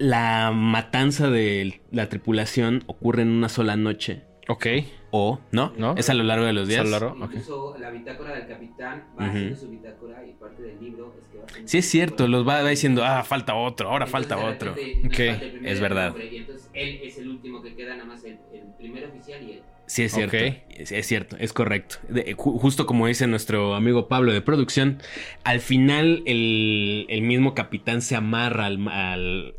La 0.03 0.51
matanza 0.53 1.31
de 1.31 1.81
la 1.91 2.09
tripulación 2.09 2.83
ocurre 2.87 3.23
en 3.23 3.29
una 3.29 3.49
sola 3.49 3.77
noche 3.77 4.23
Ok. 4.49 4.67
o 5.12 5.38
no, 5.53 5.73
¿No? 5.77 5.95
es 5.97 6.11
a 6.11 6.15
lo 6.15 6.25
largo 6.25 6.45
de 6.45 6.53
los 6.53 6.67
días. 6.67 6.81
¿Es 6.85 6.87
a 6.93 6.99
lo 6.99 7.07
largo? 7.07 7.25
Ok. 7.25 7.31
Incluso 7.33 7.77
la 7.79 7.91
bitácora 7.91 8.35
del 8.35 8.49
capitán 8.49 9.05
va 9.19 9.25
Ujú. 9.27 9.31
haciendo 9.37 9.57
su 9.57 9.69
bitácora 9.71 10.27
y 10.27 10.33
parte 10.33 10.62
del 10.62 10.81
libro 10.81 11.15
es 11.21 11.29
que 11.31 11.38
va 11.38 11.45
haciendo 11.45 11.69
Sí 11.71 11.79
es 11.79 11.88
cierto, 11.88 12.27
los 12.27 12.47
va, 12.47 12.62
va 12.62 12.69
diciendo, 12.71 13.05
ah, 13.05 13.23
falta 13.23 13.55
otro, 13.55 13.91
ahora 13.91 14.07
Entonces, 14.07 14.29
falta 14.29 14.45
otro. 14.45 14.73
Ok, 15.07 15.19
es 15.65 15.81
verdad. 15.81 16.09
nombre, 16.09 16.27
Y 16.33 16.37
entonces 16.38 16.69
él 16.75 17.01
es 17.05 17.19
el 17.19 17.29
último 17.29 17.62
que 17.62 17.75
queda, 17.77 17.95
nada 17.95 18.05
más 18.07 18.25
el, 18.25 18.38
el 18.53 18.62
primer 18.79 19.05
oficial 19.07 19.41
y 19.43 19.53
él. 19.53 19.62
Sí, 19.87 20.03
es 20.05 20.12
cierto. 20.12 20.37
Ok. 20.37 20.43
Es, 20.71 20.91
es 20.91 21.07
cierto, 21.07 21.37
es 21.38 21.53
correcto. 21.53 21.97
De- 22.09 22.35
ju- 22.37 22.59
justo 22.59 22.87
como 22.87 23.07
dice 23.07 23.27
nuestro 23.27 23.75
amigo 23.75 24.09
Pablo 24.09 24.33
de 24.33 24.41
producción, 24.41 24.99
al 25.45 25.61
final 25.61 26.23
el, 26.27 27.07
el 27.11 27.23
mismo 27.23 27.55
capitán 27.55 28.01
se 28.03 28.17
amarra 28.17 28.67
al, 28.67 28.88
al- 28.88 29.55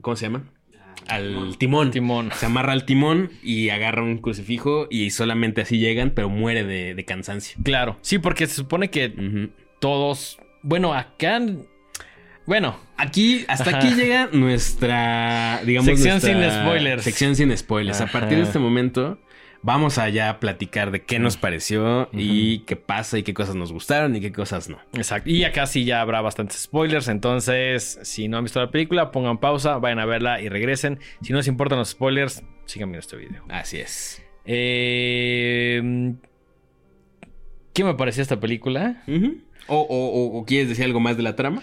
¿Cómo 0.00 0.16
se 0.16 0.26
llama? 0.26 0.44
Ah, 1.08 1.16
Al 1.16 1.56
timón. 1.58 1.90
Timón. 1.90 2.30
Se 2.34 2.46
amarra 2.46 2.72
al 2.72 2.84
timón 2.84 3.30
y 3.42 3.70
agarra 3.70 4.02
un 4.02 4.18
crucifijo 4.18 4.86
y 4.90 5.10
solamente 5.10 5.60
así 5.62 5.78
llegan, 5.78 6.10
pero 6.10 6.28
muere 6.28 6.64
de, 6.64 6.94
de 6.94 7.04
cansancio. 7.04 7.58
Claro. 7.64 7.98
Sí, 8.02 8.18
porque 8.18 8.46
se 8.46 8.54
supone 8.56 8.90
que 8.90 9.50
todos. 9.80 10.38
Bueno, 10.62 10.94
acá. 10.94 11.40
Bueno, 12.46 12.76
Aquí, 12.96 13.44
hasta 13.48 13.70
Ajá. 13.70 13.78
aquí 13.78 13.94
llega 13.94 14.28
nuestra, 14.32 15.62
digamos, 15.64 15.86
Sección 15.86 16.14
nuestra 16.20 16.50
sin 16.52 16.60
spoilers. 16.66 17.02
Sección 17.04 17.36
sin 17.36 17.56
spoilers. 17.56 18.00
A 18.02 18.06
partir 18.08 18.36
de 18.36 18.44
este 18.44 18.58
momento, 18.58 19.18
vamos 19.62 19.98
a 19.98 20.08
ya 20.08 20.40
platicar 20.40 20.90
de 20.90 21.02
qué 21.02 21.18
nos 21.18 21.36
pareció 21.36 22.08
y 22.12 22.60
qué 22.60 22.76
pasa 22.76 23.18
y 23.18 23.22
qué 23.22 23.34
cosas 23.34 23.54
nos 23.54 23.72
gustaron 23.72 24.16
y 24.16 24.20
qué 24.20 24.32
cosas 24.32 24.68
no. 24.68 24.78
exacto. 24.94 25.28
Y 25.28 25.44
acá 25.44 25.66
sí 25.66 25.84
ya 25.84 26.00
habrá 26.00 26.20
bastantes 26.20 26.62
spoilers. 26.62 27.08
Entonces, 27.08 27.98
si 28.02 28.28
no 28.28 28.38
han 28.38 28.44
visto 28.44 28.60
la 28.60 28.70
película, 28.70 29.10
pongan 29.10 29.38
pausa, 29.38 29.78
vayan 29.78 29.98
a 29.98 30.06
verla 30.06 30.40
y 30.40 30.48
regresen. 30.48 30.98
Si 31.22 31.32
no 31.32 31.38
les 31.38 31.46
importan 31.48 31.78
los 31.78 31.90
spoilers, 31.90 32.42
sigan 32.64 32.88
viendo 32.90 33.00
este 33.00 33.16
video. 33.16 33.44
Así 33.48 33.78
es. 33.78 34.22
Eh, 34.46 36.14
¿Qué 37.72 37.84
me 37.84 37.94
pareció 37.94 38.22
esta 38.22 38.40
película? 38.40 39.02
Ujú. 39.06 39.38
o, 39.68 39.76
o- 39.76 39.86
o- 39.88 40.38
o 40.38 40.44
quieres 40.44 40.68
decir 40.68 40.84
algo 40.84 41.00
más 41.00 41.16
de 41.16 41.22
la 41.22 41.36
trama? 41.36 41.62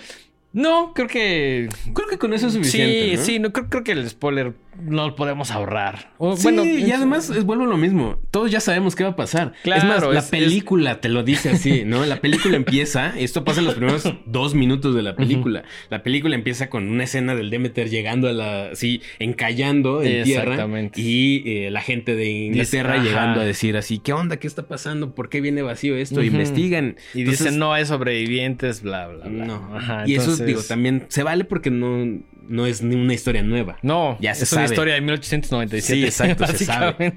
No, 0.58 0.92
creo 0.96 1.08
que. 1.08 1.70
Creo 1.94 2.08
que 2.08 2.18
con 2.18 2.34
eso 2.34 2.48
es 2.48 2.54
suficiente. 2.54 3.12
sí, 3.12 3.16
¿no? 3.18 3.24
sí, 3.24 3.40
no, 3.40 3.54
creo, 3.54 3.70
creo 3.70 3.84
que 3.84 3.92
el 3.92 4.10
spoiler 4.10 4.54
no 4.82 5.08
lo 5.08 5.16
podemos 5.16 5.50
ahorrar. 5.52 6.14
O, 6.20 6.36
Sí, 6.38 6.44
bueno, 6.44 6.64
y 6.66 6.92
además 6.92 7.30
es, 7.32 7.44
vuelvo 7.46 7.64
a 7.64 7.68
lo 7.68 7.78
mismo. 7.78 8.20
Todos 8.32 8.52
ya 8.52 8.60
sabemos 8.60 8.96
qué 8.96 9.04
va 9.04 9.12
a 9.12 9.16
pasar. 9.16 9.54
Claro, 9.64 9.82
es 9.82 9.88
más, 9.88 10.14
la 10.14 10.20
es- 10.20 10.26
película 10.28 11.00
te 11.02 11.10
lo 11.10 11.24
dice 11.24 11.50
así, 11.50 11.84
¿no? 11.86 12.06
La 12.06 12.22
película 12.22 12.56
empieza, 12.58 13.18
esto 13.18 13.44
pasa 13.44 13.60
en 13.60 13.66
los 13.66 13.76
primeros 13.76 14.04
dos 14.26 14.54
minutos 14.56 14.94
de 14.96 15.02
la 15.04 15.16
película. 15.16 15.64
La 15.90 16.04
película 16.04 16.36
empieza 16.36 16.70
con 16.70 16.88
una 16.90 17.04
escena 17.06 17.34
del 17.36 17.50
Demeter 17.50 17.90
llegando 17.90 18.28
a 18.28 18.34
la, 18.34 18.70
así, 18.72 19.02
encallando 19.20 20.02
en 20.04 20.24
tierra. 20.24 20.44
Exactamente. 20.54 21.02
Y 21.02 21.44
eh, 21.46 21.72
la 21.72 21.82
gente 21.82 22.16
de 22.16 22.30
Inglaterra 22.30 22.94
Dice, 22.96 23.06
llegando 23.06 23.42
a 23.42 23.46
decir 23.46 23.78
así, 23.78 23.98
¿qué 24.00 24.14
onda? 24.14 24.38
¿Qué 24.38 24.48
está 24.48 24.68
pasando? 24.68 25.14
¿Por 25.16 25.30
qué 25.30 25.42
viene 25.42 25.62
vacío 25.62 25.96
esto? 25.96 26.22
Investigan. 26.24 26.98
Y 27.14 27.22
Entonces, 27.22 27.46
dicen 27.46 27.60
no 27.60 27.74
hay 27.74 27.86
sobrevivientes, 27.86 28.82
bla, 28.84 29.08
bla, 29.08 29.26
bla. 29.28 29.46
No. 29.46 29.76
Ajá, 29.76 30.04
y 30.06 30.16
eso, 30.16 30.36
digo, 30.48 30.62
también 30.64 31.06
se 31.10 31.24
vale 31.24 31.44
porque 31.44 31.70
no, 31.70 32.22
no 32.48 32.66
es 32.66 32.82
ni 32.82 32.96
una 32.96 33.14
historia 33.14 33.44
nueva. 33.44 33.78
No, 33.82 34.18
Ya 34.20 34.34
se 34.36 34.46
es 34.46 34.52
una 34.54 34.62
sabe. 34.64 34.74
historia 34.74 34.94
de 34.96 35.02
1897. 35.02 35.82
Sí, 36.00 36.06
exacto, 36.06 36.48
se 36.48 36.66
sabe. 36.66 37.14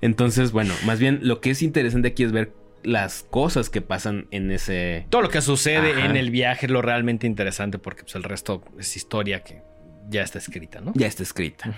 Entonces, 0.00 0.52
bueno, 0.52 0.74
más 0.84 0.98
bien 0.98 1.20
lo 1.22 1.40
que 1.40 1.50
es 1.50 1.62
interesante 1.62 2.08
aquí 2.08 2.24
es 2.24 2.32
ver 2.32 2.52
las 2.82 3.22
cosas 3.22 3.70
que 3.70 3.80
pasan 3.80 4.26
en 4.32 4.50
ese... 4.50 5.06
Todo 5.08 5.22
lo 5.22 5.28
que 5.28 5.40
sucede 5.40 5.92
Ajá. 5.92 6.06
en 6.06 6.16
el 6.16 6.30
viaje 6.30 6.66
es 6.66 6.72
lo 6.72 6.82
realmente 6.82 7.26
interesante 7.28 7.78
porque 7.78 8.02
pues, 8.02 8.16
el 8.16 8.24
resto 8.24 8.64
es 8.78 8.96
historia 8.96 9.44
que 9.44 9.62
ya 10.08 10.22
está 10.22 10.38
escrita, 10.38 10.80
¿no? 10.80 10.92
Ya 10.96 11.06
está 11.06 11.22
escrita. 11.22 11.72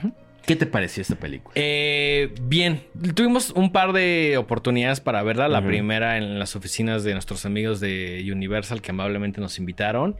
¿Qué 0.46 0.56
te 0.56 0.64
pareció 0.66 1.00
esta 1.02 1.16
película? 1.16 1.52
Eh, 1.56 2.34
bien, 2.42 2.82
tuvimos 3.14 3.50
un 3.50 3.70
par 3.72 3.92
de 3.92 4.36
oportunidades 4.38 5.00
para 5.00 5.22
verla. 5.22 5.48
La 5.48 5.64
primera 5.64 6.16
en 6.18 6.38
las 6.38 6.56
oficinas 6.56 7.02
de 7.04 7.12
nuestros 7.12 7.44
amigos 7.46 7.80
de 7.80 8.26
Universal 8.30 8.80
que 8.82 8.90
amablemente 8.90 9.40
nos 9.42 9.58
invitaron. 9.58 10.16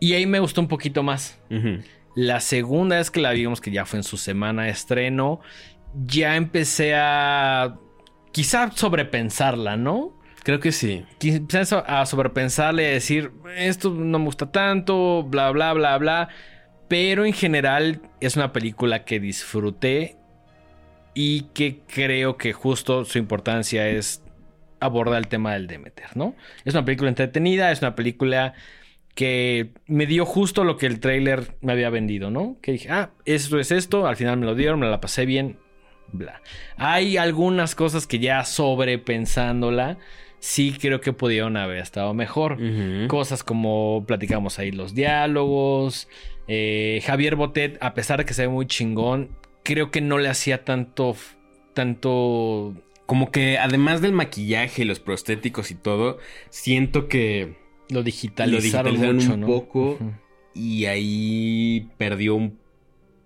Y 0.00 0.14
ahí 0.14 0.26
me 0.26 0.40
gustó 0.40 0.60
un 0.60 0.68
poquito 0.68 1.02
más. 1.02 1.40
La 2.14 2.40
segunda 2.40 2.96
vez 2.96 3.10
que 3.10 3.20
la 3.20 3.32
vimos, 3.32 3.60
que 3.60 3.70
ya 3.70 3.84
fue 3.84 3.98
en 3.98 4.04
su 4.04 4.16
semana 4.16 4.64
de 4.64 4.70
estreno, 4.70 5.40
ya 6.04 6.36
empecé 6.36 6.94
a 6.94 7.76
quizá 8.32 8.70
sobrepensarla, 8.72 9.76
¿no? 9.76 10.18
Creo 10.44 10.60
que 10.60 10.72
sí. 10.72 11.04
Quizás 11.18 11.72
a 11.72 12.06
sobrepensarle 12.06 12.88
y 12.88 12.92
decir, 12.94 13.32
esto 13.56 13.90
no 13.90 14.18
me 14.18 14.24
gusta 14.26 14.50
tanto, 14.50 15.24
bla, 15.24 15.50
bla, 15.50 15.72
bla, 15.72 15.98
bla. 15.98 16.28
Pero 16.88 17.26
en 17.26 17.32
general 17.32 18.00
es 18.20 18.36
una 18.36 18.52
película 18.52 19.04
que 19.04 19.20
disfruté 19.20 20.16
y 21.12 21.42
que 21.52 21.80
creo 21.86 22.36
que 22.36 22.52
justo 22.52 23.04
su 23.04 23.18
importancia 23.18 23.88
es 23.88 24.22
abordar 24.80 25.18
el 25.18 25.28
tema 25.28 25.52
del 25.52 25.66
Demeter, 25.66 26.16
¿no? 26.16 26.34
Es 26.64 26.74
una 26.74 26.84
película 26.84 27.10
entretenida, 27.10 27.70
es 27.72 27.82
una 27.82 27.94
película 27.94 28.54
que 29.18 29.70
me 29.88 30.06
dio 30.06 30.24
justo 30.24 30.62
lo 30.62 30.76
que 30.76 30.86
el 30.86 31.00
trailer 31.00 31.56
me 31.60 31.72
había 31.72 31.90
vendido, 31.90 32.30
¿no? 32.30 32.56
Que 32.62 32.70
dije, 32.70 32.88
ah, 32.88 33.10
esto 33.24 33.58
es 33.58 33.72
esto, 33.72 34.06
al 34.06 34.14
final 34.14 34.36
me 34.36 34.46
lo 34.46 34.54
dieron, 34.54 34.78
me 34.78 34.86
la 34.86 35.00
pasé 35.00 35.26
bien, 35.26 35.58
bla. 36.12 36.40
Hay 36.76 37.16
algunas 37.16 37.74
cosas 37.74 38.06
que 38.06 38.20
ya 38.20 38.44
sobrepensándola, 38.44 39.98
sí 40.38 40.72
creo 40.80 41.00
que 41.00 41.12
pudieron 41.12 41.56
haber 41.56 41.78
estado 41.78 42.14
mejor. 42.14 42.58
Cosas 43.08 43.42
como 43.42 44.04
platicamos 44.06 44.60
ahí, 44.60 44.70
los 44.70 44.94
diálogos. 44.94 46.08
Eh, 46.46 47.02
Javier 47.04 47.34
Botet, 47.34 47.76
a 47.80 47.94
pesar 47.94 48.20
de 48.20 48.24
que 48.24 48.34
se 48.34 48.42
ve 48.42 48.48
muy 48.48 48.66
chingón, 48.66 49.30
creo 49.64 49.90
que 49.90 50.00
no 50.00 50.18
le 50.18 50.28
hacía 50.28 50.64
tanto. 50.64 51.16
tanto. 51.74 52.72
Como 53.06 53.32
que 53.32 53.58
además 53.58 54.00
del 54.00 54.12
maquillaje, 54.12 54.84
los 54.84 55.00
prostéticos 55.00 55.72
y 55.72 55.74
todo, 55.74 56.18
siento 56.50 57.08
que 57.08 57.56
lo 57.90 58.02
digitalizaron, 58.02 58.96
mucho, 58.96 59.34
un 59.34 59.40
poco 59.42 59.98
y 60.54 60.86
ahí 60.86 61.88
perdió 61.96 62.34
un 62.34 62.58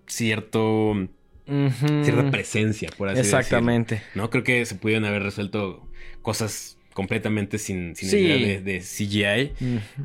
cierto 0.07 1.07
cierta 1.45 2.31
presencia, 2.31 2.89
por 2.97 3.09
así 3.09 3.19
Exactamente. 3.19 4.01
No 4.15 4.29
creo 4.29 4.43
que 4.43 4.65
se 4.65 4.75
pudieran 4.75 5.05
haber 5.05 5.23
resuelto 5.23 5.87
cosas 6.21 6.77
completamente 6.93 7.57
sin, 7.57 7.95
sin 7.95 8.09
de, 8.09 8.79
CGI. 8.79 9.51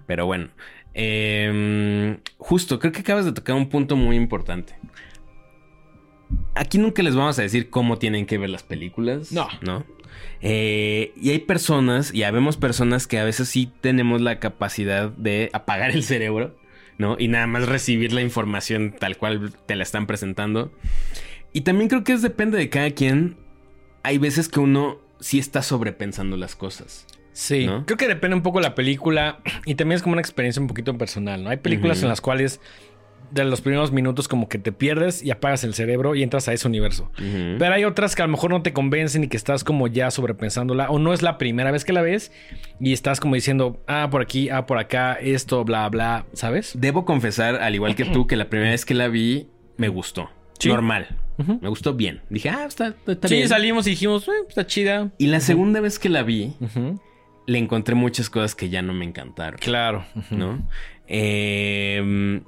Pero 0.07 0.27
bueno. 0.27 0.49
Em, 0.95 2.19
justo, 2.39 2.81
creo 2.81 2.93
que 2.93 3.01
acabas 3.01 3.25
de 3.25 3.33
tocar 3.33 3.55
un 3.55 3.69
punto 3.69 3.95
muy 3.95 4.17
importante. 4.17 4.75
Aquí 6.59 6.79
nunca 6.79 7.05
les 7.05 7.15
vamos 7.15 7.39
a 7.39 7.43
decir 7.43 7.71
cómo 7.71 7.99
tienen 7.99 8.27
que 8.27 8.37
ver 8.37 8.51
las 8.51 8.65
películas. 8.65 9.31
No. 9.31 9.49
¿No? 9.63 9.85
Eh, 10.41 11.13
y 11.17 11.31
hay 11.31 11.39
personas, 11.39 12.13
ya 12.13 12.31
vemos 12.33 12.57
personas 12.57 13.07
que 13.07 13.19
a 13.19 13.25
veces 13.25 13.49
sí 13.49 13.71
tenemos 13.81 14.21
la 14.21 14.41
capacidad 14.41 15.11
de 15.11 15.51
apagar 15.53 15.93
el 15.93 16.03
cerebro, 16.03 16.57
¿no? 16.97 17.17
Y 17.17 17.29
nada 17.29 17.47
más 17.47 17.69
recibir 17.69 18.13
la 18.13 18.23
información 18.23 18.93
tal 18.99 19.17
cual 19.17 19.53
te 19.67 19.77
la 19.77 19.85
están 19.85 20.09
presentando. 20.09 20.73
Y 21.53 21.61
también 21.61 21.89
creo 21.89 22.03
que 22.03 22.13
es 22.13 22.23
depende 22.23 22.59
de 22.59 22.69
cada 22.69 22.91
quien. 22.91 23.37
Hay 24.03 24.19
veces 24.19 24.49
que 24.49 24.59
uno 24.59 24.99
sí 25.21 25.39
está 25.39 25.63
sobrepensando 25.63 26.37
las 26.37 26.57
cosas. 26.57 27.07
Sí, 27.33 27.69
creo 27.87 27.97
que 27.97 28.09
depende 28.09 28.35
un 28.35 28.43
poco 28.43 28.59
de 28.59 28.65
la 28.65 28.75
película 28.75 29.39
y 29.65 29.77
también 29.77 29.95
es 29.95 30.03
como 30.03 30.15
una 30.15 30.21
experiencia 30.21 30.61
un 30.61 30.67
poquito 30.67 30.99
personal, 30.99 31.45
¿no? 31.45 31.51
Hay 31.51 31.59
películas 31.59 32.03
en 32.03 32.09
las 32.09 32.21
cuales 32.21 32.61
de 33.31 33.45
los 33.45 33.61
primeros 33.61 33.93
minutos 33.93 34.27
como 34.27 34.49
que 34.49 34.59
te 34.59 34.73
pierdes 34.73 35.23
y 35.23 35.31
apagas 35.31 35.63
el 35.65 35.75
cerebro 35.75 36.15
y 36.15 36.23
entras 36.23 36.49
a 36.49 36.53
ese 36.53 36.67
universo. 36.67 37.11
Pero 37.17 37.75
hay 37.75 37.85
otras 37.85 38.17
que 38.17 38.23
a 38.23 38.27
lo 38.27 38.33
mejor 38.33 38.51
no 38.51 38.63
te 38.63 38.73
convencen 38.73 39.25
y 39.25 39.29
que 39.29 39.37
estás 39.37 39.65
como 39.65 39.87
ya 39.87 40.11
sobrepensándola 40.11 40.91
o 40.91 40.99
no 40.99 41.13
es 41.13 41.23
la 41.23 41.39
primera 41.39 41.71
vez 41.71 41.85
que 41.85 41.93
la 41.93 42.03
ves 42.03 42.33
y 42.81 42.93
estás 42.93 43.21
como 43.21 43.35
diciendo, 43.35 43.83
ah, 43.87 44.09
por 44.11 44.23
aquí, 44.23 44.49
ah, 44.49 44.67
por 44.67 44.79
acá, 44.79 45.15
esto, 45.15 45.65
bla, 45.65 45.89
bla, 45.89 46.27
¿sabes? 46.33 46.73
Debo 46.79 47.05
confesar, 47.05 47.57
al 47.57 47.75
igual 47.75 47.95
que 47.95 48.05
tú, 48.05 48.27
que 48.27 48.37
la 48.37 48.49
primera 48.49 48.71
vez 48.71 48.85
que 48.85 48.95
la 48.95 49.09
vi 49.09 49.49
me 49.77 49.89
gustó. 49.89 50.31
Normal. 50.65 51.07
Me 51.61 51.69
gustó 51.69 51.95
bien. 51.95 52.23
Dije, 52.31 52.51
ah, 52.51 52.65
está, 52.67 52.95
está 53.07 53.29
bien. 53.29 53.43
Sí, 53.43 53.49
salimos 53.49 53.87
y 53.87 53.91
dijimos, 53.91 54.27
eh, 54.27 54.33
está 54.49 54.67
chida. 54.67 55.13
Y 55.19 55.29
la 55.29 55.39
segunda 55.41 55.81
vez 55.81 55.99
que 56.01 56.09
la 56.09 56.25
vi, 56.25 56.55
le 57.47 57.59
encontré 57.59 57.95
muchas 57.95 58.29
cosas 58.29 58.55
que 58.57 58.69
ya 58.69 58.83
no 58.83 58.93
me 58.93 59.05
encantaron. 59.05 59.59
Claro. 59.61 60.05
¿No? 60.31 60.69
Em, 61.07 62.43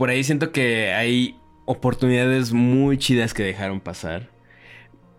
por 0.00 0.08
ahí 0.08 0.24
siento 0.24 0.50
que 0.50 0.94
hay 0.94 1.36
oportunidades 1.66 2.54
muy 2.54 2.96
chidas 2.96 3.34
que 3.34 3.42
dejaron 3.42 3.80
pasar. 3.80 4.30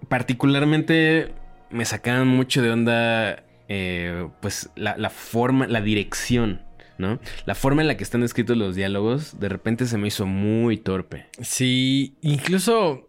Particularmente 0.10 1.36
me 1.70 1.86
sacaron 1.86 2.28
mucho 2.28 2.63
de 2.63 2.72
onda, 2.72 3.44
eh, 3.70 4.28
pues, 4.41 4.72
la, 4.76 4.98
la 4.98 5.12
forma, 5.12 5.67
la 5.67 5.82
dirección 5.82 6.65
¿no? 6.98 7.20
La 7.46 7.54
forma 7.54 7.84
en 7.84 7.89
la 7.89 7.96
que 7.96 8.04
están 8.04 8.24
escritos 8.24 8.58
los 8.58 8.76
diálogos 8.76 9.39
de 9.39 9.50
repente 9.50 9.86
se 9.86 10.00
me 10.00 10.08
hizo 10.08 10.26
muy 10.26 10.78
torpe. 10.78 11.28
Sí, 11.41 12.15
incluso 12.22 13.08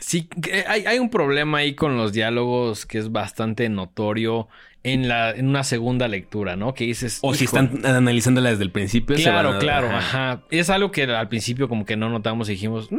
sí, 0.00 0.28
hay, 0.66 0.84
hay 0.84 0.98
un 0.98 1.08
problema 1.08 1.56
ahí 1.58 1.74
con 1.74 1.96
los 1.96 2.12
diálogos 2.12 2.84
que 2.84 2.98
es 2.98 3.10
bastante 3.10 3.70
notorio 3.70 4.48
en, 4.84 5.08
la, 5.08 5.30
en 5.30 5.48
una 5.48 5.64
segunda 5.64 6.06
lectura, 6.06 6.54
¿no? 6.56 6.74
Que 6.74 6.84
dices... 6.84 7.18
O 7.22 7.34
si 7.34 7.46
están 7.46 7.84
analizándola 7.84 8.50
desde 8.50 8.62
el 8.62 8.70
principio. 8.70 9.16
Claro, 9.16 9.58
claro, 9.58 9.88
ajá. 9.88 10.42
Es 10.50 10.70
algo 10.70 10.92
que 10.92 11.04
al 11.04 11.28
principio 11.28 11.68
como 11.68 11.84
que 11.84 11.96
no 11.96 12.10
notamos 12.10 12.48
y 12.48 12.52
dijimos, 12.52 12.90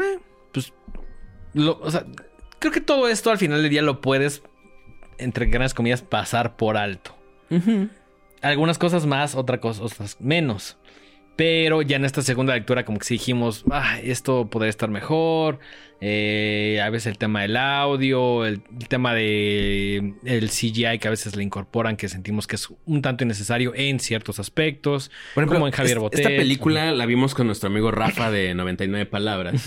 pues... 0.52 0.74
o 1.56 1.92
sea, 1.92 2.06
creo 2.60 2.74
que 2.74 2.82
todo 2.82 3.08
esto 3.08 3.30
al 3.30 3.38
final 3.38 3.62
del 3.62 3.70
día 3.70 3.84
lo 3.84 4.02
puedes, 4.02 4.42
entre 5.20 5.46
grandes 5.46 5.74
comillas, 5.76 6.02
pasar 6.02 6.58
por 6.58 6.76
alto. 6.76 7.16
Algunas 8.42 8.78
cosas 8.80 9.06
más, 9.06 9.36
otras 9.36 9.60
cosas 9.60 10.18
menos. 10.20 10.78
Pero 11.36 11.82
ya 11.82 11.98
en 11.98 12.06
esta 12.06 12.22
segunda 12.22 12.54
lectura 12.54 12.86
como 12.86 13.00
que 13.00 13.06
sí 13.06 13.16
dijimos, 13.16 13.66
ah, 13.70 14.00
esto 14.02 14.50
podría 14.50 14.70
estar 14.70 14.90
mejor. 14.90 15.60
Eh, 16.02 16.82
a 16.84 16.90
veces 16.90 17.08
el 17.08 17.18
tema 17.18 17.42
del 17.42 17.58
audio, 17.58 18.46
el, 18.46 18.62
tema 18.88 19.14
de 19.14 20.14
el 20.24 20.50
CGI 20.50 21.00
que 21.00 21.08
a 21.08 21.12
veces 21.12 21.36
le 21.36 21.44
incorporan, 21.44 21.98
que 21.98 22.08
sentimos 22.10 22.48
que 22.48 22.56
es 22.56 22.70
un 22.86 23.02
tanto 23.02 23.24
innecesario 23.24 23.74
en 23.76 24.00
ciertos 24.00 24.40
aspectos. 24.40 25.12
Por 25.34 25.44
ejemplo, 25.44 25.60
como 25.60 25.68
en 25.68 25.74
Javier 25.74 26.00
Botet. 26.00 26.20
Esta 26.20 26.30
película 26.30 26.92
la 26.92 27.06
vimos 27.06 27.36
con 27.36 27.48
nuestro 27.48 27.68
amigo 27.68 27.92
Rafa 27.92 28.32
de 28.32 28.54
99 28.54 29.06
Palabras. 29.06 29.64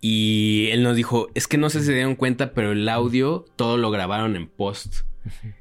Y 0.00 0.68
él 0.72 0.82
nos 0.82 0.96
dijo, 0.96 1.28
es 1.34 1.46
que 1.46 1.58
no 1.58 1.70
sé 1.70 1.80
si 1.80 1.86
se 1.86 1.94
dieron 1.94 2.16
cuenta, 2.16 2.54
pero 2.54 2.72
el 2.72 2.88
audio 2.88 3.44
todo 3.56 3.76
lo 3.76 3.90
grabaron 3.90 4.34
en 4.34 4.48
post. 4.48 5.04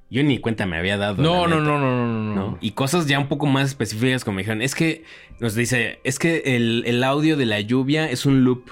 Yo 0.10 0.24
ni 0.24 0.39
cuenta 0.39 0.65
me 0.65 0.78
había 0.78 0.97
dado. 0.97 1.21
No, 1.21 1.47
no, 1.47 1.62
no, 1.62 1.80
no, 1.80 2.08
no, 2.08 2.36
no, 2.36 2.58
Y 2.62 2.71
cosas 2.71 3.08
ya 3.08 3.19
un 3.19 3.28
poco 3.28 3.45
más 3.45 3.69
específicas 3.69 4.24
como 4.24 4.36
me 4.36 4.41
dijeron, 4.41 4.62
es 4.62 4.76
que 4.76 5.04
nos 5.39 5.56
dice, 5.56 6.00
es 6.04 6.19
que 6.19 6.56
el, 6.56 7.04
audio 7.04 7.38
de 7.38 7.45
la 7.45 7.62
lluvia 7.62 8.10
es 8.10 8.26
un 8.26 8.43
loop. 8.43 8.71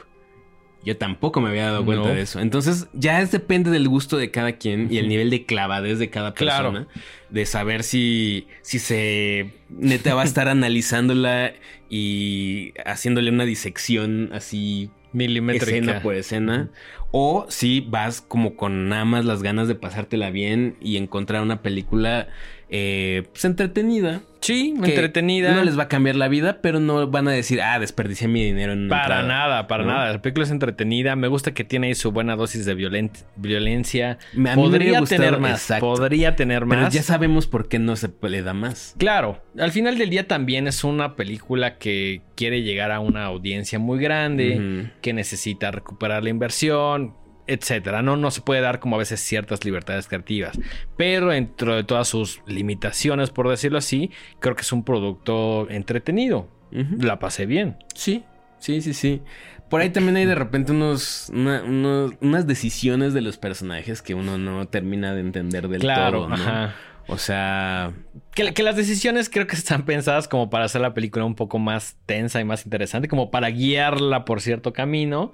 Yo 0.83 0.95
tampoco 0.97 1.41
me 1.41 1.49
había 1.49 1.65
dado 1.65 1.83
cuenta 1.83 2.09
de 2.09 2.21
eso. 2.21 2.39
Entonces, 2.39 2.87
ya 2.93 3.21
es, 3.21 3.31
depende 3.31 3.69
del 3.69 3.89
gusto 3.89 4.17
de 4.17 4.31
cada 4.31 4.53
quien 4.53 4.87
y 4.89 4.97
el 4.97 5.09
nivel 5.09 5.29
de 5.29 5.45
clavadez 5.45 5.99
de 5.99 6.09
cada 6.09 6.33
persona. 6.33 6.87
De 7.29 7.45
saber 7.45 7.83
si, 7.83 8.47
si 8.61 8.79
se 8.79 9.51
neta 9.69 10.15
va 10.15 10.21
a 10.21 10.25
estar 10.25 10.47
analizándola 10.49 11.53
y 11.89 12.73
haciéndole 12.85 13.29
una 13.29 13.45
disección 13.45 14.29
así 14.33 14.89
milimétrica 15.13 15.65
escena 15.65 16.01
por 16.01 16.15
escena. 16.15 16.69
O 17.11 17.45
si 17.49 17.81
vas 17.81 18.21
como 18.21 18.55
con 18.55 18.89
nada 18.89 19.05
más 19.05 19.25
las 19.25 19.41
ganas 19.41 19.67
de 19.67 19.75
pasártela 19.75 20.29
bien 20.29 20.75
y 20.79 20.97
encontrar 20.97 21.41
una 21.41 21.61
película 21.61 22.27
eh, 22.69 23.23
pues 23.31 23.45
entretenida. 23.45 24.21
Sí, 24.41 24.73
entretenida. 24.77 25.53
No 25.53 25.63
les 25.63 25.77
va 25.77 25.83
a 25.83 25.87
cambiar 25.87 26.15
la 26.15 26.27
vida, 26.27 26.61
pero 26.61 26.79
no 26.79 27.07
van 27.07 27.27
a 27.27 27.31
decir, 27.31 27.61
ah, 27.61 27.79
desperdicié 27.79 28.27
mi 28.27 28.43
dinero 28.43 28.73
en 28.73 28.87
Para 28.87 29.23
nada, 29.23 29.67
para 29.67 29.83
nada. 29.83 30.11
La 30.11 30.21
película 30.21 30.45
es 30.45 30.51
entretenida. 30.51 31.15
Me 31.15 31.27
gusta 31.27 31.53
que 31.53 31.63
tiene 31.63 31.87
ahí 31.87 31.95
su 31.95 32.11
buena 32.11 32.35
dosis 32.35 32.65
de 32.65 32.73
violencia. 32.73 34.17
podría 34.55 35.01
tener 35.03 35.39
más. 35.39 35.71
Podría 35.79 36.35
tener 36.35 36.65
más. 36.65 36.77
Pero 36.77 36.89
ya 36.89 37.03
sabemos 37.03 37.47
por 37.47 37.67
qué 37.67 37.79
no 37.79 37.95
se 37.95 38.09
le 38.21 38.41
da 38.41 38.53
más. 38.53 38.95
Claro. 38.97 39.41
Al 39.57 39.71
final 39.71 39.97
del 39.97 40.09
día 40.09 40.27
también 40.27 40.67
es 40.67 40.83
una 40.83 41.15
película 41.15 41.77
que 41.77 42.21
quiere 42.35 42.61
llegar 42.61 42.91
a 42.91 42.99
una 42.99 43.25
audiencia 43.25 43.79
muy 43.79 43.99
grande, 43.99 44.91
que 45.01 45.13
necesita 45.13 45.71
recuperar 45.71 46.23
la 46.23 46.29
inversión 46.29 47.13
etcétera. 47.49 48.01
No, 48.01 48.15
no 48.15 48.31
se 48.31 48.41
puede 48.41 48.61
dar 48.61 48.79
como 48.79 48.95
a 48.95 48.99
veces 48.99 49.19
ciertas 49.19 49.65
libertades 49.65 50.07
creativas. 50.07 50.57
Pero 50.97 51.29
dentro 51.29 51.75
de 51.75 51.83
todas 51.83 52.07
sus 52.07 52.41
limitaciones, 52.45 53.31
por 53.31 53.49
decirlo 53.49 53.77
así, 53.77 54.11
creo 54.39 54.55
que 54.55 54.61
es 54.61 54.71
un 54.71 54.83
producto 54.83 55.69
entretenido. 55.69 56.47
La 56.71 57.17
pasé 57.17 57.47
bien. 57.47 57.77
Sí, 57.95 58.23
sí, 58.59 58.81
sí, 58.81 58.93
sí. 58.93 59.21
Por 59.69 59.81
ahí 59.81 59.89
también 59.89 60.17
hay 60.17 60.25
de 60.25 60.35
repente 60.35 60.71
unos, 60.71 61.31
unas 61.31 62.47
decisiones 62.47 63.13
de 63.13 63.21
los 63.21 63.37
personajes 63.37 64.01
que 64.01 64.13
uno 64.13 64.37
no 64.37 64.67
termina 64.67 65.13
de 65.13 65.21
entender 65.21 65.67
del 65.67 65.81
claro, 65.81 66.25
todo. 66.25 66.33
Ajá. 66.33 66.75
O 67.07 67.17
sea. 67.17 67.93
Que, 68.35 68.53
que, 68.53 68.61
las 68.61 68.75
decisiones 68.75 69.29
creo 69.29 69.47
que 69.47 69.55
están 69.55 69.83
pensadas 69.83 70.27
como 70.27 70.49
para 70.49 70.65
hacer 70.65 70.81
la 70.81 70.93
película 70.93 71.25
un 71.25 71.35
poco 71.35 71.57
más 71.57 71.97
tensa 72.05 72.39
y 72.39 72.45
más 72.45 72.65
interesante, 72.65 73.07
como 73.07 73.31
para 73.31 73.49
guiarla 73.49 74.25
por 74.25 74.41
cierto 74.41 74.73
camino. 74.73 75.33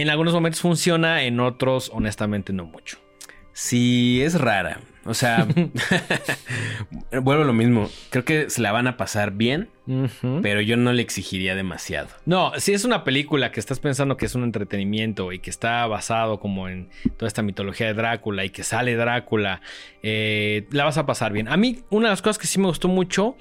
En 0.00 0.10
algunos 0.10 0.32
momentos 0.32 0.60
funciona, 0.60 1.24
en 1.24 1.40
otros 1.40 1.90
honestamente 1.92 2.52
no 2.52 2.64
mucho. 2.64 2.98
Sí, 3.52 4.22
es 4.22 4.40
rara. 4.40 4.80
O 5.04 5.14
sea, 5.14 5.48
vuelvo 7.10 7.42
a 7.42 7.46
lo 7.46 7.52
mismo. 7.52 7.90
Creo 8.10 8.24
que 8.24 8.48
se 8.50 8.62
la 8.62 8.70
van 8.70 8.86
a 8.86 8.96
pasar 8.96 9.32
bien, 9.32 9.70
pero 10.42 10.60
yo 10.60 10.76
no 10.76 10.92
le 10.92 11.02
exigiría 11.02 11.56
demasiado. 11.56 12.08
No, 12.26 12.52
si 12.58 12.74
es 12.74 12.84
una 12.84 13.02
película 13.02 13.50
que 13.50 13.58
estás 13.58 13.80
pensando 13.80 14.16
que 14.16 14.26
es 14.26 14.36
un 14.36 14.44
entretenimiento 14.44 15.32
y 15.32 15.40
que 15.40 15.50
está 15.50 15.84
basado 15.88 16.38
como 16.38 16.68
en 16.68 16.90
toda 17.16 17.26
esta 17.26 17.42
mitología 17.42 17.88
de 17.88 17.94
Drácula 17.94 18.44
y 18.44 18.50
que 18.50 18.62
sale 18.62 18.94
Drácula, 18.94 19.62
eh, 20.04 20.68
la 20.70 20.84
vas 20.84 20.98
a 20.98 21.06
pasar 21.06 21.32
bien. 21.32 21.48
A 21.48 21.56
mí, 21.56 21.80
una 21.90 22.08
de 22.08 22.12
las 22.12 22.22
cosas 22.22 22.38
que 22.38 22.46
sí 22.46 22.60
me 22.60 22.68
gustó 22.68 22.86
mucho 22.86 23.36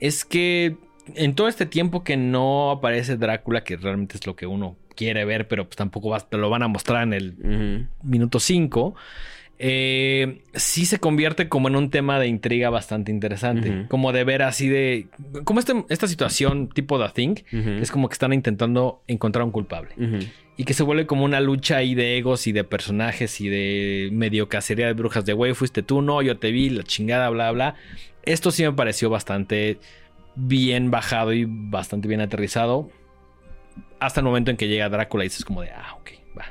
es 0.00 0.26
que 0.26 0.76
en 1.14 1.34
todo 1.34 1.48
este 1.48 1.66
tiempo 1.66 2.04
que 2.04 2.16
no 2.16 2.70
aparece 2.70 3.16
Drácula, 3.16 3.64
que 3.64 3.76
realmente 3.76 4.16
es 4.16 4.26
lo 4.26 4.36
que 4.36 4.46
uno 4.46 4.76
quiere 4.94 5.24
ver, 5.24 5.48
pero 5.48 5.64
pues 5.64 5.76
tampoco 5.76 6.10
vas- 6.10 6.28
te 6.28 6.36
lo 6.36 6.50
van 6.50 6.62
a 6.62 6.68
mostrar 6.68 7.02
en 7.02 7.12
el 7.12 7.34
minuto 8.02 8.38
5, 8.40 8.94
eh, 9.58 10.42
sí 10.54 10.86
se 10.86 10.98
convierte 10.98 11.48
como 11.48 11.68
en 11.68 11.76
un 11.76 11.90
tema 11.90 12.18
de 12.18 12.26
intriga 12.26 12.68
bastante 12.70 13.12
interesante. 13.12 13.68
Como 13.88 14.12
de 14.12 14.24
ver 14.24 14.42
así 14.42 14.68
de... 14.68 15.06
Como 15.44 15.60
este- 15.60 15.84
esta 15.88 16.08
situación 16.08 16.68
tipo 16.68 16.98
The 16.98 17.12
Thing, 17.14 17.34
que 17.78 17.80
es 17.80 17.90
como 17.90 18.08
que 18.08 18.14
están 18.14 18.32
intentando 18.32 19.02
encontrar 19.06 19.44
un 19.44 19.52
culpable. 19.52 19.90
Y 20.56 20.64
que 20.64 20.74
se 20.74 20.82
vuelve 20.82 21.06
como 21.06 21.24
una 21.24 21.40
lucha 21.40 21.76
ahí 21.78 21.94
de 21.94 22.18
egos 22.18 22.46
y 22.46 22.52
de 22.52 22.64
personajes 22.64 23.40
y 23.40 23.48
de 23.48 24.10
medio 24.12 24.48
cacería 24.48 24.86
de 24.86 24.92
brujas 24.94 25.24
de 25.24 25.32
güey, 25.32 25.54
fuiste 25.54 25.82
tú, 25.82 26.02
no, 26.02 26.22
yo 26.22 26.38
te 26.38 26.50
vi, 26.50 26.68
la 26.70 26.82
chingada, 26.82 27.30
bla, 27.30 27.50
bla. 27.52 27.74
Esto 28.24 28.50
sí 28.50 28.62
me 28.62 28.72
pareció 28.72 29.10
bastante 29.10 29.78
bien 30.34 30.90
bajado 30.90 31.32
y 31.32 31.46
bastante 31.48 32.08
bien 32.08 32.20
aterrizado. 32.20 32.90
Hasta 34.00 34.20
el 34.20 34.24
momento 34.26 34.50
en 34.50 34.56
que 34.56 34.68
llega 34.68 34.88
Drácula 34.88 35.24
y 35.24 35.28
dices 35.28 35.44
como 35.44 35.62
de, 35.62 35.70
ah, 35.70 35.94
ok, 36.00 36.10
va. 36.38 36.46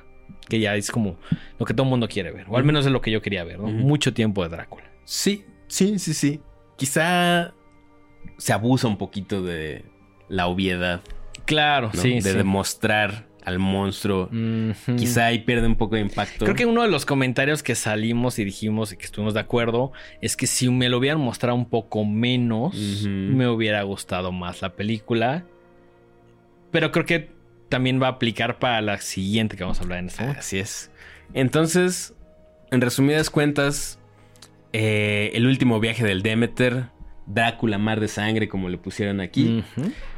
Que 0.47 0.59
ya 0.59 0.75
es 0.75 0.91
como 0.91 1.17
lo 1.59 1.65
que 1.65 1.73
todo 1.73 1.83
el 1.83 1.89
mundo 1.89 2.07
quiere 2.07 2.31
ver. 2.31 2.45
O 2.49 2.57
al 2.57 2.63
menos 2.63 2.85
es 2.85 2.91
lo 2.91 3.01
que 3.01 3.11
yo 3.11 3.21
quería 3.21 3.43
ver, 3.43 3.59
¿no? 3.59 3.67
Mucho 3.67 4.13
tiempo 4.13 4.43
de 4.43 4.49
Drácula. 4.49 4.85
Sí, 5.03 5.45
sí, 5.67 5.99
sí, 5.99 6.13
sí. 6.13 6.41
Quizá 6.77 7.53
se 8.37 8.53
abusa 8.53 8.87
un 8.87 8.97
poquito 8.97 9.41
de 9.43 9.85
la 10.29 10.47
obviedad, 10.47 11.01
Claro, 11.45 11.91
¿no? 11.93 12.01
sí, 12.01 12.15
de 12.15 12.21
sí. 12.21 12.37
demostrar 12.37 13.27
al 13.43 13.59
monstruo. 13.59 14.29
Quizá 14.97 15.27
ahí 15.27 15.39
pierde 15.39 15.67
un 15.67 15.75
poco 15.75 15.95
de 15.95 16.01
impacto. 16.01 16.45
Creo 16.45 16.55
que 16.55 16.65
uno 16.65 16.81
de 16.81 16.89
los 16.89 17.05
comentarios 17.05 17.63
que 17.63 17.75
salimos 17.75 18.39
y 18.39 18.45
dijimos 18.45 18.91
y 18.91 18.97
que 18.97 19.05
estuvimos 19.05 19.33
de 19.33 19.39
acuerdo 19.39 19.91
es 20.21 20.37
que 20.37 20.47
si 20.47 20.69
me 20.69 20.89
lo 20.89 20.97
hubieran 20.97 21.19
mostrado 21.19 21.55
un 21.55 21.69
poco 21.69 22.05
menos, 22.05 22.75
me 22.75 23.47
hubiera 23.47 23.81
gustado 23.83 24.31
más 24.31 24.61
la 24.61 24.73
película. 24.73 25.45
Pero 26.71 26.91
creo 26.91 27.05
que 27.05 27.31
también 27.69 28.01
va 28.01 28.07
a 28.07 28.11
aplicar 28.11 28.59
para 28.59 28.81
la 28.81 28.99
siguiente 28.99 29.57
que 29.57 29.63
vamos 29.63 29.79
a 29.79 29.83
hablar 29.83 29.99
en 29.99 30.07
este 30.07 30.21
momento. 30.21 30.39
Así 30.39 30.59
es. 30.59 30.91
Entonces, 31.33 32.13
en 32.69 32.81
resumidas 32.81 33.29
cuentas, 33.29 33.99
eh, 34.73 35.31
el 35.33 35.47
último 35.47 35.79
viaje 35.79 36.03
del 36.03 36.21
Demeter, 36.21 36.87
Drácula, 37.25 37.77
Mar 37.77 37.99
de 37.99 38.07
Sangre, 38.07 38.47
como 38.49 38.69
le 38.69 38.77
pusieron 38.77 39.21
aquí, 39.21 39.63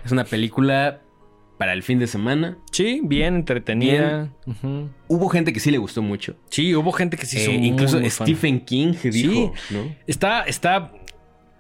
es 0.03 0.11
una 0.11 0.23
película 0.23 1.02
para 1.63 1.71
el 1.71 1.81
fin 1.81 1.97
de 1.97 2.07
semana. 2.07 2.57
Sí, 2.73 2.99
bien 3.05 3.35
entretenida. 3.35 4.29
Hubo 5.07 5.29
gente 5.29 5.53
que 5.53 5.61
sí 5.61 5.71
le 5.71 5.77
gustó 5.77 6.01
mucho. 6.01 6.35
Sí, 6.49 6.75
hubo 6.75 6.91
gente 6.91 7.15
que 7.15 7.25
sí 7.25 7.37
hizo 7.37 7.51
Eh, 7.51 7.57
muy, 7.57 7.67
incluso 7.69 8.01
muy 8.01 8.09
fan. 8.09 8.27
Stephen 8.27 8.59
King 8.65 8.93
dijo, 9.01 9.53
¿no? 9.69 9.95
Está, 10.05 10.41
está 10.41 10.91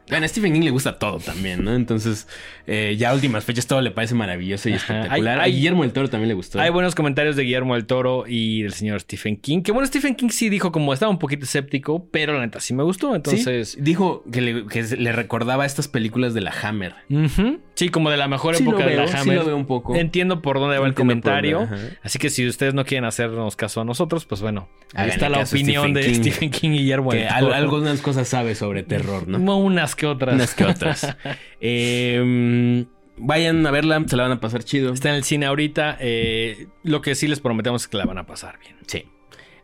Bueno, 0.09 0.25
a 0.25 0.27
Stephen 0.27 0.51
King 0.51 0.63
le 0.63 0.71
gusta 0.71 0.99
todo 0.99 1.17
también, 1.19 1.63
¿no? 1.63 1.73
Entonces, 1.73 2.27
eh, 2.67 2.95
ya 2.99 3.11
a 3.11 3.13
últimas 3.13 3.45
fechas 3.45 3.65
todo 3.67 3.79
le 3.79 3.89
parece 3.91 4.13
maravilloso 4.15 4.67
y 4.67 4.73
Ajá. 4.73 4.95
espectacular. 4.97 5.39
Hay- 5.39 5.45
hay- 5.45 5.51
a 5.53 5.55
Guillermo 5.55 5.83
del 5.83 5.93
Toro 5.93 6.09
también 6.09 6.27
le 6.27 6.33
gustó. 6.33 6.59
Hay 6.59 6.69
buenos 6.71 6.93
comentarios 6.93 7.37
de 7.37 7.43
Guillermo 7.43 7.75
del 7.75 7.85
Toro 7.85 8.25
y 8.27 8.63
del 8.63 8.73
señor 8.73 8.99
Stephen 8.99 9.37
King. 9.37 9.61
Que 9.61 9.71
bueno, 9.71 9.87
Stephen 9.87 10.15
King 10.15 10.27
sí 10.27 10.49
dijo 10.49 10.73
como 10.73 10.93
estaba 10.93 11.09
un 11.09 11.19
poquito 11.19 11.45
escéptico, 11.45 12.05
pero 12.11 12.33
la 12.33 12.41
neta 12.41 12.59
sí 12.59 12.73
me 12.73 12.83
gustó. 12.83 13.11
Sí, 13.11 13.15
Entonces, 13.15 13.77
dijo 13.79 14.25
que 14.29 14.41
le, 14.41 14.65
que 14.67 14.83
le 14.97 15.13
recordaba 15.13 15.65
estas 15.65 15.87
películas 15.87 16.33
de 16.33 16.41
la 16.41 16.51
Hammer. 16.61 16.95
Ujú. 17.09 17.59
Sí, 17.75 17.89
como 17.89 18.09
de 18.09 18.17
la 18.17 18.27
mejor 18.27 18.55
Sí 18.55 18.63
época 18.63 18.85
de 18.85 18.95
la 18.95 19.07
sí 19.07 19.15
Hammer. 19.17 19.37
lo 19.37 19.45
veo 19.45 19.55
un 19.55 19.65
poco. 19.65 19.95
Entiendo 19.95 20.41
por 20.41 20.59
dónde 20.59 20.77
va 20.77 20.85
el 20.85 20.89
Entiendo 20.91 21.13
comentario. 21.13 21.59
dónde. 21.67 21.97
Así 22.03 22.19
que 22.19 22.29
si 22.29 22.47
ustedes 22.47 22.73
no 22.73 22.85
quieren 22.85 23.05
hacernos 23.05 23.55
caso 23.55 23.81
a 23.81 23.85
nosotros, 23.85 24.25
pues 24.25 24.41
bueno, 24.41 24.69
ahí 24.93 25.09
está 25.09 25.29
la 25.29 25.39
opinión 25.43 25.83
Stephen 25.89 25.93
de 25.93 26.01
King. 26.01 26.13
Stephen 26.21 26.49
King 26.51 26.69
y 26.71 26.77
Guillermo 26.79 27.11
Que 27.11 27.27
al- 27.27 27.53
algunas 27.53 28.01
cosas 28.01 28.27
sabe 28.27 28.55
sobre 28.55 28.83
terror, 28.83 29.27
¿no? 29.27 29.39
No 29.39 29.57
unas 29.57 29.95
que 29.95 30.05
otras. 30.07 30.35
Unas 30.35 30.53
que 30.55 30.65
otras. 30.65 31.15
Eh, 31.65 32.85
vayan 33.17 33.65
a 33.65 33.71
verla, 33.71 34.03
se 34.07 34.17
la 34.17 34.23
van 34.23 34.31
a 34.33 34.39
pasar 34.39 34.63
chido. 34.63 34.93
Está 34.93 35.09
en 35.09 35.15
el 35.15 35.23
cine 35.23 35.45
ahorita. 35.45 35.97
eh, 35.99 36.67
lo 36.83 37.01
que 37.01 37.15
sí 37.15 37.27
les 37.27 37.39
prometemos 37.39 37.83
es 37.83 37.87
que 37.87 37.97
la 37.97 38.05
van 38.05 38.17
a 38.17 38.25
pasar 38.25 38.59
bien. 38.59 38.75
Sí. 38.87 39.05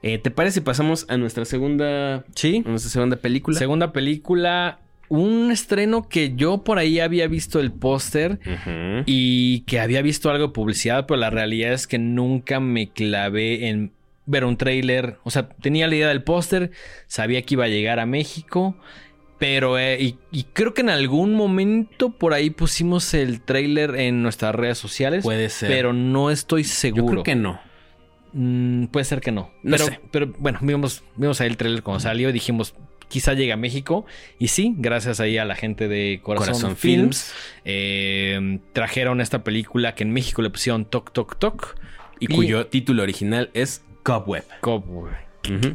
Eh, 0.02 0.18
¿Te 0.18 0.32
parece 0.32 0.56
si 0.56 0.62
pasamos 0.62 1.06
a 1.10 1.18
nuestra 1.18 1.44
segunda, 1.46 2.24
Sí. 2.36 2.64
a 2.66 2.70
nuestra 2.70 2.90
segunda 2.90 3.18
película? 3.18 3.58
Segunda 3.60 3.92
película. 3.92 4.80
Un 5.10 5.52
estreno 5.52 6.08
que 6.08 6.36
yo 6.36 6.64
por 6.64 6.78
ahí 6.78 7.00
había 7.00 7.28
visto 7.28 7.60
el 7.60 7.72
póster 7.72 8.40
y 9.08 9.62
que 9.62 9.80
había 9.80 10.02
visto 10.04 10.30
algo 10.30 10.48
de 10.48 10.54
publicidad, 10.54 11.06
pero 11.08 11.20
la 11.20 11.30
realidad 11.32 11.74
es 11.74 11.88
que 11.88 11.98
nunca 11.98 12.60
me 12.60 12.90
clavé 12.92 13.68
en 13.70 13.92
ver 14.28 14.46
un 14.46 14.56
tráiler. 14.58 15.18
O 15.24 15.32
sea, 15.32 15.50
tenía 15.50 15.88
la 15.88 15.96
idea 15.96 16.08
del 16.10 16.22
póster, 16.24 16.70
sabía 17.08 17.42
que 17.42 17.56
iba 17.56 17.66
a 17.66 17.70
llegar 17.70 18.00
a 18.00 18.06
México, 18.06 18.76
pero 19.40 19.80
eh, 19.80 19.98
y, 20.00 20.18
y 20.32 20.44
creo 20.44 20.76
que 20.76 20.82
en 20.82 20.90
algún 20.92 21.34
momento 21.34 22.12
por 22.12 22.34
ahí 22.36 22.52
pusimos 22.52 23.12
el 23.16 23.42
tráiler 23.42 23.96
en 23.96 24.22
nuestras 24.22 24.54
redes 24.54 24.78
sociales, 24.78 25.24
Puede 25.24 25.50
ser. 25.50 25.70
pero 25.72 25.92
no 25.94 26.30
estoy 26.30 26.62
Yo 26.64 26.70
seguro. 26.70 27.08
creo 27.08 27.24
que 27.24 27.36
no. 27.36 27.60
Mm, 28.34 28.86
puede 28.88 29.06
ser 29.06 29.22
que 29.22 29.32
no. 29.32 29.50
No 29.64 29.72
pero, 29.72 29.86
sé. 29.86 30.00
pero 30.12 30.34
bueno, 30.38 30.60
vimos, 30.62 31.04
vimos 31.16 31.42
ahí 31.42 31.48
el 31.48 31.58
trailer 31.58 31.82
cuando 31.82 32.00
salió 32.02 32.30
y 32.30 32.34
dijimos, 32.34 32.76
quizá 33.10 33.34
llegue 33.34 33.52
a 33.52 33.58
México. 33.58 34.06
Y 34.40 34.48
sí, 34.48 34.74
gracias 34.78 35.20
ahí 35.20 35.38
a 35.38 35.44
la 35.44 35.56
gente 35.56 35.90
de 35.90 36.22
Corazón, 36.24 36.54
Corazón 36.54 36.78
Films, 36.78 37.34
eh, 37.66 38.60
trajeron 38.72 39.20
esta 39.20 39.44
película 39.44 39.96
que 39.96 40.04
en 40.04 40.14
México 40.14 40.42
le 40.42 40.50
pusieron 40.50 40.86
Toc 40.86 41.12
Toc 41.12 41.38
Toc. 41.38 41.76
Y, 42.22 42.28
cuyo 42.28 42.68
título 42.68 43.04
original 43.04 43.50
es 43.54 43.84
Cobweb. 44.04 44.46
Cobweb. 44.62 45.30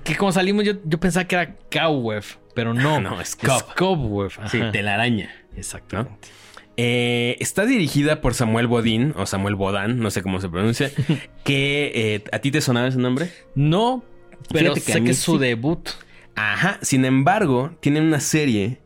Que 0.05 0.17
como 0.17 0.31
salimos 0.31 0.65
yo, 0.65 0.75
yo 0.85 1.01
pensaba 1.01 1.27
que 1.27 1.35
era 1.35 1.57
Cowweb, 1.71 2.25
pero 2.55 2.75
no. 2.75 3.01
No, 3.01 3.21
es 3.21 3.37
Cob. 3.37 3.75
Cobweb. 3.77 4.31
Sí, 4.51 4.61
telaraña. 4.73 5.31
Exactamente. 5.57 6.29
Eh, 6.77 7.37
está 7.41 7.67
dirigida 7.67 8.21
por 8.21 8.35
Samuel 8.35 8.67
Bodín, 8.67 9.15
o 9.17 9.27
Samuel 9.27 9.55
Bodán, 9.55 10.01
no 10.01 10.11
sé 10.11 10.23
cómo 10.23 10.41
se 10.41 10.49
pronuncia. 10.49 10.91
que 11.45 11.93
eh, 11.95 12.25
a 12.33 12.39
ti 12.41 12.51
te 12.51 12.61
sonaba 12.61 12.89
ese 12.89 12.99
nombre. 12.99 13.31
No, 13.55 14.05
pero 14.51 14.75
Fíjate 14.75 14.93
sé 14.93 15.05
que 15.05 15.11
es 15.11 15.19
su 15.19 15.35
sí. 15.35 15.39
debut. 15.39 15.89
Ajá. 16.37 16.79
Sin 16.83 17.05
embargo, 17.05 17.77
tiene 17.81 18.01
una 18.01 18.21
serie 18.21 18.81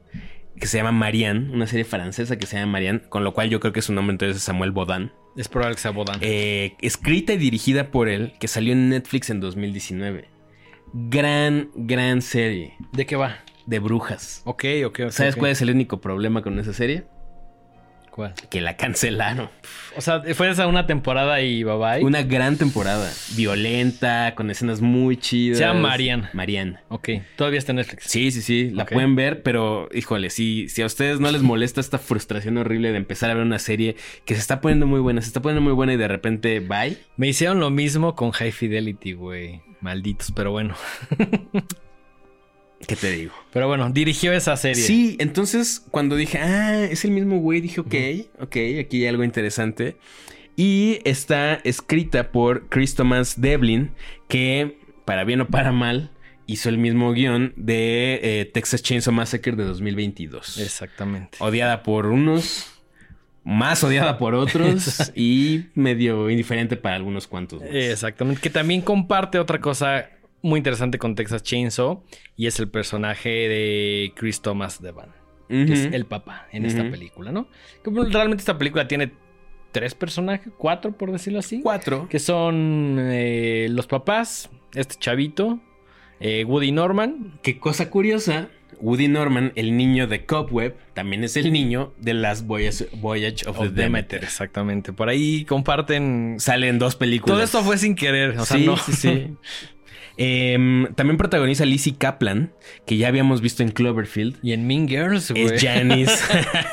que 0.58 0.66
se 0.66 0.78
llama 0.78 0.92
Marianne, 0.92 1.50
una 1.52 1.66
serie 1.66 1.84
francesa 1.84 2.36
que 2.36 2.46
se 2.46 2.56
llama 2.58 2.72
Marianne, 2.72 3.02
con 3.08 3.24
lo 3.24 3.32
cual 3.32 3.48
yo 3.48 3.60
creo 3.60 3.72
que 3.72 3.82
su 3.82 3.92
nombre 3.92 4.12
entonces 4.12 4.38
es 4.38 4.42
Samuel 4.42 4.72
Bodán. 4.72 5.12
Es 5.36 5.48
probable 5.48 5.76
que 5.76 5.82
sea 5.82 5.92
Bodan. 5.92 6.18
Eh, 6.20 6.74
escrita 6.80 7.32
y 7.32 7.36
dirigida 7.36 7.90
por 7.90 8.08
él, 8.08 8.32
que 8.40 8.48
salió 8.48 8.72
en 8.72 8.88
Netflix 8.88 9.30
en 9.30 9.40
2019. 9.40 10.28
Gran, 10.92 11.70
gran 11.74 12.22
serie 12.22 12.74
¿De 12.92 13.06
qué 13.06 13.14
va? 13.16 13.36
de 13.66 13.78
brujas. 13.78 14.42
Ok, 14.46 14.64
ok, 14.86 15.00
ok. 15.06 15.10
¿Sabes 15.10 15.36
cuál 15.36 15.52
es 15.52 15.60
el 15.62 15.70
único 15.70 16.00
problema 16.00 16.42
con 16.42 16.58
esa 16.58 16.72
serie? 16.72 17.04
¿Cuál? 18.18 18.34
Que 18.50 18.60
la 18.60 18.76
cancelaron. 18.76 19.48
O 19.96 20.00
sea, 20.00 20.20
fue 20.34 20.50
esa 20.50 20.66
una 20.66 20.88
temporada 20.88 21.40
y 21.40 21.62
bye 21.62 21.76
bye. 21.76 22.04
Una 22.04 22.24
gran 22.24 22.56
temporada. 22.56 23.08
Violenta, 23.36 24.34
con 24.34 24.50
escenas 24.50 24.80
muy 24.80 25.16
chidas. 25.16 25.58
Se 25.58 25.64
llama 25.64 25.90
Marianne. 25.90 26.28
Marianne. 26.32 26.78
Ok, 26.88 27.10
todavía 27.36 27.60
está 27.60 27.70
en 27.70 27.76
Netflix. 27.76 28.10
Sí, 28.10 28.32
sí, 28.32 28.42
sí, 28.42 28.70
la 28.70 28.86
pueden 28.86 29.14
ver, 29.14 29.44
pero 29.44 29.88
híjole, 29.94 30.30
si, 30.30 30.68
si 30.68 30.82
a 30.82 30.86
ustedes 30.86 31.20
no 31.20 31.30
les 31.30 31.42
molesta 31.42 31.80
esta 31.80 32.00
frustración 32.00 32.58
horrible 32.58 32.90
de 32.90 32.96
empezar 32.96 33.30
a 33.30 33.34
ver 33.34 33.44
una 33.44 33.60
serie 33.60 33.94
que 34.24 34.34
se 34.34 34.40
está 34.40 34.60
poniendo 34.60 34.88
muy 34.88 34.98
buena, 34.98 35.20
se 35.20 35.28
está 35.28 35.40
poniendo 35.40 35.62
muy 35.62 35.74
buena 35.74 35.92
y 35.92 35.96
de 35.96 36.08
repente, 36.08 36.58
bye. 36.58 36.98
Me 37.16 37.28
hicieron 37.28 37.60
lo 37.60 37.70
mismo 37.70 38.16
con 38.16 38.32
High 38.32 38.50
Fidelity, 38.50 39.12
güey. 39.12 39.62
Malditos, 39.80 40.32
pero 40.34 40.50
bueno. 40.50 40.74
¿Qué 42.86 42.96
te 42.96 43.10
digo? 43.10 43.32
Pero 43.52 43.66
bueno, 43.66 43.90
dirigió 43.90 44.32
esa 44.32 44.56
serie. 44.56 44.82
Sí, 44.82 45.16
entonces 45.18 45.84
cuando 45.90 46.16
dije, 46.16 46.38
ah, 46.38 46.84
es 46.84 47.04
el 47.04 47.10
mismo 47.10 47.38
güey, 47.38 47.60
dije, 47.60 47.80
ok, 47.80 47.94
ok, 48.40 48.56
aquí 48.80 49.02
hay 49.02 49.06
algo 49.06 49.24
interesante. 49.24 49.96
Y 50.56 51.00
está 51.04 51.54
escrita 51.64 52.30
por 52.30 52.68
Chris 52.68 52.94
Thomas 52.94 53.40
Devlin, 53.40 53.92
que, 54.26 54.78
para 55.04 55.24
bien 55.24 55.40
o 55.40 55.48
para 55.48 55.70
mal, 55.72 56.10
hizo 56.46 56.68
el 56.68 56.78
mismo 56.78 57.12
guion 57.12 57.52
de 57.56 58.20
eh, 58.22 58.44
Texas 58.46 58.82
Chainsaw 58.82 59.12
Massacre 59.12 59.54
de 59.54 59.64
2022. 59.64 60.58
Exactamente. 60.58 61.38
Odiada 61.40 61.82
por 61.82 62.06
unos, 62.06 62.66
más 63.44 63.84
odiada 63.84 64.18
por 64.18 64.34
otros 64.34 65.12
y 65.14 65.66
medio 65.74 66.28
indiferente 66.30 66.76
para 66.76 66.96
algunos 66.96 67.28
cuantos. 67.28 67.62
más. 67.62 67.70
Exactamente. 67.72 68.40
Que 68.40 68.50
también 68.50 68.80
comparte 68.80 69.38
otra 69.38 69.60
cosa 69.60 70.10
muy 70.42 70.58
interesante 70.58 70.98
con 70.98 71.14
Texas 71.14 71.42
Chainsaw. 71.42 72.02
Y 72.36 72.46
es 72.46 72.58
el 72.60 72.68
personaje 72.68 73.28
de 73.28 74.12
Chris 74.16 74.40
Thomas 74.40 74.80
Devan. 74.82 75.12
Que 75.48 75.72
es 75.72 75.88
el 75.94 76.04
papá 76.04 76.46
en 76.52 76.66
esta 76.66 76.90
película, 76.90 77.32
¿no? 77.32 77.48
Que 77.82 77.88
bueno, 77.88 78.10
realmente 78.10 78.42
esta 78.42 78.58
película 78.58 78.86
tiene 78.86 79.12
tres 79.72 79.94
personajes, 79.94 80.52
cuatro 80.58 80.92
por 80.92 81.10
decirlo 81.10 81.38
así. 81.38 81.62
Cuatro. 81.62 82.06
Que 82.10 82.18
son 82.18 82.98
eh, 83.00 83.66
los 83.70 83.86
papás, 83.86 84.50
este 84.74 84.96
chavito, 84.96 85.58
Eh, 86.20 86.44
Woody 86.44 86.70
Norman. 86.72 87.38
Qué 87.42 87.58
cosa 87.58 87.88
curiosa, 87.88 88.48
Woody 88.80 89.08
Norman, 89.08 89.52
el 89.54 89.74
niño 89.76 90.06
de 90.06 90.26
Cobweb, 90.26 90.76
también 90.92 91.24
es 91.24 91.36
el 91.38 91.50
niño 91.52 91.94
de 91.98 92.12
Last 92.12 92.44
Voyage, 92.46 92.88
Voyage 92.96 93.48
of, 93.48 93.58
of 93.58 93.68
the 93.68 93.82
Demeter. 93.82 94.24
Exactamente. 94.24 94.92
Por 94.92 95.08
ahí 95.08 95.44
comparten. 95.46 96.36
Sale 96.40 96.68
en 96.68 96.78
dos 96.78 96.94
películas. 96.96 97.34
Todo 97.34 97.42
esto 97.42 97.62
fue 97.62 97.78
sin 97.78 97.94
querer. 97.94 98.36
O 98.38 98.44
sea, 98.44 98.58
sí, 98.58 98.66
no. 98.66 98.76
sí, 98.76 98.92
sí. 98.92 99.28
Em, 100.20 100.92
también 100.94 101.16
protagoniza 101.16 101.64
Lizzie 101.64 101.94
Kaplan, 101.96 102.50
que 102.86 102.96
ya 102.96 103.06
habíamos 103.08 103.40
visto 103.40 103.62
en 103.62 103.70
Cloverfield. 103.70 104.36
Y 104.42 104.52
en 104.52 104.66
Mean 104.66 104.88
Girls, 104.88 105.30
güey. 105.30 105.44
Es 105.44 105.62
Janice. 105.62 106.12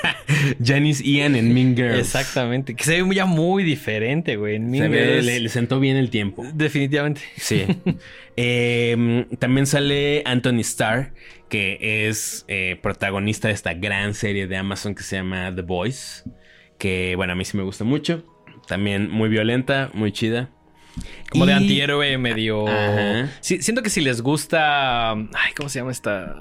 Janice 0.63 1.03
Ian 1.03 1.35
en 1.35 1.53
Mean 1.53 1.75
Girls. 1.75 1.99
Exactamente. 1.99 2.75
Que 2.75 2.83
se 2.83 3.01
ve 3.03 3.15
ya 3.15 3.25
muy 3.25 3.63
diferente, 3.63 4.35
güey. 4.35 4.55
En 4.55 4.71
Se 4.71 4.79
Mean 4.79 4.91
ve- 4.91 5.05
Girls. 5.05 5.25
le, 5.25 5.39
le 5.41 5.49
sentó 5.49 5.79
bien 5.79 5.95
el 5.97 6.09
tiempo. 6.09 6.43
Definitivamente. 6.53 7.21
Sí. 7.37 7.65
Em, 8.37 9.29
también 9.39 9.65
sale 9.65 10.21
Anthony 10.25 10.59
Starr, 10.59 11.13
que 11.47 12.09
es 12.09 12.43
eh, 12.49 12.77
protagonista 12.83 13.47
de 13.47 13.53
esta 13.53 13.73
gran 13.73 14.13
serie 14.13 14.45
de 14.47 14.57
Amazon 14.57 14.93
que 14.93 15.03
se 15.03 15.15
llama 15.15 15.53
The 15.55 15.61
Boys. 15.61 16.25
Que, 16.77 17.13
bueno, 17.15 17.31
a 17.31 17.35
mí 17.37 17.45
sí 17.45 17.55
me 17.55 17.63
gusta 17.63 17.85
mucho. 17.85 18.25
También 18.67 19.09
muy 19.09 19.29
violenta, 19.29 19.89
muy 19.93 20.11
chida. 20.11 20.49
Como 21.29 21.45
de 21.45 21.53
antihéroe 21.53 22.17
medio. 22.17 22.67
Ajá. 22.67 23.29
Sí, 23.41 23.61
siento 23.61 23.81
que 23.83 23.89
si 23.89 24.01
les 24.01 24.21
gusta. 24.21 25.11
Ay, 25.11 25.53
¿cómo 25.55 25.69
se 25.69 25.79
llama 25.79 25.91
esta? 25.91 26.35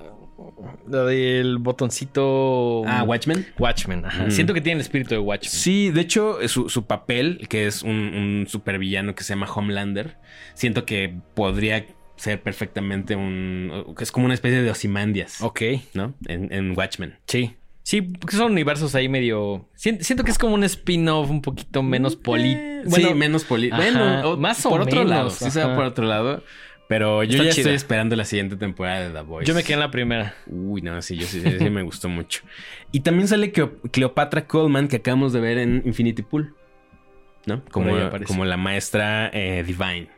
La 0.89 1.05
del 1.05 1.59
botoncito. 1.59 2.83
Ah, 2.87 3.03
Watchmen. 3.05 3.47
Watchmen. 3.59 4.05
Ajá. 4.05 4.23
Ujú. 4.25 4.31
Siento 4.31 4.53
que 4.55 4.61
tiene 4.61 4.77
el 4.77 4.81
espíritu 4.83 5.11
de 5.15 5.19
Watchmen. 5.19 5.51
Sí, 5.51 5.91
de 5.91 6.01
hecho, 6.01 6.39
su, 6.49 6.69
su 6.69 6.87
papel, 6.87 7.47
que 7.49 7.67
es 7.67 7.83
un, 7.83 7.91
un 7.91 8.47
supervillano 8.49 9.15
que 9.15 9.23
se 9.25 9.35
llama 9.35 9.47
Homelander, 9.53 10.17
siento 10.55 10.85
que 10.85 11.15
podría 11.35 11.87
ser 12.17 12.41
perfectamente 12.43 13.17
un... 13.17 13.95
es 13.99 14.13
como 14.13 14.27
una 14.27 14.35
especie 14.35 14.63
de 14.63 14.71
Ozymandias, 14.71 15.41
Ok. 15.43 15.63
¿no? 15.95 16.15
En, 16.27 16.53
en 16.53 16.77
Watchmen. 16.77 17.17
Sí. 17.27 17.57
Sí, 17.85 18.01
porque 18.01 18.37
son 18.37 18.51
universos 18.53 18.95
ahí 18.95 19.09
medio. 19.11 19.69
Sien- 19.77 20.03
Siento 20.03 20.25
que 20.25 20.31
es 20.31 20.39
como 20.39 20.55
un 20.55 20.65
spin-off 20.65 21.29
un 21.31 21.43
poquito 21.43 21.83
menos 21.83 22.17
poli. 22.17 22.55
Bueno, 22.87 23.09
sí, 23.09 23.15
menos 23.15 23.45
poli... 23.45 23.69
ajá, 23.71 23.77
Bueno, 23.77 24.31
o- 24.31 24.37
más 24.39 24.65
o 24.65 24.71
por 24.71 24.81
otro 24.81 25.01
menos, 25.01 25.11
lado. 25.11 25.31
Sí 25.31 25.51
se 25.51 25.63
va 25.63 25.77
por 25.77 25.85
otro 25.85 26.07
lado. 26.07 26.43
Pero 26.89 27.23
yo 27.25 27.33
Está 27.33 27.45
ya 27.45 27.51
chida. 27.51 27.61
estoy 27.63 27.75
esperando 27.75 28.17
la 28.17 28.25
siguiente 28.25 28.57
temporada 28.57 29.09
de 29.09 29.11
The 29.15 29.21
Voice. 29.23 29.47
Yo 29.49 29.55
me 29.55 29.63
quedé 29.63 29.75
en 29.75 29.81
la 29.81 29.91
primera. 29.91 30.35
Uy, 30.47 30.81
no, 30.83 31.01
sí, 31.03 31.17
yo 31.17 31.27
sí, 31.27 31.41
sí, 31.43 31.59
sí 31.59 31.71
me 31.71 31.83
gustó 31.83 32.09
mucho. 32.09 32.43
Y 32.91 33.01
también 33.01 33.29
sale 33.29 33.53
Cleo- 33.53 33.81
Cleopatra 33.91 34.47
Coleman, 34.47 34.89
que 34.89 34.97
acabamos 34.97 35.33
de 35.33 35.41
ver 35.41 35.59
en 35.59 35.83
Infinity 35.85 36.23
Pool. 36.23 36.55
¿No? 37.47 37.63
Como, 37.71 37.91
como 38.27 38.47
la 38.47 38.57
maestra 38.57 39.31
eh, 39.33 39.63
Divine. 39.67 40.09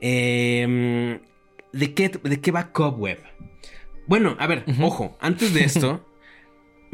Eh, 0.00 1.20
¿de, 1.72 1.94
qué, 1.94 2.08
¿De 2.08 2.40
qué 2.40 2.50
va 2.50 2.72
Cobweb? 2.72 3.18
Bueno, 4.06 4.36
a 4.38 4.46
ver, 4.46 4.64
ojo, 4.80 5.16
antes 5.20 5.54
de 5.54 5.64
esto, 5.64 6.04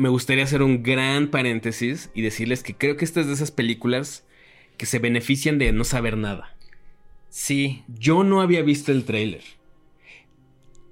me 0.01 0.09
gustaría 0.09 0.45
hacer 0.45 0.63
un 0.63 0.83
gran 0.83 1.29
paréntesis 1.29 2.11
y 2.15 2.23
decirles 2.23 2.63
que 2.63 2.75
creo 2.75 2.97
que 2.97 3.05
esta 3.05 3.21
es 3.21 3.27
de 3.27 3.35
esas 3.35 3.51
películas 3.51 4.25
que 4.79 4.87
se 4.87 4.99
benefician 4.99 5.59
de 5.59 5.73
no 5.73 5.85
saber 5.85 6.17
nada. 6.17 6.57
Sí. 7.29 7.83
Yo 7.87 8.25
no 8.25 8.41
había 8.41 8.63
visto 8.63 8.93
el 8.93 9.05
tráiler. 9.05 9.43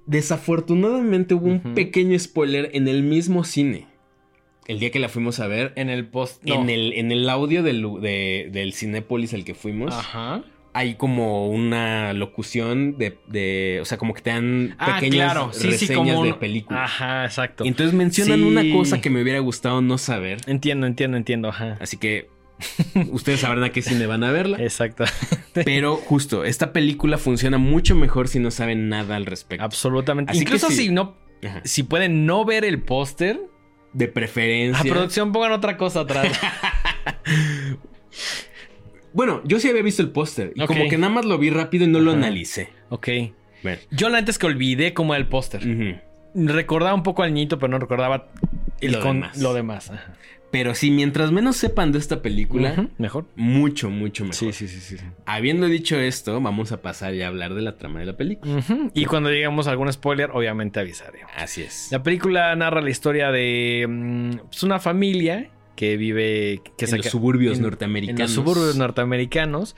Desafortunadamente 0.05 1.33
hubo 1.35 1.47
un 1.47 1.73
pequeño 1.75 2.17
spoiler 2.17 2.71
en 2.73 2.87
el 2.87 3.03
mismo 3.03 3.43
cine. 3.43 3.87
El 4.67 4.79
día 4.79 4.91
que 4.91 4.99
la 4.99 5.09
fuimos 5.09 5.39
a 5.39 5.47
ver. 5.47 5.73
En 5.75 5.89
el 5.89 6.05
post. 6.07 6.43
no. 6.43 6.53
En, 6.55 6.69
el, 6.69 6.93
en 6.93 7.11
el 7.11 7.27
audio 7.29 7.63
del, 7.63 7.81
de- 8.01 8.49
del 8.51 8.73
Cinépolis 8.73 9.33
al 9.33 9.43
que 9.43 9.55
fuimos. 9.55 9.93
Ajá. 9.93 10.43
Hay 10.73 10.95
como 10.95 11.49
una 11.49 12.13
locución 12.13 12.97
de, 12.97 13.17
de- 13.27 13.79
O 13.81 13.85
sea, 13.85 13.97
como 13.97 14.13
que 14.13 14.21
te 14.21 14.29
dan 14.29 14.75
Ah, 14.77 14.95
pequeñas 14.99 15.31
claro. 15.33 15.49
Sí, 15.51 15.67
reseñas 15.67 15.79
sí, 15.89 15.93
como 15.95 16.23
de 16.23 16.33
películas. 16.35 16.81
Ajá, 16.85 17.25
exacto. 17.25 17.65
Y 17.65 17.69
entonces 17.69 17.93
mencionan 17.95 18.39
Sí. 18.39 18.45
una 18.45 18.63
cosa 18.77 19.01
que 19.01 19.09
me 19.09 19.21
hubiera 19.21 19.39
gustado 19.39 19.81
no 19.81 19.97
saber. 19.97 20.37
Entiendo, 20.47 20.85
entiendo, 20.87 21.17
entiendo. 21.17 21.49
Ajá. 21.49 21.77
Así 21.81 21.97
que 21.97 22.29
ustedes 23.11 23.39
sabrán 23.39 23.63
a 23.63 23.69
qué 23.71 23.81
cine 23.81 24.05
van 24.05 24.23
a 24.23 24.31
verla. 24.31 24.57
Exacto. 24.61 25.05
Pero 25.65 25.95
justo, 25.95 26.45
esta 26.45 26.71
película 26.71 27.17
funciona 27.17 27.57
mucho 27.57 27.95
mejor 27.95 28.27
si 28.27 28.37
no 28.39 28.51
saben 28.51 28.89
nada 28.89 29.15
al 29.15 29.25
respecto. 29.25 29.63
Absolutamente. 29.65 30.31
Así 30.31 30.41
Incluso 30.41 30.69
si 30.69 30.89
no. 30.89 31.17
Ajá. 31.43 31.61
Si 31.63 31.83
pueden 31.83 32.25
no 32.27 32.45
ver 32.45 32.63
el 32.63 32.81
póster, 32.83 33.39
De 33.93 34.05
a 34.05 34.13
preferencia. 34.13 34.91
producción 34.91 35.31
pongan 35.31 35.53
otra 35.53 35.77
cosa 35.77 36.01
atrás. 36.01 36.27
Bueno, 39.13 39.41
yo 39.45 39.59
sí 39.59 39.69
había 39.69 39.81
visto 39.81 40.01
el 40.01 40.09
póster. 40.09 40.51
Y 40.55 40.65
como 40.65 40.87
que 40.87 40.97
nada 40.97 41.11
más 41.13 41.25
lo 41.25 41.37
vi 41.37 41.49
rápido 41.49 41.85
y 41.85 41.87
no 41.87 41.99
lo 41.99 42.11
analicé. 42.11 42.69
ok. 42.89 43.07
Bueno. 43.63 43.79
Yo 43.91 44.07
la 44.09 44.19
antes 44.19 44.37
que 44.39 44.45
olvidé 44.45 44.93
cómo 44.93 45.13
era 45.13 45.21
el 45.21 45.27
póster. 45.27 45.61
Recordaba 46.35 46.93
un 46.93 47.03
poco 47.03 47.23
al 47.23 47.33
niñito, 47.33 47.57
pero 47.59 47.71
no 47.71 47.79
recordaba 47.79 48.27
el 48.81 48.91
Lo 48.93 49.01
con- 49.01 49.19
demás. 49.21 49.37
lo 49.37 49.53
demás. 49.53 49.89
Ajá. 49.91 50.13
Pero 50.51 50.73
sí, 50.73 50.89
mientras 50.89 51.31
menos 51.31 51.57
sepan 51.57 51.91
de 51.91 51.99
esta 51.99 52.23
película, 52.23 52.87
Mejor. 52.97 53.25
mucho, 53.35 53.91
mucho 53.91 54.23
mejor. 54.23 54.35
Sí, 54.35 54.51
sí, 54.51 54.67
sí, 54.67 54.97
sí. 54.97 55.03
Habiendo 55.27 55.67
dicho 55.67 55.95
esto, 55.99 56.41
vamos 56.41 56.71
a 56.71 56.81
pasar 56.81 57.13
ya 57.13 57.25
a 57.25 57.27
hablar 57.27 57.53
de 57.53 57.61
la 57.61 57.77
trama 57.77 57.99
de 57.99 58.07
la 58.07 58.17
película. 58.17 58.63
Y 58.95 59.05
cuando 59.05 59.29
digamos 59.29 59.67
algún 59.67 59.91
spoiler, 59.93 60.31
obviamente 60.33 60.79
avisaré. 60.79 61.19
Así 61.35 61.61
es. 61.61 61.89
La 61.91 62.01
película 62.01 62.55
narra 62.55 62.81
la 62.81 62.89
historia 62.89 63.29
de 63.31 63.85
mm, 63.87 64.31
pues, 64.49 64.63
una 64.63 64.79
familia 64.79 65.49
que 65.79 65.95
vive 65.95 66.61
que 66.77 66.85
en 66.85 66.97
los 66.97 67.05
suburbios 67.05 67.55
en- 67.55 67.63
norteamericanos. 67.63 68.19
En 68.19 68.23
los 68.25 68.31
suburbios 68.33 68.75
norteamericanos. 68.75 69.77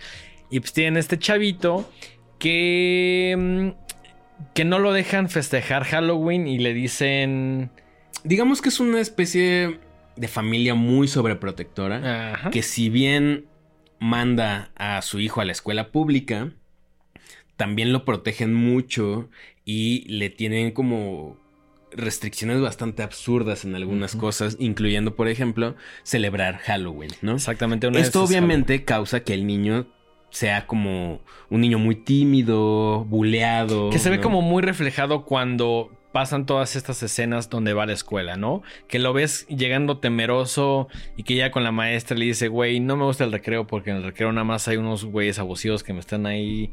Y 0.49 0.60
pues 0.60 0.74
tienen 0.74 0.97
este 0.97 1.20
chavito 1.20 1.88
que. 2.39 3.36
mm, 3.38 3.70
que 4.56 4.66
no 4.66 4.80
lo 4.80 4.91
dejan 4.93 5.30
festejar 5.30 5.84
Halloween 5.84 6.47
y 6.47 6.58
le 6.58 6.74
dicen. 6.74 7.70
Digamos 8.24 8.64
que 8.64 8.70
es 8.70 8.80
una 8.80 8.99
especie 8.99 9.80
de 10.16 10.28
familia 10.28 10.74
muy 10.74 11.08
sobreprotectora. 11.08 12.34
Ajá. 12.34 12.49
que 12.49 12.64
si 12.64 12.89
bien 12.89 13.45
manda 13.99 14.72
a 14.76 15.04
su 15.04 15.20
hijo 15.20 15.39
a 15.41 15.45
la 15.45 15.52
escuela 15.52 15.91
pública, 15.91 16.52
también 17.58 17.93
lo 17.93 18.06
protegen 18.06 18.56
mucho 18.56 19.30
y 19.66 20.06
le 20.10 20.32
tienen 20.32 20.72
como 20.72 21.38
restricciones 21.93 22.61
bastante 22.61 23.03
absurdas 23.03 23.65
en 23.65 23.75
algunas 23.75 24.15
cosas, 24.15 24.57
incluyendo, 24.59 25.15
por 25.15 25.27
ejemplo, 25.27 25.75
celebrar 26.03 26.57
Halloween, 26.59 27.11
¿no? 27.21 27.33
Exactamente. 27.33 27.87
Una 27.87 27.99
Esto 27.99 28.23
obviamente 28.23 28.83
causa 28.83 29.21
que 29.21 29.33
el 29.33 29.45
niño 29.45 29.87
sea 30.29 30.65
como 30.65 31.21
un 31.49 31.61
niño 31.61 31.77
muy 31.77 31.95
tímido, 31.95 33.05
buleado. 33.05 33.89
Que 33.89 33.99
se 33.99 34.09
ve 34.09 34.21
como 34.21 34.41
muy 34.41 34.61
reflejado 34.61 35.25
cuando 35.25 35.91
pasan 36.11 36.45
todas 36.45 36.75
estas 36.75 37.01
escenas 37.03 37.49
donde 37.49 37.73
va 37.73 37.83
a 37.83 37.85
la 37.85 37.93
escuela, 37.93 38.35
¿no? 38.35 38.63
Que 38.87 38.99
lo 38.99 39.13
ves 39.13 39.47
llegando 39.47 39.99
temeroso 39.99 40.87
y 41.15 41.23
que 41.23 41.35
ya 41.35 41.51
con 41.51 41.63
la 41.63 41.71
maestra 41.71 42.17
le 42.17 42.25
dice, 42.25 42.47
güey, 42.47 42.79
no 42.79 42.97
me 42.97 43.05
gusta 43.05 43.23
el 43.23 43.31
recreo 43.31 43.67
porque 43.67 43.91
en 43.91 43.97
el 43.97 44.03
recreo 44.03 44.31
nada 44.31 44.43
más 44.43 44.67
hay 44.67 44.77
unos 44.77 45.05
güeyes 45.05 45.39
abusivos 45.39 45.83
que 45.83 45.93
me 45.93 45.99
están 45.99 46.25
ahí, 46.25 46.71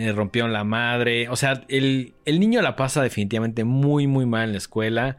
eh, 0.00 0.12
rompieron 0.12 0.52
la 0.52 0.64
madre. 0.64 1.28
O 1.28 1.36
sea, 1.36 1.62
el, 1.68 2.14
el 2.24 2.40
niño 2.40 2.62
la 2.62 2.74
pasa 2.74 3.02
definitivamente 3.02 3.64
muy, 3.64 4.06
muy 4.06 4.24
mal 4.24 4.44
en 4.44 4.52
la 4.52 4.58
escuela. 4.58 5.18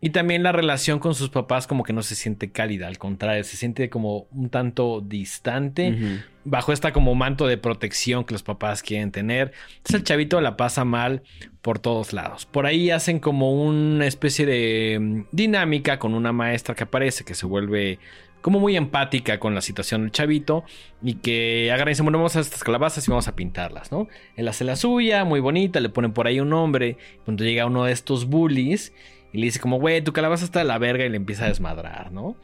Y 0.00 0.10
también 0.10 0.42
la 0.42 0.52
relación 0.52 0.98
con 0.98 1.14
sus 1.14 1.30
papás 1.30 1.66
como 1.66 1.82
que 1.82 1.92
no 1.92 2.02
se 2.02 2.14
siente 2.14 2.50
cálida, 2.50 2.88
al 2.88 2.98
contrario, 2.98 3.42
se 3.42 3.56
siente 3.56 3.88
como 3.88 4.26
un 4.32 4.50
tanto 4.50 5.00
distante 5.00 6.22
bajo 6.44 6.74
esta 6.74 6.92
como 6.92 7.14
manto 7.14 7.46
de 7.46 7.56
protección 7.56 8.24
que 8.24 8.34
los 8.34 8.42
papás 8.42 8.82
quieren 8.82 9.12
tener. 9.12 9.52
Entonces 9.76 9.94
el 9.94 10.04
chavito 10.04 10.42
la 10.42 10.58
pasa 10.58 10.84
mal 10.84 11.22
por 11.62 11.78
todos 11.78 12.12
lados. 12.12 12.44
Por 12.44 12.66
ahí 12.66 12.90
hacen 12.90 13.18
como 13.18 13.52
una 13.52 14.06
especie 14.06 14.44
de 14.44 14.98
mm, 15.00 15.20
dinámica 15.32 15.98
con 15.98 16.12
una 16.12 16.32
maestra 16.32 16.74
que 16.74 16.84
aparece, 16.84 17.24
que 17.24 17.34
se 17.34 17.46
vuelve 17.46 17.98
como 18.44 18.60
muy 18.60 18.76
empática 18.76 19.40
con 19.40 19.54
la 19.54 19.62
situación 19.62 20.02
del 20.02 20.12
chavito 20.12 20.64
y 21.02 21.14
que 21.14 21.74
dicen, 21.86 22.04
bueno, 22.04 22.18
vamos 22.18 22.36
a 22.36 22.40
estas 22.40 22.62
calabazas 22.62 23.08
y 23.08 23.10
vamos 23.10 23.26
a 23.26 23.34
pintarlas, 23.34 23.90
¿no? 23.90 24.06
Él 24.36 24.46
hace 24.48 24.64
la 24.64 24.76
suya, 24.76 25.24
muy 25.24 25.40
bonita, 25.40 25.80
le 25.80 25.88
ponen 25.88 26.12
por 26.12 26.26
ahí 26.26 26.40
un 26.40 26.50
nombre. 26.50 26.98
Cuando 27.24 27.42
llega 27.42 27.64
uno 27.64 27.84
de 27.84 27.92
estos 27.92 28.26
bullies 28.26 28.92
y 29.32 29.38
le 29.38 29.46
dice 29.46 29.60
como, 29.60 29.80
güey, 29.80 30.04
tu 30.04 30.12
calabaza 30.12 30.44
está 30.44 30.58
de 30.58 30.66
la 30.66 30.76
verga 30.76 31.06
y 31.06 31.08
le 31.08 31.16
empieza 31.16 31.46
a 31.46 31.48
desmadrar, 31.48 32.12
¿no? 32.12 32.36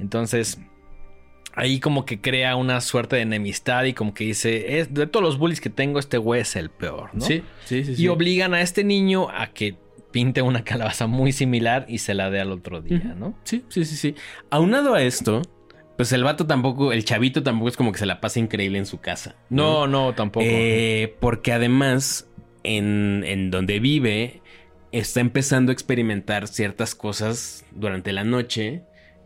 Entonces 0.00 0.58
ahí 1.54 1.78
como 1.78 2.04
que 2.04 2.20
crea 2.20 2.56
una 2.56 2.80
suerte 2.80 3.14
de 3.14 3.22
enemistad 3.22 3.84
y 3.84 3.92
como 3.92 4.12
que 4.12 4.24
dice, 4.24 4.80
es, 4.80 4.92
de 4.92 5.06
todos 5.06 5.24
los 5.24 5.38
bullies 5.38 5.60
que 5.60 5.70
tengo, 5.70 6.00
este 6.00 6.18
güey 6.18 6.40
es 6.40 6.56
el 6.56 6.68
peor, 6.68 7.10
¿no? 7.12 7.24
Sí, 7.24 7.44
sí, 7.64 7.84
sí. 7.84 7.92
Y 7.92 7.94
sí. 7.94 8.08
obligan 8.08 8.54
a 8.54 8.60
este 8.60 8.82
niño 8.82 9.28
a 9.30 9.52
que 9.52 9.76
pinte 10.14 10.42
una 10.42 10.62
calabaza 10.64 11.08
muy 11.08 11.32
similar 11.32 11.86
y 11.88 11.98
se 11.98 12.14
la 12.14 12.30
dé 12.30 12.40
al 12.40 12.52
otro 12.52 12.80
día. 12.80 13.16
¿no? 13.18 13.34
Sí, 13.42 13.64
sí, 13.68 13.84
sí, 13.84 13.96
sí. 13.96 14.14
Aunado 14.48 14.94
a 14.94 15.02
esto, 15.02 15.42
pues 15.96 16.12
el 16.12 16.22
vato 16.22 16.46
tampoco, 16.46 16.92
el 16.92 17.04
chavito 17.04 17.42
tampoco 17.42 17.68
es 17.68 17.76
como 17.76 17.90
que 17.90 17.98
se 17.98 18.06
la 18.06 18.20
pasa 18.20 18.38
increíble 18.38 18.78
en 18.78 18.86
su 18.86 19.00
casa. 19.00 19.34
No, 19.50 19.88
no, 19.88 20.14
tampoco. 20.14 20.46
Eh, 20.48 21.16
porque 21.18 21.52
además, 21.52 22.30
en, 22.62 23.24
en 23.26 23.50
donde 23.50 23.80
vive, 23.80 24.40
está 24.92 25.18
empezando 25.18 25.70
a 25.70 25.74
experimentar 25.74 26.46
ciertas 26.46 26.94
cosas 26.94 27.66
durante 27.72 28.12
la 28.12 28.22
noche 28.22 28.84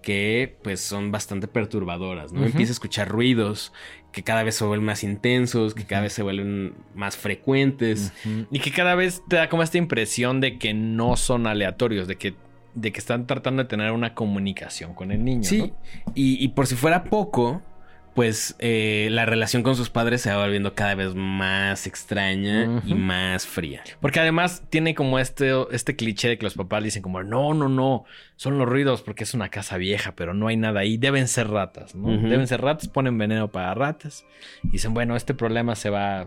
que 0.09 0.57
pues 0.63 0.81
son 0.81 1.13
bastante 1.13 1.49
perturbadoras, 1.49 2.33
¿no? 2.33 2.43
Empieza 2.43 2.71
a 2.71 2.73
escuchar 2.73 3.11
ruidos 3.11 3.75
que 4.11 4.23
cada 4.23 4.43
vez 4.43 4.55
se 4.55 4.65
vuelven 4.65 4.87
más 4.87 5.05
intensos, 5.05 5.75
que 5.75 5.85
cada 5.85 6.01
vez 6.01 6.15
se 6.15 6.23
vuelven 6.23 6.73
más 6.95 7.19
frecuentes. 7.19 8.15
Y 8.51 8.61
que 8.61 8.73
cada 8.73 8.95
vez 8.95 9.23
te 9.29 9.37
da 9.37 9.51
como 9.51 9.63
esta 9.63 9.77
impresión 9.77 10.41
de 10.41 10.57
que 10.57 10.73
no 10.73 11.19
son 11.19 11.47
aleatorios, 11.47 12.09
de 12.09 12.17
que, 12.17 12.35
de 12.73 12.91
que 12.91 12.99
están 13.01 13.27
tratando 13.27 13.65
de 13.65 13.69
tener 13.69 13.93
una 13.93 14.15
comunicación 14.15 14.95
con 14.95 15.13
el 15.13 15.23
niño. 15.23 15.45
Sí, 15.45 15.75
y, 16.15 16.43
y 16.43 16.49
por 16.49 16.67
si 16.67 16.75
fuera 16.75 17.05
poco, 17.05 17.61
pues 18.19 18.57
eh, 18.59 19.07
la 19.13 19.27
relación 19.27 19.63
con 19.63 19.77
sus 19.77 19.91
padres 19.91 20.23
se 20.23 20.33
va 20.33 20.43
volviendo 20.43 20.75
cada 20.75 20.97
vez 20.97 21.15
más 21.15 21.87
extraña 21.87 22.83
y 22.85 22.95
más 22.95 23.47
fría. 23.47 23.85
Porque 24.01 24.19
además 24.19 24.65
tiene 24.71 24.97
como 24.97 25.21
este, 25.21 25.53
este 25.71 25.95
cliché 25.95 26.27
de 26.27 26.37
que 26.37 26.43
los 26.43 26.55
papás 26.55 26.83
dicen 26.83 27.01
como, 27.01 27.23
no, 27.23 27.55
no, 27.55 27.69
no, 27.69 28.07
son 28.35 28.59
los 28.59 28.69
ruidos 28.69 29.03
porque 29.03 29.23
es 29.23 29.35
una 29.35 29.51
casa 29.51 29.77
vieja, 29.77 30.17
pero 30.17 30.35
no 30.35 30.49
hay 30.49 30.57
nada 30.57 30.81
ahí, 30.81 30.97
deben 30.97 31.29
ser 31.29 31.47
ratas, 31.47 31.95
¿no? 31.95 32.09
Deben 32.09 32.49
ser 32.49 32.61
ratas, 32.61 32.89
ponen 32.89 33.19
veneno 33.19 33.53
para 33.53 33.73
ratas 33.75 34.27
y 34.65 34.71
dicen, 34.71 34.95
bueno, 34.95 35.15
este 35.15 35.33
problema 35.33 35.77
se 35.77 35.89
va 35.89 36.27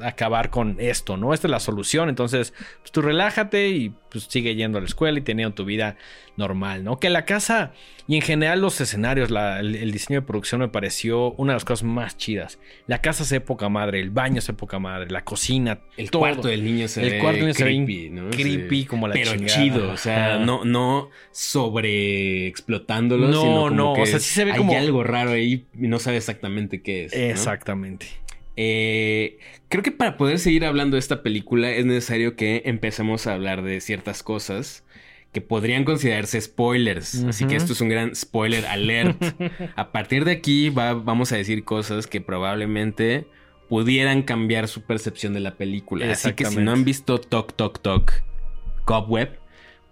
acabar 0.00 0.50
con 0.50 0.76
esto, 0.78 1.16
¿no? 1.16 1.34
Esta 1.34 1.46
es 1.46 1.50
la 1.50 1.60
solución. 1.60 2.08
Entonces, 2.08 2.54
pues 2.80 2.92
tú 2.92 3.02
relájate 3.02 3.68
y 3.68 3.92
pues 4.10 4.24
sigue 4.24 4.54
yendo 4.54 4.78
a 4.78 4.80
la 4.80 4.86
escuela 4.86 5.18
y 5.18 5.22
teniendo 5.22 5.54
tu 5.54 5.64
vida 5.64 5.96
normal, 6.36 6.84
¿no? 6.84 6.98
Que 6.98 7.10
la 7.10 7.24
casa 7.24 7.72
y 8.06 8.16
en 8.16 8.22
general 8.22 8.60
los 8.60 8.80
escenarios, 8.80 9.28
el, 9.30 9.92
diseño 9.92 10.20
de 10.20 10.26
producción 10.26 10.62
me 10.62 10.68
pareció 10.68 11.32
una 11.32 11.52
de 11.52 11.56
las 11.56 11.66
cosas 11.66 11.84
más 11.84 12.16
chidas. 12.16 12.58
La 12.86 13.02
casa 13.02 13.22
es 13.22 13.32
época 13.32 13.68
madre, 13.68 14.00
el 14.00 14.08
baño 14.08 14.38
es 14.38 14.48
época 14.48 14.78
madre, 14.78 15.10
la 15.10 15.24
cocina, 15.24 15.80
el 15.98 16.10
cuarto 16.10 16.48
del 16.48 16.64
niño 16.64 16.88
se 16.88 17.06
el 17.06 17.20
cuarto 17.20 17.44
creepy, 17.54 18.08
¿no? 18.08 18.30
creepy 18.30 18.86
como 18.86 19.08
la 19.08 19.14
Pero 19.14 19.34
chido, 19.44 19.90
o 19.90 19.96
sea, 19.98 20.38
no, 20.38 20.64
no 20.64 21.10
sobre 21.32 22.46
explotándolo, 22.46 23.28
no, 23.28 23.42
sino 23.42 23.54
como 23.54 23.70
no, 23.70 23.92
o 23.92 24.06
sea, 24.06 24.20
sí 24.20 24.32
se 24.32 24.44
ve 24.46 24.52
hay 24.52 24.74
algo 24.74 25.04
raro 25.04 25.32
ahí 25.32 25.66
y 25.78 25.88
no 25.88 25.98
sabe 25.98 26.16
exactamente 26.16 26.80
qué 26.80 27.04
es. 27.04 27.12
Exactamente. 27.12 28.06
Eh, 28.60 29.38
creo 29.68 29.84
que 29.84 29.92
para 29.92 30.16
poder 30.16 30.40
seguir 30.40 30.64
hablando 30.64 30.96
de 30.96 30.98
esta 30.98 31.22
película 31.22 31.70
es 31.70 31.86
necesario 31.86 32.34
que 32.34 32.62
empecemos 32.64 33.28
a 33.28 33.34
hablar 33.34 33.62
de 33.62 33.80
ciertas 33.80 34.24
cosas 34.24 34.82
que 35.32 35.40
podrían 35.40 35.84
considerarse 35.84 36.40
spoilers. 36.40 37.22
Así 37.22 37.46
que 37.46 37.54
esto 37.54 37.72
es 37.72 37.80
un 37.80 37.88
gran 37.88 38.16
spoiler 38.16 38.66
alert. 38.66 39.22
a 39.76 39.92
partir 39.92 40.24
de 40.24 40.32
aquí 40.32 40.70
vamos 40.70 41.30
a 41.30 41.36
decir 41.36 41.62
cosas 41.62 42.08
que 42.08 42.20
probablemente 42.20 43.28
pudieran 43.68 44.22
cambiar 44.22 44.66
su 44.66 44.82
percepción 44.82 45.34
de 45.34 45.40
la 45.40 45.54
película. 45.54 46.10
Así 46.10 46.32
que 46.32 46.44
si 46.46 46.56
no 46.56 46.72
han 46.72 46.82
visto 46.82 47.20
Talk 47.20 47.54
Talk 47.54 47.80
Talk 47.80 48.24
Cobweb, 48.86 49.38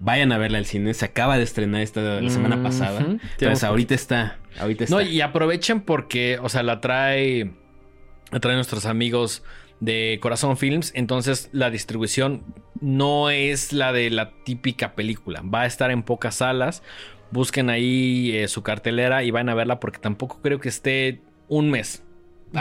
vayan 0.01 0.33
a 0.33 0.39
verla 0.39 0.59
al 0.59 0.67
cine. 0.67 0.93
Se 0.93 1.05
acaba 1.05 1.39
de 1.39 1.45
estrenar 1.45 1.83
esta 1.83 2.21
la 2.21 2.31
semana 2.31 2.61
pasada. 2.65 2.99
Entonces 2.99 3.63
ahorita 3.63 3.95
está, 3.95 4.41
ahorita 4.59 4.83
está. 4.83 4.97
No, 4.97 5.03
y 5.03 5.21
aprovechen 5.21 5.83
porque, 5.83 6.41
o 6.43 6.49
sea, 6.49 6.65
la 6.65 6.81
trae 6.81 7.53
traen 8.41 8.57
nuestros 8.57 8.87
amigos 8.87 9.43
de 9.81 10.19
Corazón 10.21 10.57
Films. 10.57 10.93
Entonces 10.95 11.49
la 11.53 11.71
distribución 11.71 12.43
no 12.81 13.31
es 13.31 13.73
la 13.73 13.93
de 13.93 14.11
la 14.11 14.33
típica 14.45 14.95
película. 14.95 15.43
Va 15.43 15.63
a 15.63 15.67
estar 15.67 15.91
en 15.91 16.03
pocas 16.03 16.37
salas. 16.37 16.83
Busquen 17.31 17.71
ahí 17.71 18.33
eh, 18.35 18.49
su 18.49 18.63
cartelera 18.63 19.23
y 19.25 19.31
van 19.31 19.49
a 19.49 19.55
verla 19.55 19.81
porque 19.81 19.99
tampoco 19.99 20.41
creo 20.43 20.61
que 20.61 20.69
esté 20.69 21.21
un 21.49 21.71
mes. 21.71 22.03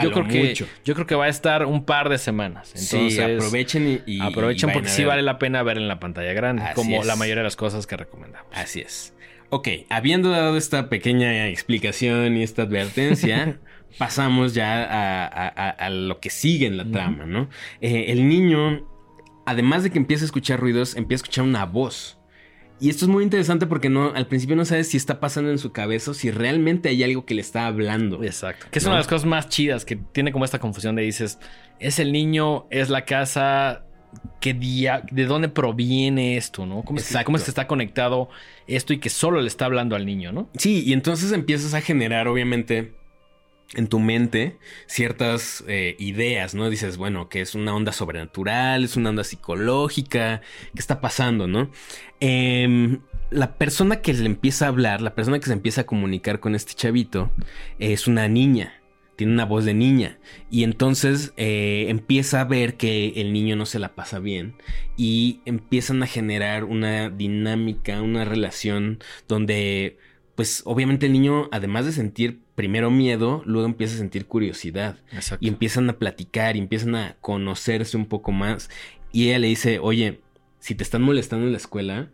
yo 0.02 0.12
creo, 0.12 0.28
que, 0.28 0.54
yo 0.54 0.94
creo 0.96 1.06
que 1.06 1.16
va 1.16 1.26
a 1.26 1.30
estar 1.30 1.66
un 1.66 1.86
par 1.86 2.10
de 2.10 2.18
semanas. 2.18 2.74
Entonces, 2.76 3.16
sí, 3.16 3.22
aprovechen 3.22 4.04
y, 4.06 4.20
aprovechen 4.20 4.72
porque 4.74 4.90
sí 4.90 5.04
vale 5.04 5.22
la 5.22 5.38
pena 5.38 5.62
ver 5.64 5.78
en 5.78 5.88
la 5.88 6.00
pantalla 6.00 6.34
grande, 6.34 6.64
como 6.74 7.04
la 7.04 7.16
mayoría 7.16 7.42
de 7.42 7.46
las 7.46 7.56
cosas 7.56 7.86
que 7.86 7.96
recomendamos. 7.96 8.52
Así 8.54 8.82
es. 8.82 9.14
Ok, 9.50 9.68
habiendo 9.90 10.32
dado 10.32 10.58
esta 10.58 10.90
pequeña 10.90 11.48
explicación 11.48 12.36
y 12.36 12.44
esta 12.44 12.64
advertencia, 12.64 13.60
pasamos 13.98 14.54
ya 14.54 14.84
a, 14.84 15.90
lo 15.90 16.20
que 16.20 16.30
sigue 16.30 16.68
en 16.68 16.78
la 16.78 16.90
trama, 16.90 17.26
¿no? 17.26 17.50
Eh, 17.82 18.06
el 18.10 18.28
niño, 18.28 18.86
además 19.46 19.84
de 19.84 19.92
que 19.92 19.98
empieza 19.98 20.24
a 20.24 20.28
escuchar 20.28 20.60
ruidos, 20.60 20.96
empieza 20.96 21.22
a 21.22 21.24
escuchar 21.24 21.46
una 21.46 21.66
voz. 21.66 22.20
Y 22.80 22.90
esto 22.90 23.06
es 23.06 23.10
muy 23.10 23.24
interesante 23.24 23.68
porque 23.68 23.90
no, 23.90 24.12
al 24.14 24.28
principio 24.28 24.56
no 24.56 24.66
sabes 24.66 24.90
si 24.90 24.98
está 24.98 25.22
pasando 25.22 25.50
en 25.50 25.60
su 25.60 25.72
cabeza 25.72 26.12
o 26.12 26.14
si 26.14 26.30
realmente 26.30 26.90
hay 26.90 27.04
algo 27.04 27.26
que 27.26 27.34
le 27.34 27.42
está 27.42 27.68
hablando. 27.68 28.22
Exacto. 28.22 28.68
Que 28.70 28.80
es 28.80 28.86
una 28.86 28.96
de 28.96 29.00
las 29.00 29.08
cosas 29.08 29.26
más 29.26 29.48
chidas 29.48 29.86
que 29.86 29.96
tiene 29.96 30.34
como 30.34 30.44
esta 30.44 30.60
confusión 30.60 30.96
de 30.96 31.04
dices, 31.04 31.40
es 31.80 32.00
el 32.00 32.12
niño, 32.12 32.68
es 32.72 32.90
la 32.90 33.06
casa, 33.06 33.86
¿qué 34.42 34.54
día, 34.54 35.04
de 35.10 35.26
dónde 35.26 35.48
proviene 35.48 36.36
esto, 36.36 36.66
¿no? 36.66 36.84
¿Cómo, 36.84 37.00
es 37.00 37.16
¿Cómo 37.24 37.38
es 37.38 37.44
que 37.44 37.52
está 37.52 37.66
conectado 37.66 38.30
esto 38.68 38.92
y 38.92 39.00
que 39.00 39.10
solo 39.10 39.40
le 39.40 39.48
está 39.48 39.66
hablando 39.66 39.96
al 39.96 40.06
niño, 40.06 40.34
¿no? 40.34 40.50
Sí, 40.58 40.84
y 40.86 40.92
entonces 40.92 41.32
empiezas 41.32 41.74
a 41.74 41.82
generar, 41.82 42.28
obviamente, 42.28 42.94
en 43.74 43.88
tu 43.88 44.00
mente 44.00 44.58
ciertas 44.86 45.64
eh, 45.68 45.96
ideas, 46.00 46.54
¿no? 46.54 46.70
Dices, 46.70 46.98
bueno, 46.98 47.30
que 47.30 47.42
es 47.42 47.56
una 47.56 47.76
onda 47.76 47.92
sobrenatural, 47.92 48.84
es 48.84 48.96
una 48.96 49.10
onda 49.10 49.24
psicológica, 49.24 50.42
¿qué 50.74 50.80
está 50.80 51.02
pasando, 51.02 51.48
no? 51.48 51.72
Em, 52.20 53.02
la 53.32 53.56
persona 53.58 54.02
que 54.02 54.14
le 54.14 54.26
empieza 54.26 54.66
a 54.66 54.70
hablar, 54.70 55.02
la 55.02 55.16
persona 55.16 55.40
que 55.40 55.46
se 55.46 55.54
empieza 55.54 55.82
a 55.82 55.86
comunicar 55.86 56.40
con 56.40 56.56
este 56.56 56.74
chavito, 56.74 57.32
es 57.80 58.08
una 58.08 58.28
niña, 58.28 58.82
tiene 59.16 59.34
una 59.34 59.46
voz 59.46 59.66
de 59.66 59.74
niña, 59.74 60.20
y 60.52 60.64
entonces 60.64 61.34
eh, 61.38 61.86
empieza 61.90 62.42
a 62.42 62.46
ver 62.46 62.76
que 62.78 63.14
el 63.16 63.34
niño 63.34 63.56
no 63.56 63.66
se 63.66 63.80
la 63.80 63.96
pasa 63.96 64.20
bien, 64.20 64.56
y 64.96 65.42
empiezan 65.46 66.04
a 66.04 66.08
generar 66.08 66.66
una 66.66 67.10
dinámica, 67.10 68.02
una 68.02 68.26
relación 68.26 69.00
donde 69.28 69.98
pues 70.36 70.64
obviamente 70.66 71.06
el 71.06 71.14
niño, 71.14 71.48
además 71.52 71.86
de 71.86 71.94
sentir 71.94 72.42
primero 72.56 72.92
miedo, 72.92 73.42
luego 73.46 73.66
empieza 73.66 73.96
a 73.96 73.98
sentir 73.98 74.26
curiosidad. 74.26 74.98
Y 75.40 75.48
empiezan 75.48 75.90
a 75.90 75.98
platicar 75.98 76.56
y 76.56 76.60
empiezan 76.60 76.96
a 76.96 77.16
conocerse 77.22 77.96
un 77.96 78.06
poco 78.06 78.32
más. 78.32 78.70
Y 79.14 79.30
ella 79.30 79.40
le 79.40 79.48
dice, 79.48 79.80
oye, 79.80 80.20
si 80.60 80.76
te 80.76 80.84
están 80.84 81.02
molestando 81.02 81.46
en 81.46 81.54
la 81.54 81.58
escuela, 81.58 82.10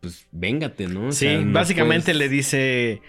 pues 0.00 0.26
véngate, 0.32 0.88
¿no? 0.88 1.12
sí, 1.12 1.44
básicamente 1.44 2.14
le 2.14 2.28
dice, 2.28 3.02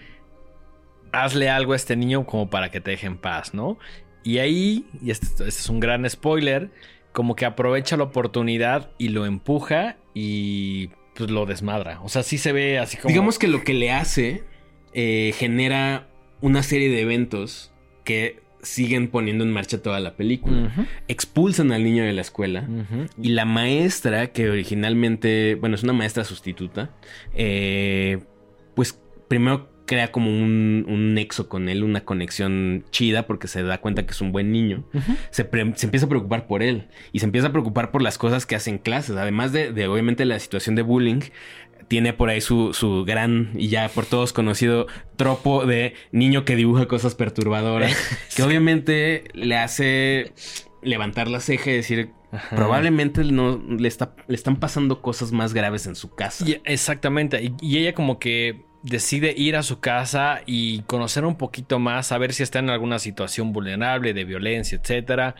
hazle 1.10 1.48
algo 1.48 1.72
a 1.72 1.76
este 1.76 1.96
niño 1.96 2.26
como 2.26 2.50
para 2.50 2.70
que 2.70 2.80
te 2.80 2.90
deje 2.92 3.06
en 3.06 3.16
paz, 3.16 3.54
¿no? 3.54 3.78
Y 4.22 4.38
ahí, 4.38 4.86
y 5.02 5.10
este, 5.10 5.26
este 5.26 5.48
es 5.48 5.68
un 5.68 5.80
gran 5.80 6.08
spoiler, 6.08 6.70
como 7.12 7.34
que 7.34 7.46
aprovecha 7.46 7.96
la 7.96 8.04
oportunidad 8.04 8.90
y 8.98 9.08
lo 9.08 9.26
empuja 9.26 9.96
y 10.14 10.90
pues 11.16 11.30
lo 11.30 11.46
desmadra. 11.46 12.00
O 12.02 12.08
sea, 12.08 12.22
sí 12.22 12.38
se 12.38 12.52
ve 12.52 12.78
así 12.78 12.96
como. 12.96 13.10
Digamos 13.10 13.38
que 13.38 13.48
lo 13.48 13.64
que 13.64 13.74
le 13.74 13.92
hace 13.92 14.44
eh, 14.92 15.32
genera 15.36 16.08
una 16.40 16.62
serie 16.62 16.88
de 16.90 17.00
eventos 17.00 17.72
que 18.04 18.42
siguen 18.62 19.08
poniendo 19.08 19.44
en 19.44 19.50
marcha 19.50 19.82
toda 19.82 20.00
la 20.00 20.16
película. 20.16 20.72
Expulsan 21.08 21.72
al 21.72 21.84
niño 21.84 22.04
de 22.04 22.12
la 22.12 22.22
escuela 22.22 22.68
y 23.20 23.28
la 23.30 23.44
maestra, 23.44 24.28
que 24.32 24.50
originalmente, 24.50 25.54
bueno, 25.56 25.76
es 25.76 25.82
una 25.82 25.92
maestra 25.92 26.24
sustituta, 26.24 26.90
eh, 27.34 28.20
pues 28.74 28.98
primero 29.28 29.68
crea 29.86 30.10
como 30.10 30.30
un, 30.30 31.14
nexo 31.14 31.48
con 31.48 31.68
él, 31.68 31.84
una 31.84 32.04
conexión 32.04 32.84
chida 32.90 33.26
porque 33.26 33.48
se 33.48 33.62
da 33.62 33.80
cuenta 33.80 34.06
que 34.06 34.12
es 34.12 34.20
un 34.20 34.32
buen 34.32 34.50
niño. 34.52 34.84
se, 35.30 35.48
empieza 35.52 36.06
a 36.06 36.08
preocupar 36.08 36.46
por 36.46 36.62
él 36.62 36.88
y 37.12 37.18
se 37.18 37.26
empieza 37.26 37.48
a 37.48 37.52
preocupar 37.52 37.90
por 37.90 38.02
las 38.02 38.18
cosas 38.18 38.46
que 38.46 38.56
hacen 38.56 38.78
clases. 38.78 39.16
Además 39.16 39.52
de, 39.52 39.72
de 39.72 39.86
obviamente 39.86 40.24
la 40.24 40.38
situación 40.38 40.74
de 40.74 40.82
bullying, 40.82 41.20
tiene 41.88 42.14
por 42.14 42.30
ahí 42.30 42.40
su, 42.40 42.72
su, 42.72 43.04
gran 43.04 43.50
y 43.54 43.68
ya 43.68 43.88
por 43.88 44.06
todos 44.06 44.32
conocido 44.32 44.86
tropo 45.16 45.66
de 45.66 45.94
niño 46.12 46.44
que 46.44 46.56
dibuja 46.56 46.86
cosas 46.86 47.14
perturbadoras, 47.14 47.94
que 48.36 48.42
obviamente 48.42 49.24
le 49.34 49.56
hace 49.56 50.32
levantar 50.82 51.28
la 51.28 51.40
ceja 51.40 51.70
y 51.70 51.74
decir, 51.74 52.10
probablemente 52.50 53.22
no, 53.24 53.62
le, 53.68 53.86
está, 53.86 54.14
le 54.28 54.34
están 54.34 54.56
pasando 54.56 55.02
cosas 55.02 55.32
más 55.32 55.52
graves 55.52 55.86
en 55.86 55.94
su 55.94 56.14
casa. 56.14 56.46
exactamente, 56.64 57.52
y 57.60 57.76
ella 57.76 57.92
como 57.92 58.18
que 58.18 58.64
decide 58.84 59.34
ir 59.36 59.56
a 59.56 59.62
su 59.62 59.80
casa 59.80 60.42
y 60.46 60.82
conocer 60.82 61.24
un 61.24 61.36
poquito 61.36 61.78
más, 61.78 62.08
saber 62.08 62.34
si 62.34 62.42
está 62.42 62.58
en 62.58 62.70
alguna 62.70 62.98
situación 62.98 63.52
vulnerable 63.52 64.12
de 64.12 64.24
violencia, 64.24 64.78
etcétera. 64.80 65.34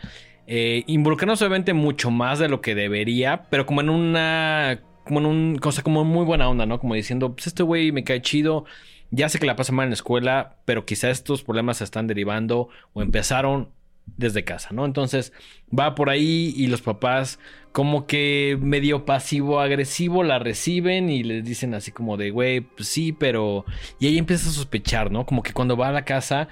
Eh, 0.47 0.83
involucrándose 0.87 1.45
obviamente 1.45 1.75
mucho 1.75 2.11
más 2.11 2.39
de 2.39 2.49
lo 2.49 2.61
que 2.61 2.75
debería, 2.75 3.45
pero 3.51 3.67
como 3.67 3.83
en 3.83 3.91
una, 3.91 4.81
como 5.05 5.21
en 5.21 5.27
un, 5.27 5.59
cosa 5.59 5.83
como 5.83 6.05
muy 6.05 6.25
buena 6.25 6.49
onda, 6.49 6.65
¿no? 6.65 6.81
Como 6.81 6.95
diciendo, 6.95 7.35
pues 7.35 7.47
este 7.47 7.63
güey 7.63 7.93
me 7.93 8.03
cae 8.03 8.23
chido, 8.23 8.65
ya 9.11 9.29
sé 9.29 9.39
que 9.39 9.47
la 9.47 9.57
pasa 9.57 9.73
mal 9.73 9.85
en 9.85 9.91
la 9.91 9.95
escuela, 9.95 10.57
pero 10.65 10.87
quizá 10.87 11.11
estos 11.11 11.43
problemas 11.43 11.79
se 11.79 11.85
están 11.85 12.07
derivando 12.07 12.69
o 12.95 13.03
empezaron 13.03 13.69
desde 14.17 14.45
casa, 14.45 14.71
¿no? 14.73 14.85
Entonces 14.85 15.33
va 15.77 15.95
por 15.95 16.11
ahí 16.11 16.55
y 16.57 16.67
los 16.67 16.83
papás 16.83 17.39
como 17.73 18.07
que 18.07 18.57
medio 18.61 19.05
pasivo 19.05 19.61
agresivo 19.61 20.23
la 20.23 20.39
reciben 20.39 21.11
y 21.11 21.25
les 21.25 21.45
dicen 21.45 21.75
así 21.75 21.91
como 21.91 22.17
de, 22.17 22.31
güey, 22.31 22.61
pues 22.61 22.89
sí, 22.89 23.13
pero... 23.13 23.65
Y 23.99 24.07
ella 24.07 24.21
empieza 24.21 24.49
a 24.49 24.53
sospechar, 24.53 25.11
¿no? 25.11 25.27
Como 25.27 25.43
que 25.43 25.53
cuando 25.53 25.77
va 25.77 25.89
a 25.89 25.93
la 25.93 26.05
casa, 26.05 26.49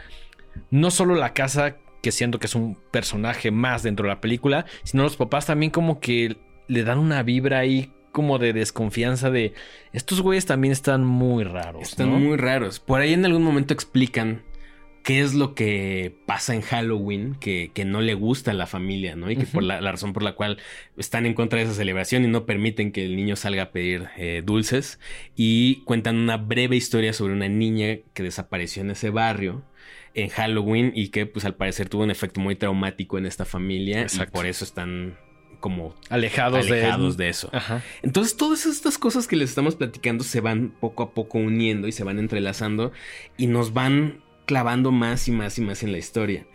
no 0.71 0.91
solo 0.91 1.15
la 1.15 1.33
casa, 1.33 1.77
que 2.03 2.11
siento 2.11 2.41
que 2.41 2.47
es 2.47 2.57
un 2.57 2.77
personaje 2.91 3.53
más 3.53 3.85
dentro 3.85 4.05
de 4.05 4.15
la 4.15 4.21
película, 4.21 4.67
sino 4.83 5.05
los 5.05 5.17
papás 5.17 5.47
también 5.47 5.71
como 5.71 6.01
que 6.01 6.37
le 6.67 6.83
dan 6.83 6.99
una 6.99 7.23
vibra 7.23 7.61
ahí 7.61 7.93
como 8.11 8.39
de 8.39 8.53
desconfianza 8.53 9.31
de 9.31 9.55
estos 9.93 10.21
güeyes 10.21 10.45
también 10.45 10.73
están 10.73 11.05
muy 11.05 11.45
raros. 11.45 11.83
Están 11.83 12.11
¿no? 12.11 12.19
muy 12.19 12.37
raros. 12.37 12.81
Por 12.81 13.01
ahí 13.01 13.13
en 13.13 13.25
algún 13.25 13.43
momento 13.43 13.73
explican 13.73 14.43
qué 15.03 15.21
es 15.21 15.35
lo 15.35 15.55
que 15.55 16.15
pasa 16.27 16.55
en 16.55 16.61
Halloween 16.63 17.35
que, 17.35 17.71
que 17.75 17.85
no 17.85 18.01
le 18.01 18.15
gusta 18.15 18.53
a 18.53 18.55
la 18.55 18.67
familia, 18.67 19.17
¿no? 19.17 19.31
Y 19.31 19.37
que 19.37 19.47
por 19.47 19.63
la, 19.63 19.81
la 19.81 19.93
razón 19.93 20.13
por 20.13 20.23
la 20.23 20.35
cual 20.35 20.59
están 20.97 21.27
en 21.27 21.35
contra 21.35 21.59
de 21.59 21.65
esa 21.65 21.75
celebración 21.75 22.25
y 22.25 22.29
no 22.29 22.47
permiten 22.47 22.93
que 22.93 23.05
el 23.05 23.17
niño 23.17 23.37
salga 23.37 23.65
a 23.65 23.71
pedir 23.71 24.09
eh, 24.17 24.43
dulces. 24.45 25.01
Y 25.35 25.83
cuentan 25.85 26.17
una 26.17 26.37
breve 26.37 26.77
historia 26.77 27.13
sobre 27.13 27.35
una 27.35 27.49
niña 27.49 27.99
que 28.15 28.23
desapareció 28.23 28.83
en 28.83 28.91
ese 28.91 29.11
barrio 29.11 29.65
en 30.15 30.29
Halloween 30.29 30.93
y 30.95 31.09
que 31.09 31.27
pues 31.27 31.45
al 31.45 31.55
parecer 31.55 31.89
tuvo 31.89 32.03
un 32.03 32.11
efecto 32.11 32.41
muy 32.41 32.55
traumático 32.55 33.19
en 33.19 33.27
esta 33.27 33.45
familia 33.45 34.03
Exacto. 34.03 34.31
y 34.31 34.33
por 34.33 34.47
eso 34.47 34.65
están 34.65 35.17
como 35.61 35.95
Alejados, 36.11 36.67
alejados 36.67 37.17
de... 37.17 37.25
de 37.25 37.31
eso. 37.31 37.49
Ajá. 37.53 37.83
Entonces 38.03 38.37
todas 38.37 38.67
estas 38.67 38.99
cosas 38.99 39.27
que 39.27 39.37
les 39.37 39.51
estamos 39.51 39.77
platicando 39.77 40.25
se 40.25 40.41
van 40.41 40.75
poco 40.81 41.03
a 41.03 41.15
poco 41.15 41.39
uniendo 41.39 41.89
y 41.89 41.93
se 41.93 42.05
van 42.05 42.19
entrelazando 42.19 42.93
y 43.39 43.47
nos 43.47 43.73
van 43.73 44.23
clavando 44.47 44.91
más 44.93 45.29
y 45.29 45.33
más 45.33 45.59
y 45.59 45.63
más 45.63 45.83
en 45.83 45.93
la 45.93 45.99
historia. 45.99 46.47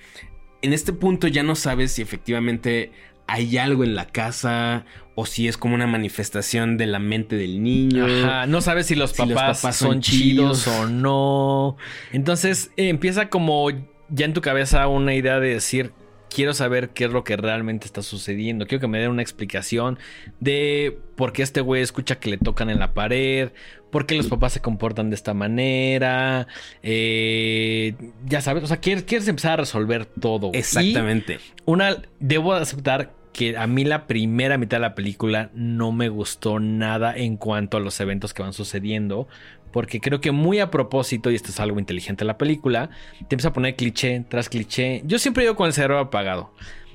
En 0.61 0.73
este 0.73 0.93
punto 0.93 1.27
ya 1.27 1.43
no 1.43 1.55
sabes 1.55 1.91
si 1.93 2.01
efectivamente 2.01 2.91
hay 3.27 3.57
algo 3.57 3.83
en 3.83 3.93
la 3.95 4.07
casa 4.07 4.85
o 5.15 5.25
si 5.25 5.47
es 5.47 5.57
como 5.57 5.75
una 5.75 5.87
manifestación 5.87 6.77
de 6.77 6.87
la 6.87 6.99
mente 6.99 7.35
del 7.35 7.61
niño. 7.61 8.05
Ajá, 8.05 8.45
no 8.47 8.61
sabes 8.61 8.87
si 8.87 8.95
los 8.95 9.11
Si 9.11 9.25
los 9.25 9.33
papás, 9.33 9.61
papás 9.61 9.75
son, 9.75 9.93
son 9.93 10.01
chidos, 10.01 10.63
chidos. 10.63 10.79
o 10.79 10.89
no. 10.89 11.77
Entonces 12.11 12.71
eh, 12.77 12.89
empieza 12.89 13.29
como 13.29 13.69
ya 14.09 14.25
en 14.25 14.33
tu 14.33 14.41
cabeza 14.41 14.87
una 14.87 15.13
idea 15.13 15.39
de 15.39 15.49
decir, 15.49 15.91
quiero 16.29 16.53
saber 16.53 16.89
qué 16.89 17.05
es 17.05 17.11
lo 17.11 17.23
que 17.23 17.37
realmente 17.37 17.85
está 17.85 18.01
sucediendo. 18.01 18.67
Quiero 18.67 18.81
que 18.81 18.87
me 18.87 18.99
den 18.99 19.11
una 19.11 19.21
explicación 19.21 19.99
de 20.39 20.97
por 21.15 21.33
qué 21.33 21.43
este 21.43 21.61
güey 21.61 21.81
escucha 21.81 22.19
que 22.19 22.29
le 22.29 22.37
tocan 22.37 22.69
en 22.69 22.79
la 22.79 22.93
pared, 22.93 23.51
por 23.91 24.05
qué 24.05 24.15
los 24.15 24.27
papás 24.27 24.53
se 24.53 24.61
comportan 24.61 25.09
de 25.09 25.15
esta 25.15 25.33
manera. 25.33 26.47
eh, 26.83 27.95
ya 28.25 28.41
sabes, 28.41 28.63
o 28.63 28.67
sea, 28.67 28.77
quieres, 28.77 29.03
quieres 29.03 29.27
empezar 29.27 29.53
a 29.53 29.57
resolver 29.57 30.05
todo. 30.05 30.51
Y 30.53 30.57
Exactamente. 30.57 31.39
una, 31.65 32.01
debo 32.19 32.53
aceptar 32.53 33.13
que 33.37 33.55
a 33.55 33.67
mí 33.67 33.85
la 33.85 34.07
primera 34.07 34.57
mitad 34.57 34.77
de 34.77 34.81
la 34.81 34.95
película 34.95 35.51
no 35.53 35.91
me 35.91 36.09
gustó 36.09 36.59
nada 36.59 37.15
en 37.15 37.37
cuanto 37.37 37.77
a 37.77 37.79
los 37.79 37.99
eventos 37.99 38.33
que 38.33 38.41
van 38.41 38.51
sucediendo. 38.51 39.27
Porque 39.77 40.01
creo 40.01 40.19
que 40.19 40.31
muy 40.31 40.59
a 40.59 40.71
propósito, 40.71 41.29
y 41.29 41.35
esto 41.35 41.51
es 41.51 41.59
algo 41.59 41.77
inteligente 41.77 42.23
de 42.23 42.25
la 42.25 42.39
película, 42.39 42.89
te 43.19 43.35
empieza 43.35 43.49
a 43.49 43.53
poner 43.53 43.75
cliché 43.75 44.25
tras 44.27 44.49
cliché. 44.49 45.03
Yo 45.05 45.19
siempre 45.19 45.43
digo 45.43 45.55
con 45.55 45.67
el 45.67 45.73
cerebro 45.73 45.99
apagado. 45.99 46.51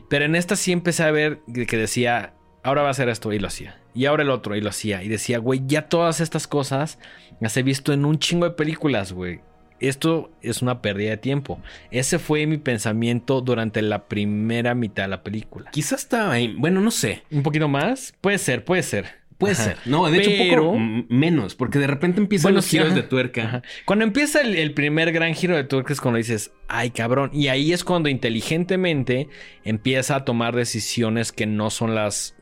Pero 0.09 0.25
en 0.25 0.35
esta 0.35 0.57
sí 0.57 0.73
empecé 0.73 1.05
a 1.05 1.13
ver 1.13 1.39
que 1.55 1.77
decía, 1.77 2.35
ahora 2.65 2.83
va 2.83 2.89
a 2.89 2.91
hacer 2.91 3.09
esto 3.09 3.33
y 3.33 3.39
lo 3.39 3.47
hacía. 3.47 3.79
Y 3.95 4.07
ahora 4.07 4.25
el 4.25 4.31
otro 4.31 4.57
y 4.57 4.61
lo 4.61 4.71
hacía. 4.71 5.05
Y 5.05 5.09
decía, 5.09 5.39
güey, 5.39 5.63
ya 5.65 5.89
todas 5.89 6.21
estas 6.21 6.49
cosas 6.49 6.99
las 7.39 7.57
he 7.57 7.63
visto 7.63 7.93
en 7.93 8.05
un 8.05 8.19
chingo 8.19 8.47
de 8.47 8.57
películas, 8.57 9.13
güey. 9.13 9.39
Esto 9.79 10.33
es 10.43 10.61
una 10.61 10.83
pérdida 10.83 11.11
de 11.11 11.19
tiempo. 11.19 11.61
Ese 11.93 12.19
fue 12.19 12.49
mi 12.49 12.59
pensamiento 12.59 13.43
durante 13.43 13.81
la 13.81 14.09
primera 14.09 14.75
mitad 14.75 15.05
de 15.05 15.09
la 15.09 15.23
película. 15.23 15.71
Quizás 15.71 16.01
estaba 16.01 16.33
ahí. 16.33 16.57
Bueno, 16.59 16.81
no 16.81 16.91
sé. 16.91 17.23
¿Un 17.31 17.45
poquito 17.45 17.69
más? 17.69 18.13
Puede 18.21 18.39
ser, 18.39 18.65
puede 18.65 18.83
ser. 18.83 19.22
Puede 19.43 19.55
Ajá. 19.55 19.65
ser. 19.65 19.77
No, 19.85 20.11
de 20.11 20.19
hecho, 20.19 20.31
Pero- 20.39 20.63
poco 20.65 20.79
menos. 21.09 21.55
Porque 21.55 21.79
de 21.79 21.87
repente 21.87 22.21
empiezan 22.21 22.45
Bueno, 22.45 22.57
los 22.57 22.65
sí, 22.65 22.79
giros 22.79 22.95
de 22.95 23.03
tuerca. 23.03 23.43
Ajá. 23.45 23.63
Cuando 23.85 24.05
empieza 24.05 24.41
el, 24.41 24.57
el 24.57 24.73
primer 24.73 25.13
gran 25.13 25.35
giro 25.35 25.55
de 25.57 25.65
tuerca 25.65 25.93
es 25.93 26.01
cuando 26.01 26.19
dices, 26.19 26.53
ay 26.69 26.91
cabrón. 26.91 27.31
Y 27.35 27.49
ahí 27.49 27.73
es 27.73 27.85
cuando 27.85 28.09
inteligentemente 28.09 29.29
empieza 29.65 30.17
a 30.17 30.25
tomar 30.25 30.55
decisiones 30.57 31.33
que 31.33 31.47
no 31.47 31.71
son 31.71 31.95
las 31.95 32.35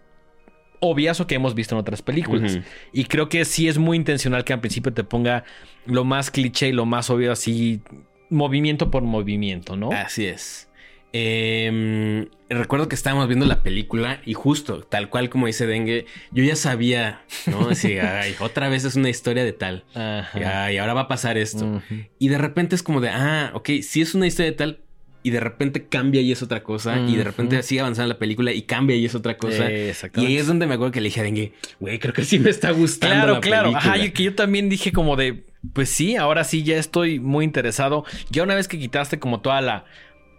obvias 0.81 1.21
o 1.21 1.27
que 1.27 1.35
hemos 1.35 1.55
visto 1.55 1.75
en 1.75 1.81
otras 1.81 2.01
películas. 2.01 2.59
Y 2.93 3.05
creo 3.05 3.29
que 3.29 3.45
sí 3.45 3.69
es 3.69 3.77
muy 3.77 3.97
intencional 3.99 4.45
que 4.45 4.53
al 4.55 4.61
principio 4.61 4.93
te 4.95 5.05
ponga 5.05 5.45
lo 5.85 6.05
más 6.05 6.31
cliché 6.31 6.69
y 6.69 6.73
lo 6.73 6.87
más 6.87 7.11
obvio 7.11 7.33
así, 7.33 7.83
movimiento 8.31 8.91
por 8.91 9.03
movimiento, 9.03 9.77
¿no? 9.77 9.91
Así 9.93 10.25
es. 10.25 10.70
Eh, 11.13 12.29
recuerdo 12.51 12.89
que 12.89 12.95
estábamos 12.95 13.29
viendo 13.29 13.47
la 13.47 13.63
película 13.63 14.21
y 14.25 14.35
justo, 14.35 14.83
tal 14.83 15.09
cual 15.09 15.31
como 15.31 15.47
dice 15.47 15.67
Dengue, 15.67 16.07
yo 16.33 16.45
ya 16.45 16.57
sabía, 16.57 17.23
¿no? 17.47 17.71
Así, 17.71 17.99
ay, 17.99 18.35
otra 18.41 18.69
vez 18.69 18.85
es 18.85 18.97
una 18.97 19.09
historia 19.09 19.45
de 19.45 19.53
tal. 19.53 19.85
Ajá. 19.95 20.73
Y, 20.73 20.79
ahora 20.79 20.95
va 20.95 21.03
a 21.03 21.09
pasar 21.09 21.39
esto. 21.39 21.83
Y 22.19 22.29
de 22.29 22.39
repente 22.39 22.75
es 22.75 22.83
como 22.83 23.01
de, 23.01 23.11
ah, 23.11 23.53
ok, 23.55 23.71
sí 23.83 24.01
es 24.01 24.15
una 24.15 24.27
historia 24.27 24.51
de 24.51 24.57
tal. 24.57 24.81
Y 25.23 25.31
de 25.31 25.41
repente 25.41 25.85
cambia 25.85 26.23
y 26.23 26.33
es 26.33 26.43
otra 26.43 26.63
cosa. 26.63 26.99
Y 26.99 27.15
de 27.15 27.25
repente 27.25 27.63
sigue 27.63 27.83
avanzando 27.83 28.09
la 28.09 28.19
película 28.19 28.53
y 28.53 28.63
cambia 28.63 28.97
y 28.97 29.05
es 29.05 29.15
otra 29.15 29.37
cosa. 29.37 29.71
Eh, 29.71 29.95
y 30.17 30.25
ahí 30.25 30.37
es 30.39 30.47
donde 30.47 30.67
me 30.67 30.75
acuerdo 30.75 30.93
que 30.93 31.03
le 31.03 31.09
dije 31.09 31.21
a 31.21 31.25
Dengue, 31.25 31.53
güey, 31.79 31.99
creo 31.99 32.15
que 32.15 32.25
sí 32.25 32.39
me 32.39 32.49
está 32.49 32.71
gustando. 32.71 33.15
Claro, 33.15 33.35
la 33.35 33.41
claro. 33.41 33.71
película". 33.71 33.93
Ajá, 33.93 34.03
yo, 34.03 34.13
que 34.15 34.23
yo 34.23 34.35
también 34.35 34.71
dije 34.71 34.93
como 34.93 35.17
de, 35.17 35.45
pues 35.75 35.91
sí, 35.91 36.17
ahora 36.17 36.43
sí 36.45 36.63
ya 36.63 36.79
estoy 36.79 37.21
muy 37.21 37.45
interesado. 37.45 38.05
Ya 38.31 38.43
una 38.43 38.55
vez 38.55 38.67
que 38.67 38.79
quitaste 38.79 39.19
como 39.19 39.41
toda 39.41 39.61
la 39.61 39.85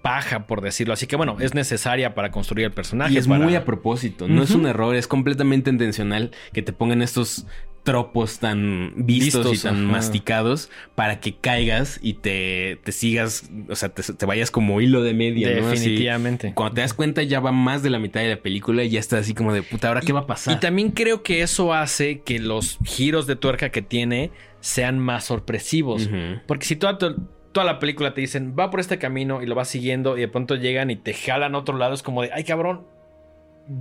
paja, 0.02 0.48
por 0.48 0.62
decirlo 0.62 0.94
así, 0.94 1.08
que 1.08 1.16
bueno, 1.16 1.38
es 1.40 1.54
necesaria 1.54 2.14
para 2.16 2.32
construir 2.32 2.66
el 2.66 2.72
personaje. 2.72 3.14
Y 3.14 3.18
es 3.18 3.28
para- 3.28 3.44
muy 3.44 3.56
a 3.56 3.66
propósito, 3.66 4.28
no 4.28 4.44
es 4.44 4.52
un 4.52 4.66
error, 4.66 4.96
es 4.96 5.08
completamente 5.08 5.70
intencional 5.70 6.32
que 6.54 6.62
te 6.62 6.74
pongan 6.74 7.02
estos 7.02 7.46
tropos 7.84 8.38
tan 8.38 8.94
vistos, 8.96 9.50
Vistos, 9.52 9.58
y 9.58 9.64
tan 9.68 9.76
ajá. 9.86 9.92
masticados 9.94 10.70
para 10.94 11.20
que 11.20 11.36
caigas 11.36 12.00
y 12.04 12.14
te, 12.14 12.80
te 12.84 12.92
sigas, 12.92 13.50
o 13.70 13.76
sea, 13.76 13.90
te, 13.90 14.04
te 14.04 14.26
vayas 14.28 14.52
como 14.52 14.82
hilo 14.82 15.02
de 15.02 15.16
media, 15.16 15.50
¿no? 15.60 15.68
Así, 15.68 15.80
Definitivamente. 15.80 16.54
cuando 16.54 16.76
te 16.76 16.82
das 16.82 16.94
cuenta 16.94 17.24
ya 17.24 17.40
va 17.40 17.52
más 17.52 17.82
de 17.82 17.90
la 17.90 17.98
mitad 17.98 18.22
de 18.22 18.30
la 18.30 18.38
película 18.44 18.84
y 18.84 18.90
ya 18.92 19.00
estás 19.00 19.22
así 19.22 19.34
como 19.34 19.52
de 19.52 19.64
puta, 19.64 19.88
¿ahora 19.88 20.02
qué 20.02 20.14
va 20.14 20.20
a 20.22 20.28
pasar? 20.28 20.56
Y 20.56 20.60
también 20.60 20.92
creo 20.92 21.24
que 21.24 21.42
eso 21.42 21.74
hace 21.74 22.22
que 22.22 22.38
los 22.38 22.78
giros 22.84 23.26
de 23.26 23.36
tuerca 23.36 23.70
que 23.72 23.82
tiene 23.82 24.30
sean 24.60 25.00
más 25.00 25.26
sorpresivos. 25.26 26.08
Porque 26.46 26.66
si 26.68 26.76
tu- 26.76 26.88
toda 27.52 27.66
la 27.66 27.80
película 27.80 28.14
te 28.14 28.22
dicen, 28.22 28.56
va 28.58 28.70
por 28.70 28.80
este 28.80 28.98
camino 28.98 29.42
y 29.42 29.46
lo 29.46 29.56
vas 29.56 29.68
siguiendo 29.68 30.18
y 30.18 30.22
de 30.22 30.28
pronto 30.28 30.56
llegan 30.56 30.90
y 30.92 30.96
te 30.96 31.14
jalan 31.14 31.56
a 31.56 31.58
otro 31.58 31.78
lado, 31.78 31.94
es 31.94 32.04
como 32.04 32.22
de, 32.22 32.32
ay 32.34 32.44
cabrón, 32.44 32.86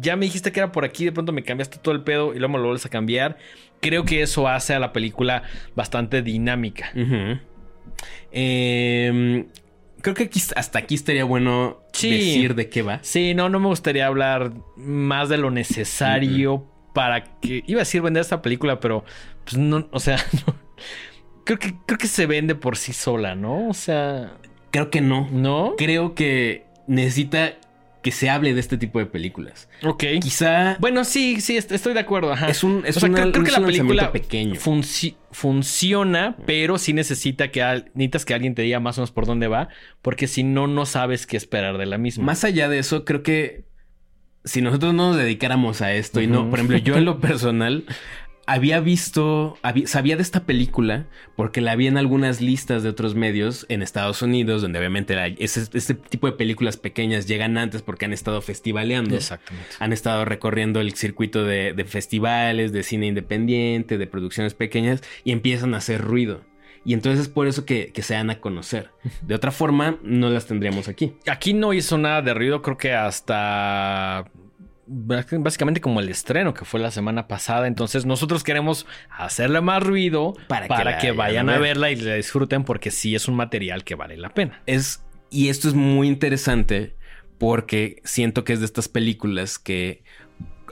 ya 0.00 0.16
me 0.16 0.26
dijiste 0.26 0.52
que 0.52 0.60
era 0.60 0.72
por 0.72 0.84
aquí, 0.84 1.04
de 1.04 1.12
pronto 1.12 1.32
me 1.32 1.42
cambiaste 1.42 1.78
todo 1.78 1.94
el 1.94 2.02
pedo 2.02 2.34
y 2.34 2.38
luego 2.38 2.52
me 2.52 2.58
lo 2.58 2.64
vuelves 2.64 2.86
a 2.86 2.90
cambiar. 2.90 3.36
Creo 3.80 4.04
que 4.04 4.22
eso 4.22 4.46
hace 4.46 4.74
a 4.74 4.78
la 4.78 4.92
película 4.92 5.42
bastante 5.74 6.20
dinámica. 6.22 6.92
Eh, 8.32 9.46
creo 10.02 10.14
que 10.14 10.24
aquí- 10.24 10.40
hasta 10.56 10.78
aquí 10.78 10.94
estaría 10.94 11.24
bueno 11.24 11.78
Sí. 11.92 12.10
decir 12.10 12.54
de 12.54 12.68
qué 12.68 12.82
va. 12.82 12.98
Sí, 13.02 13.34
no, 13.34 13.48
no 13.48 13.58
me 13.60 13.66
gustaría 13.68 14.06
hablar 14.06 14.52
más 14.76 15.28
de 15.28 15.38
lo 15.38 15.50
necesario 15.50 16.66
para 16.94 17.24
que. 17.40 17.62
Iba 17.66 17.78
a 17.80 17.82
decir 17.84 18.02
vender 18.02 18.20
esta 18.20 18.42
película, 18.42 18.80
pero 18.80 19.04
pues 19.44 19.56
no, 19.58 19.88
o 19.92 20.00
sea, 20.00 20.16
no. 20.46 20.54
Creo 21.45 21.59
que 21.59 21.74
creo 21.86 21.99
que 21.99 22.07
se 22.07 22.26
vende 22.26 22.55
por 22.55 22.76
sí 22.76 22.93
sola, 22.93 23.34
¿no? 23.34 23.68
O 23.68 23.74
sea, 23.74 24.32
Creo 24.70 24.91
que 24.91 25.01
no. 25.01 25.28
¿no? 25.32 25.74
Creo 25.76 26.14
que 26.14 26.64
necesita 26.86 27.55
que 28.03 28.12
se 28.12 28.30
hable 28.30 28.55
de 28.55 28.61
este 28.61 28.78
tipo 28.78 28.99
de 28.99 29.05
películas. 29.07 29.68
Ok. 29.84 30.05
Quizá 30.22 30.76
Bueno, 30.80 31.05
sí, 31.05 31.41
sí, 31.43 31.57
est- 31.59 31.70
estoy 31.72 31.93
de 31.93 32.01
acuerdo. 32.01 32.32
Ajá. 32.32 32.49
es 32.49 32.64
un, 32.64 32.82
es 32.86 32.97
o 32.97 33.01
sea, 33.01 33.09
una- 33.11 33.20
creo, 33.20 33.32
creo 33.32 33.45
que 33.45 33.51
la 33.51 33.66
película 33.66 34.12
pequeño. 34.12 34.55
funci- 34.55 35.16
funciona, 35.32 36.36
pero 36.47 36.78
sí 36.78 36.93
necesita 36.95 37.51
que 37.51 37.62
al- 37.62 37.91
necesitas 37.95 38.24
que 38.24 38.32
alguien 38.34 38.55
te 38.55 38.62
diga 38.62 38.80
más 38.80 38.97
o 38.97 39.01
menos 39.03 39.11
por 39.11 39.26
dónde 39.26 39.49
va, 39.49 39.68
porque 40.01 40.28
si 40.28 40.45
no, 40.45 40.66
no 40.66 40.86
sabes 40.86 41.26
qué 41.26 41.36
esperar 41.36 41.76
de 41.76 41.86
la 41.86 41.99
misma. 41.99 42.24
Más 42.24 42.45
allá 42.45 42.68
de 42.70 42.78
eso, 42.78 43.05
creo 43.05 43.22
que 43.22 43.64
si 44.45 44.62
nosotros 44.62 44.95
no 44.95 45.09
nos 45.09 45.16
dedicáramos 45.18 45.82
a 45.82 45.93
esto 45.93 46.22
y 46.22 46.26
no, 46.26 46.49
por 46.49 46.59
ejemplo, 46.61 46.78
yo 46.78 46.95
en 46.97 47.05
lo 47.05 47.20
personal 47.20 47.84
había 48.53 48.80
visto, 48.80 49.57
había- 49.62 49.86
sabía 49.86 50.16
de 50.16 50.22
esta 50.22 50.44
película 50.44 51.07
porque 51.36 51.61
la 51.61 51.76
vi 51.76 51.86
en 51.86 51.96
algunas 51.96 52.40
listas 52.40 52.82
de 52.82 52.88
otros 52.88 53.14
medios 53.14 53.64
en 53.68 53.82
Estados 53.82 54.22
Unidos, 54.22 54.61
donde 54.62 54.78
obviamente 54.78 55.14
la- 55.14 55.28
ese, 55.28 55.66
este 55.72 55.94
tipo 55.94 56.26
de 56.26 56.32
películas 56.32 56.76
pequeñas 56.76 57.26
llegan 57.26 57.57
antes 57.59 57.82
porque 57.82 58.07
han 58.07 58.12
estado 58.12 58.42
festivaleando. 58.42 59.14
Exactamente. 59.16 59.68
Han 59.78 59.92
estado 59.92 60.24
recorriendo 60.24 60.80
el 60.80 60.94
circuito 60.94 61.44
de, 61.44 61.72
de 61.74 61.84
festivales, 61.84 62.72
de 62.72 62.82
cine 62.82 63.07
independiente, 63.07 63.98
de 63.98 64.07
producciones 64.07 64.55
pequeñas 64.55 65.03
y 65.24 65.32
empiezan 65.32 65.74
a 65.74 65.78
hacer 65.78 66.01
ruido. 66.01 66.42
Y 66.84 66.94
entonces 66.94 67.20
es 67.20 67.28
por 67.28 67.46
eso 67.46 67.66
que, 67.66 67.92
que 67.92 68.03
se 68.03 68.14
dan 68.14 68.30
a 68.30 68.40
conocer. 68.40 68.90
De 69.22 69.34
otra 69.34 69.51
forma, 69.53 69.98
no 70.03 70.30
las 70.30 70.46
tendríamos 70.46 70.88
aquí. 70.88 71.12
Aquí 71.28 71.53
no 71.53 71.72
hizo 71.74 71.98
nada 71.98 72.22
de 72.22 72.32
ruido, 72.32 72.62
creo 72.62 72.78
que 72.78 72.94
hasta 72.94 74.24
básicamente 74.93 75.80
como 75.80 76.01
el 76.01 76.09
estreno 76.09 76.53
que 76.53 76.64
fue 76.64 76.80
la 76.80 76.91
semana 76.91 77.28
pasada. 77.28 77.66
Entonces 77.68 78.07
nosotros 78.07 78.43
queremos 78.43 78.86
hacerle 79.11 79.61
más 79.61 79.82
ruido 79.82 80.34
Para 80.49 80.66
para, 80.66 80.99
que 80.99 81.12
vayan 81.12 81.49
a 81.49 81.55
a 81.55 81.59
ver. 81.59 81.68
verla 81.68 81.91
y 81.93 81.97
la 81.97 82.14
disfruten 82.14 82.64
porque 82.64 82.91
sí 82.91 83.14
es 83.14 83.28
un 83.28 83.36
material 83.36 83.84
que 83.84 83.95
vale 83.95 84.16
la 84.16 84.30
pena. 84.34 84.62
Es, 84.66 85.05
y 85.30 85.49
esto 85.49 85.68
es 85.68 85.74
muy 85.74 86.09
interesante 86.09 86.97
porque 87.38 88.03
siento 88.05 88.45
que 88.45 88.53
es 88.53 88.61
de 88.61 88.66
estas 88.66 88.88
películas 88.88 89.59
que 89.59 90.03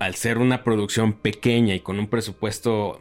al 0.01 0.15
ser 0.17 0.39
una 0.39 0.65
producción 0.65 1.13
pequeña 1.13 1.75
y 1.75 1.81
con 1.81 1.99
un 1.99 2.09
presupuesto 2.09 3.01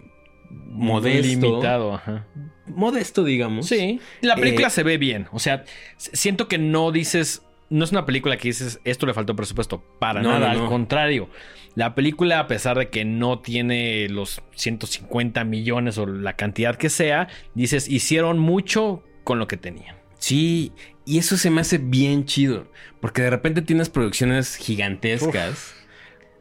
modesto, 0.49 1.27
Limitado, 1.27 1.93
ajá. 1.95 2.25
modesto 2.67 3.23
digamos. 3.23 3.67
Sí. 3.67 3.99
La 4.21 4.35
película 4.35 4.67
Eh, 4.67 4.71
se 4.71 4.83
ve 4.83 4.97
bien. 4.97 5.27
O 5.31 5.39
sea, 5.39 5.63
siento 5.97 6.47
que 6.47 6.57
no 6.57 6.91
dices 6.91 7.43
no 7.69 7.83
es 7.83 7.91
una 7.91 8.05
película 8.05 8.37
que 8.37 8.47
dices, 8.49 8.79
esto 8.83 9.05
le 9.05 9.13
faltó 9.13 9.35
presupuesto. 9.35 9.83
Para 9.99 10.21
No, 10.21 10.29
nada, 10.31 10.53
no, 10.53 10.59
no. 10.59 10.63
al 10.63 10.69
contrario. 10.69 11.29
La 11.75 11.95
película, 11.95 12.39
a 12.39 12.47
pesar 12.47 12.77
de 12.77 12.89
que 12.89 13.05
no 13.05 13.39
tiene 13.39 14.07
los 14.09 14.41
150 14.55 15.43
millones 15.43 15.97
o 15.97 16.05
la 16.05 16.33
cantidad 16.33 16.75
que 16.75 16.89
sea, 16.89 17.27
dices, 17.53 17.87
hicieron 17.89 18.39
mucho 18.39 19.03
con 19.23 19.39
lo 19.39 19.47
que 19.47 19.57
tenían. 19.57 19.95
Sí, 20.17 20.71
y 21.05 21.19
eso 21.19 21.37
se 21.37 21.49
me 21.51 21.61
hace 21.61 21.77
bien 21.77 22.25
chido. 22.25 22.67
Porque 22.99 23.21
de 23.21 23.29
repente 23.29 23.61
tienes 23.61 23.89
producciones 23.89 24.55
gigantescas. 24.55 25.75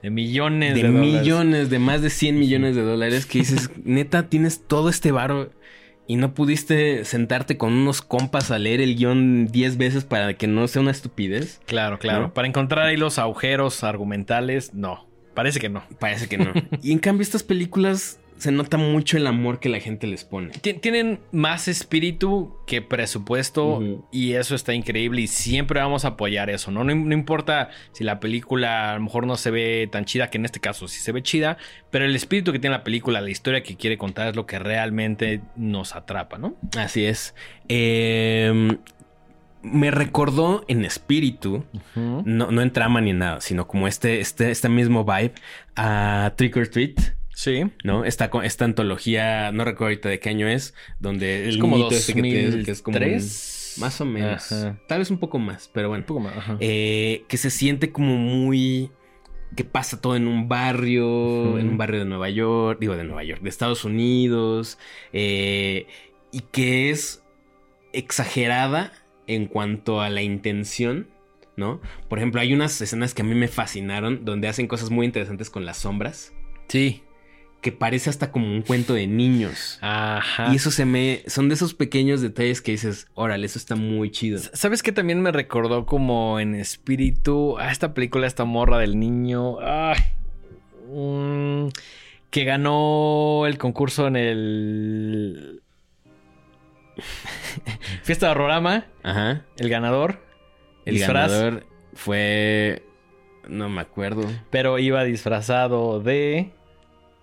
De 0.03 0.11
millones 0.11 0.75
de, 0.75 0.83
de 0.83 0.89
dólares. 0.89 1.11
millones, 1.21 1.71
de 1.71 1.79
más 1.79 2.01
de 2.03 2.11
100 2.11 2.39
millones 2.39 2.77
de 2.77 2.83
dólares, 2.83 3.27
que 3.27 3.41
dices, 3.41 3.71
neta, 3.85 4.29
tienes 4.29 4.63
todo 4.67 4.89
este 4.89 5.11
varo 5.11 5.51
y 6.07 6.17
no 6.17 6.35
pudiste 6.35 7.05
sentarte 7.05 7.57
con 7.57 7.73
unos 7.73 8.03
compas 8.03 8.51
a 8.51 8.59
leer 8.59 8.81
el 8.81 8.97
guion 8.97 9.47
10 9.47 9.77
veces 9.77 10.05
para 10.05 10.35
que 10.35 10.47
no 10.47 10.69
sea 10.69 10.83
una 10.83 10.91
estupidez. 10.91 11.61
Claro, 11.67 11.99
claro. 11.99 12.23
¿No? 12.23 12.35
Para 12.35 12.49
encontrar 12.49 12.87
ahí 12.87 12.97
los 12.97 13.19
agujeros 13.19 13.83
argumentales, 13.83 14.73
no. 14.75 15.07
Parece 15.35 15.61
que 15.61 15.69
no. 15.69 15.83
Parece 15.99 16.29
que 16.29 16.39
no. 16.39 16.53
y 16.83 16.93
en 16.93 16.99
cambio, 16.99 17.23
estas 17.23 17.43
películas 17.43 18.19
se 18.39 18.53
nota 18.53 18.77
mucho 18.77 19.17
el 19.17 19.27
amor 19.27 19.61
que 19.61 19.69
la 19.69 19.81
gente 19.81 20.07
les 20.07 20.25
pone. 20.25 20.53
Tien- 20.61 20.81
Tienen 20.81 21.21
más 21.33 21.69
espíritu 21.69 22.57
que 22.67 22.83
presupuesto 22.83 23.81
y 24.13 24.33
eso 24.35 24.55
está 24.55 24.75
increíble 24.75 25.23
y 25.23 25.27
siempre 25.27 25.81
vamos 25.81 26.05
a 26.05 26.09
apoyar 26.09 26.51
eso, 26.51 26.71
¿no? 26.71 26.85
¿no? 26.85 26.95
No 26.95 27.15
importa 27.15 27.71
si 27.93 28.05
la 28.05 28.21
película 28.21 28.93
a 28.93 28.95
lo 28.97 29.01
mejor 29.05 29.27
no 29.27 29.37
se 29.37 29.51
ve 29.51 29.89
tan 29.91 30.05
chida, 30.05 30.29
que 30.29 30.39
en 30.39 30.45
este 30.45 30.61
caso 30.61 30.87
sí 30.89 31.01
se 31.01 31.13
ve 31.13 31.23
chida, 31.23 31.57
pero 31.91 32.05
el 32.05 32.15
espíritu 32.15 32.53
que 32.53 32.59
tiene 32.59 32.77
la 32.77 32.85
película, 32.85 33.21
la 33.21 33.31
historia 33.31 33.63
que 33.63 33.77
quiere 33.77 33.97
contar 33.99 34.29
es 34.29 34.37
lo 34.37 34.45
que 34.47 34.59
realmente 34.59 35.41
nos 35.57 35.95
atrapa, 35.95 36.37
¿no? 36.39 36.57
Así 36.77 37.05
es. 37.07 37.35
Eh, 37.69 38.77
me 39.63 39.91
recordó 39.91 40.65
en 40.69 40.85
espíritu, 40.85 41.65
no, 41.97 42.51
no 42.51 42.63
en 42.63 42.71
trama 42.71 43.01
ni 43.01 43.13
nada, 43.13 43.41
sino 43.41 43.67
como 43.67 43.89
este, 43.89 44.21
este, 44.21 44.51
este 44.51 44.69
mismo 44.69 45.05
vibe 45.05 45.33
a 45.75 46.33
Trick 46.37 46.57
or 46.57 46.69
Treat. 46.69 47.01
Sí. 47.39 47.65
¿no? 47.85 48.07
Esta, 48.07 48.31
esta 48.45 48.65
antología, 48.65 49.53
no 49.53 49.65
recuerdo 49.67 49.89
ahorita 49.89 50.09
de 50.09 50.21
qué 50.21 50.31
año 50.31 50.49
es, 50.49 50.73
donde 51.01 51.49
Es 51.51 51.55
el 51.57 51.61
como 51.61 51.77
niñito 51.77 51.95
este 51.95 52.15
que 52.15 52.23
tienes, 52.23 52.65
que 52.65 52.71
es 52.71 52.81
como 52.81 52.97
un- 52.97 53.03
2003. 53.03 53.77
más 53.79 54.01
o 54.01 54.05
menos. 54.07 54.51
Ajá. 54.53 54.79
Tal 54.89 55.01
vez 55.01 55.11
un 55.11 55.19
poco 55.19 55.39
más, 55.39 55.71
pero 55.73 55.89
bueno. 55.91 56.01
Un 56.03 56.07
poco 56.07 56.21
más. 56.21 56.35
ajá. 56.37 56.57
Eh, 56.61 57.25
que 57.29 57.37
se 57.37 57.51
siente 57.51 57.93
como 57.93 58.17
muy... 58.17 58.91
que 59.55 59.65
pasa 59.65 60.01
todo 60.01 60.17
en 60.17 60.29
un 60.29 60.49
barrio, 60.49 61.59
en 61.59 61.69
un 61.69 61.77
barrio 61.79 62.01
de 62.01 62.07
Nueva 62.07 62.31
York, 62.31 62.79
digo 62.81 62.97
de 62.97 63.05
Nueva 63.05 63.23
York, 63.23 63.43
de 63.43 63.51
Estados 63.51 63.85
Unidos, 63.85 64.79
eh, 65.13 65.87
y 66.33 66.41
que 66.41 66.89
es 66.91 67.23
exagerada 67.93 68.93
en 69.27 69.47
cuanto 69.47 70.01
a 70.01 70.09
la 70.11 70.23
intención, 70.23 71.09
¿no? 71.57 71.81
Por 72.09 72.19
ejemplo, 72.19 72.41
hay 72.41 72.53
unas 72.55 72.81
escenas 72.81 73.13
que 73.15 73.23
a 73.23 73.25
mí 73.25 73.35
me 73.35 73.49
fascinaron, 73.49 74.25
donde 74.25 74.49
hacen 74.49 74.67
cosas 74.69 74.91
muy 74.91 75.05
interesantes 75.07 75.51
con 75.51 75.65
las 75.67 75.77
sombras, 75.79 76.33
Sí. 76.69 77.03
Que 77.61 77.73
parece 77.73 78.11
hasta 78.11 78.31
como 78.31 78.47
un 78.47 78.63
cuento 78.63 78.95
de 78.95 79.07
niños. 79.07 79.79
Ajá. 79.81 80.53
Y 80.53 80.57
eso 80.57 80.71
se 80.71 80.85
me. 80.85 81.23
Son 81.27 81.49
de 81.49 81.55
esos 81.55 81.75
pequeños 81.75 82.21
detalles 82.21 82.61
que 82.63 82.73
dices, 82.73 83.09
órale, 83.15 83.47
eso 83.47 83.59
está 83.59 83.75
muy 83.75 84.11
chido. 84.11 84.39
¿Sabes 84.53 84.83
qué 84.83 84.93
también 84.93 85.21
me 85.21 85.33
recordó 85.33 85.85
como 85.87 86.39
en 86.39 86.55
espíritu 86.55 87.59
a 87.59 87.73
esta 87.73 87.93
película, 87.95 88.27
esta 88.27 88.45
morra 88.45 88.79
del 88.79 88.99
niño? 88.99 89.59
Ay, 89.61 89.99
mm, 90.93 91.69
que 92.31 92.45
ganó 92.45 93.47
el 93.47 93.59
concurso 93.59 94.07
en 94.07 94.17
el. 94.17 95.63
Fiesta 98.03 98.27
de 98.27 98.33
Horrorama, 98.33 98.87
Ajá. 99.03 99.45
el 99.57 99.69
ganador. 99.69 100.25
El 100.85 100.95
disfraz, 100.95 101.33
ganador 101.33 101.67
fue. 101.95 102.85
No 103.49 103.69
me 103.69 103.81
acuerdo. 103.81 104.23
Pero 104.51 104.79
iba 104.79 105.03
disfrazado 105.05 106.01
de. 106.01 106.53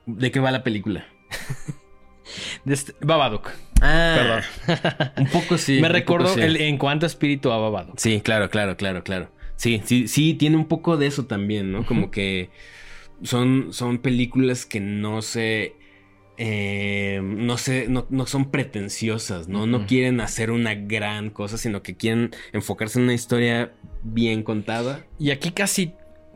¿De 0.05 0.31
qué 0.31 0.39
va 0.39 0.51
la 0.51 0.63
película? 0.63 1.05
de 2.65 2.73
este- 2.73 2.93
Babadook. 3.01 3.49
Ah, 3.81 4.41
Perdón. 4.67 5.11
Un 5.17 5.27
poco 5.27 5.57
sí. 5.57 5.79
me 5.81 5.89
sí. 6.27 6.41
el, 6.41 6.57
en 6.57 6.77
cuanto 6.77 7.05
a 7.05 7.07
espíritu 7.07 7.51
a 7.51 7.57
Babadook. 7.57 7.97
Sí, 7.99 8.21
claro, 8.21 8.49
claro, 8.49 8.77
claro, 8.77 9.03
claro. 9.03 9.29
Sí, 9.55 9.81
sí, 9.85 10.07
sí, 10.07 10.33
tiene 10.33 10.57
un 10.57 10.65
poco 10.65 10.97
de 10.97 11.07
eso 11.07 11.25
también, 11.25 11.71
¿no? 11.71 11.85
Como 11.85 12.11
que 12.11 12.49
son, 13.23 13.67
son 13.71 13.99
películas 13.99 14.65
que 14.65 14.79
no 14.79 15.21
se. 15.21 15.75
eh, 16.37 17.21
no 17.23 17.57
sé, 17.57 17.87
no, 17.87 18.07
no 18.09 18.25
son 18.25 18.51
pretenciosas, 18.51 19.47
¿no? 19.47 19.67
No 19.67 19.85
quieren 19.85 20.19
hacer 20.21 20.51
una 20.51 20.75
gran 20.75 21.29
cosa, 21.29 21.57
sino 21.57 21.83
que 21.83 21.95
quieren 21.95 22.31
enfocarse 22.51 22.99
en 22.99 23.05
una 23.05 23.13
historia 23.13 23.73
bien 24.01 24.43
contada. 24.43 25.05
Y 25.19 25.31
aquí 25.31 25.51
casi. 25.51 25.93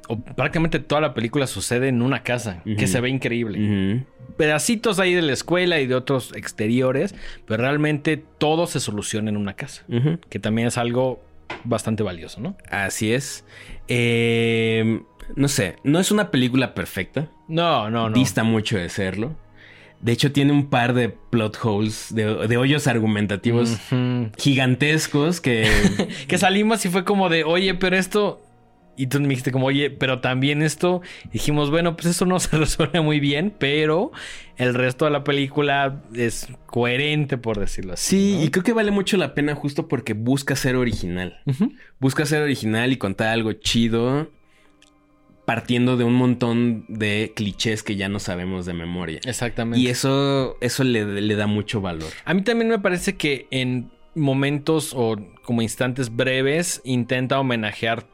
O 0.07 0.19
prácticamente 0.19 0.79
toda 0.79 1.01
la 1.01 1.13
película 1.13 1.47
sucede 1.47 1.89
en 1.89 2.01
una 2.01 2.23
casa, 2.23 2.61
que 2.77 2.87
se 2.87 3.01
ve 3.01 3.09
increíble. 3.09 4.05
Pedacitos 4.37 4.99
ahí 4.99 5.13
de 5.13 5.21
la 5.21 5.33
escuela 5.33 5.79
y 5.79 5.87
de 5.87 5.95
otros 5.95 6.33
exteriores, 6.35 7.15
pero 7.45 7.63
realmente 7.63 8.17
todo 8.37 8.67
se 8.67 8.79
soluciona 8.79 9.29
en 9.29 9.37
una 9.37 9.53
casa, 9.55 9.83
que 10.29 10.39
también 10.39 10.67
es 10.67 10.77
algo 10.77 11.21
bastante 11.63 12.03
valioso, 12.03 12.41
¿no? 12.41 12.55
Así 12.69 13.13
es. 13.13 13.45
Eh, 13.87 15.01
no 15.35 15.47
sé, 15.47 15.75
no 15.83 15.99
es 15.99 16.11
una 16.11 16.31
película 16.31 16.73
perfecta. 16.73 17.29
No, 17.47 17.89
no, 17.89 18.09
no. 18.09 18.15
Dista 18.15 18.43
mucho 18.43 18.77
de 18.77 18.89
serlo. 18.89 19.35
De 19.99 20.11
hecho, 20.11 20.31
tiene 20.31 20.51
un 20.51 20.69
par 20.69 20.93
de 20.93 21.09
plot 21.09 21.57
holes, 21.63 22.13
de, 22.13 22.47
de 22.47 22.57
hoyos 22.57 22.85
argumentativos 22.87 23.77
gigantescos 24.37 25.41
que... 25.41 25.67
Que 26.27 26.37
salimos 26.37 26.85
y 26.85 26.89
fue 26.89 27.03
como 27.03 27.29
de, 27.29 27.43
oye, 27.43 27.73
pero 27.73 27.97
esto... 27.97 28.41
Y 28.97 29.07
tú 29.07 29.19
me 29.21 29.27
dijiste 29.27 29.51
como, 29.51 29.67
oye, 29.67 29.89
pero 29.89 30.19
también 30.19 30.61
esto... 30.61 31.01
Dijimos, 31.31 31.69
bueno, 31.69 31.95
pues 31.95 32.07
esto 32.07 32.25
no 32.25 32.39
se 32.41 32.57
resuelve 32.57 32.99
muy 32.99 33.19
bien, 33.19 33.53
pero 33.57 34.11
el 34.57 34.73
resto 34.73 35.05
de 35.05 35.11
la 35.11 35.23
película 35.23 36.01
es 36.13 36.47
coherente, 36.65 37.37
por 37.37 37.59
decirlo 37.59 37.93
así. 37.93 38.17
Sí, 38.17 38.35
¿no? 38.37 38.43
y 38.43 38.49
creo 38.49 38.63
que 38.63 38.73
vale 38.73 38.91
mucho 38.91 39.15
la 39.17 39.33
pena 39.33 39.55
justo 39.55 39.87
porque 39.87 40.13
busca 40.13 40.55
ser 40.55 40.75
original. 40.75 41.39
Busca 41.99 42.25
ser 42.25 42.41
original 42.41 42.91
y 42.91 42.97
contar 42.97 43.29
algo 43.29 43.53
chido 43.53 44.29
partiendo 45.45 45.95
de 45.95 46.03
un 46.03 46.13
montón 46.13 46.83
de 46.89 47.31
clichés 47.33 47.81
que 47.81 47.95
ya 47.95 48.09
no 48.09 48.19
sabemos 48.19 48.65
de 48.65 48.73
memoria. 48.73 49.21
Exactamente. 49.23 49.79
Y 49.79 49.87
eso, 49.87 50.57
eso 50.59 50.83
le, 50.83 51.21
le 51.21 51.35
da 51.35 51.47
mucho 51.47 51.79
valor. 51.79 52.09
A 52.25 52.33
mí 52.33 52.41
también 52.41 52.67
me 52.67 52.79
parece 52.79 53.15
que 53.15 53.47
en 53.49 53.89
momentos 54.13 54.91
o 54.93 55.15
como 55.43 55.61
instantes 55.61 56.13
breves 56.13 56.81
intenta 56.83 57.39
homenajear 57.39 58.05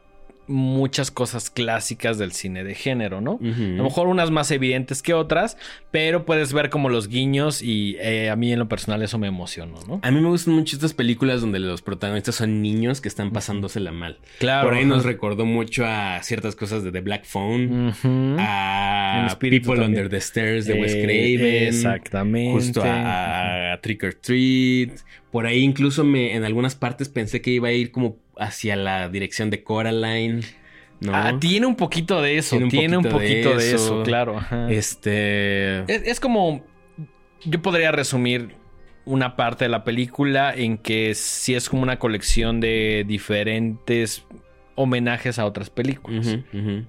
muchas 0.48 1.10
cosas 1.12 1.50
clásicas 1.50 2.18
del 2.18 2.32
cine 2.34 2.64
de 2.64 2.76
género, 2.76 3.22
¿no? 3.22 3.40
A 3.42 3.46
lo 3.48 3.84
mejor 3.84 4.08
unas 4.08 4.30
más 4.32 4.52
evidentes 4.52 5.02
que 5.02 5.14
otras, 5.14 5.58
pero 5.92 6.26
puedes 6.26 6.54
ver 6.54 6.70
como 6.70 6.90
los 6.90 7.08
guiños 7.08 7.62
y 7.62 7.96
eh, 8.00 8.30
a 8.30 8.36
mí 8.36 8.52
en 8.52 8.60
lo 8.60 8.68
personal 8.68 9.02
eso 9.02 9.18
me 9.18 9.28
emocionó, 9.28 9.80
¿no? 9.88 10.00
A 10.04 10.12
mí 10.12 10.20
me 10.20 10.28
gustan 10.30 10.54
mucho 10.54 10.76
estas 10.76 10.94
películas 10.94 11.42
donde 11.42 11.60
los 11.60 11.82
protagonistas 11.82 12.36
son 12.36 12.62
niños 12.62 13.00
que 13.02 13.08
están 13.08 13.32
pasándosela 13.32 13.92
mal. 13.92 14.20
Claro. 14.40 14.68
Por 14.68 14.78
ahí 14.78 14.86
nos 14.86 15.06
recordó 15.06 15.46
mucho 15.46 15.86
a 15.86 16.22
ciertas 16.24 16.56
cosas 16.56 16.84
de 16.84 16.92
The 16.92 17.02
Black 17.02 17.26
Phone, 17.26 17.94
a 18.40 19.36
People 19.40 19.60
también. 19.76 19.84
Under 19.84 20.10
the 20.10 20.18
Stairs 20.18 20.66
de 20.66 20.74
Wes 20.80 20.94
Eh, 20.94 21.02
Craven. 21.04 21.68
Exactamente. 21.68 22.52
Justo 22.66 22.84
a, 22.84 23.74
a 23.74 23.82
Trick 23.82 24.04
or 24.04 24.14
Treat. 24.14 25.00
Por 25.32 25.46
ahí 25.48 25.60
incluso 25.64 26.04
me, 26.04 26.36
en 26.36 26.44
algunas 26.44 26.76
partes 26.76 27.10
pensé 27.10 27.42
que 27.42 27.52
iba 27.52 27.68
a 27.70 27.72
ir 27.72 27.92
como 27.92 28.18
hacia 28.38 28.76
la 28.76 29.10
dirección 29.10 29.50
de 29.50 29.64
Coraline. 29.64 30.42
¿no? 31.00 31.14
Ah, 31.14 31.38
tiene 31.40 31.66
un 31.66 31.76
poquito 31.76 32.22
de 32.22 32.38
eso, 32.38 32.56
Tiene 32.58 32.72
tiene 32.72 32.98
un 32.98 33.06
un 33.06 33.12
poquito 33.12 33.50
de 33.50 33.58
de, 33.58 33.68
eso, 33.70 33.76
eso. 33.76 34.04
claro. 34.04 34.38
ajá. 34.38 34.72
Este. 34.72 35.80
Es, 35.94 36.04
es 36.06 36.20
como. 36.20 36.66
Yo 37.46 37.62
podría 37.62 37.92
resumir 37.92 38.56
una 39.06 39.36
parte 39.36 39.66
de 39.66 39.70
la 39.70 39.84
película 39.84 40.54
en 40.56 40.78
que 40.78 41.14
sí 41.14 41.56
es 41.56 41.70
como 41.70 41.84
una 41.84 42.00
colección 42.00 42.62
de 42.62 43.04
diferentes 43.06 44.26
homenajes 44.76 45.40
a 45.40 45.46
otras 45.46 45.70
películas. 45.70 46.38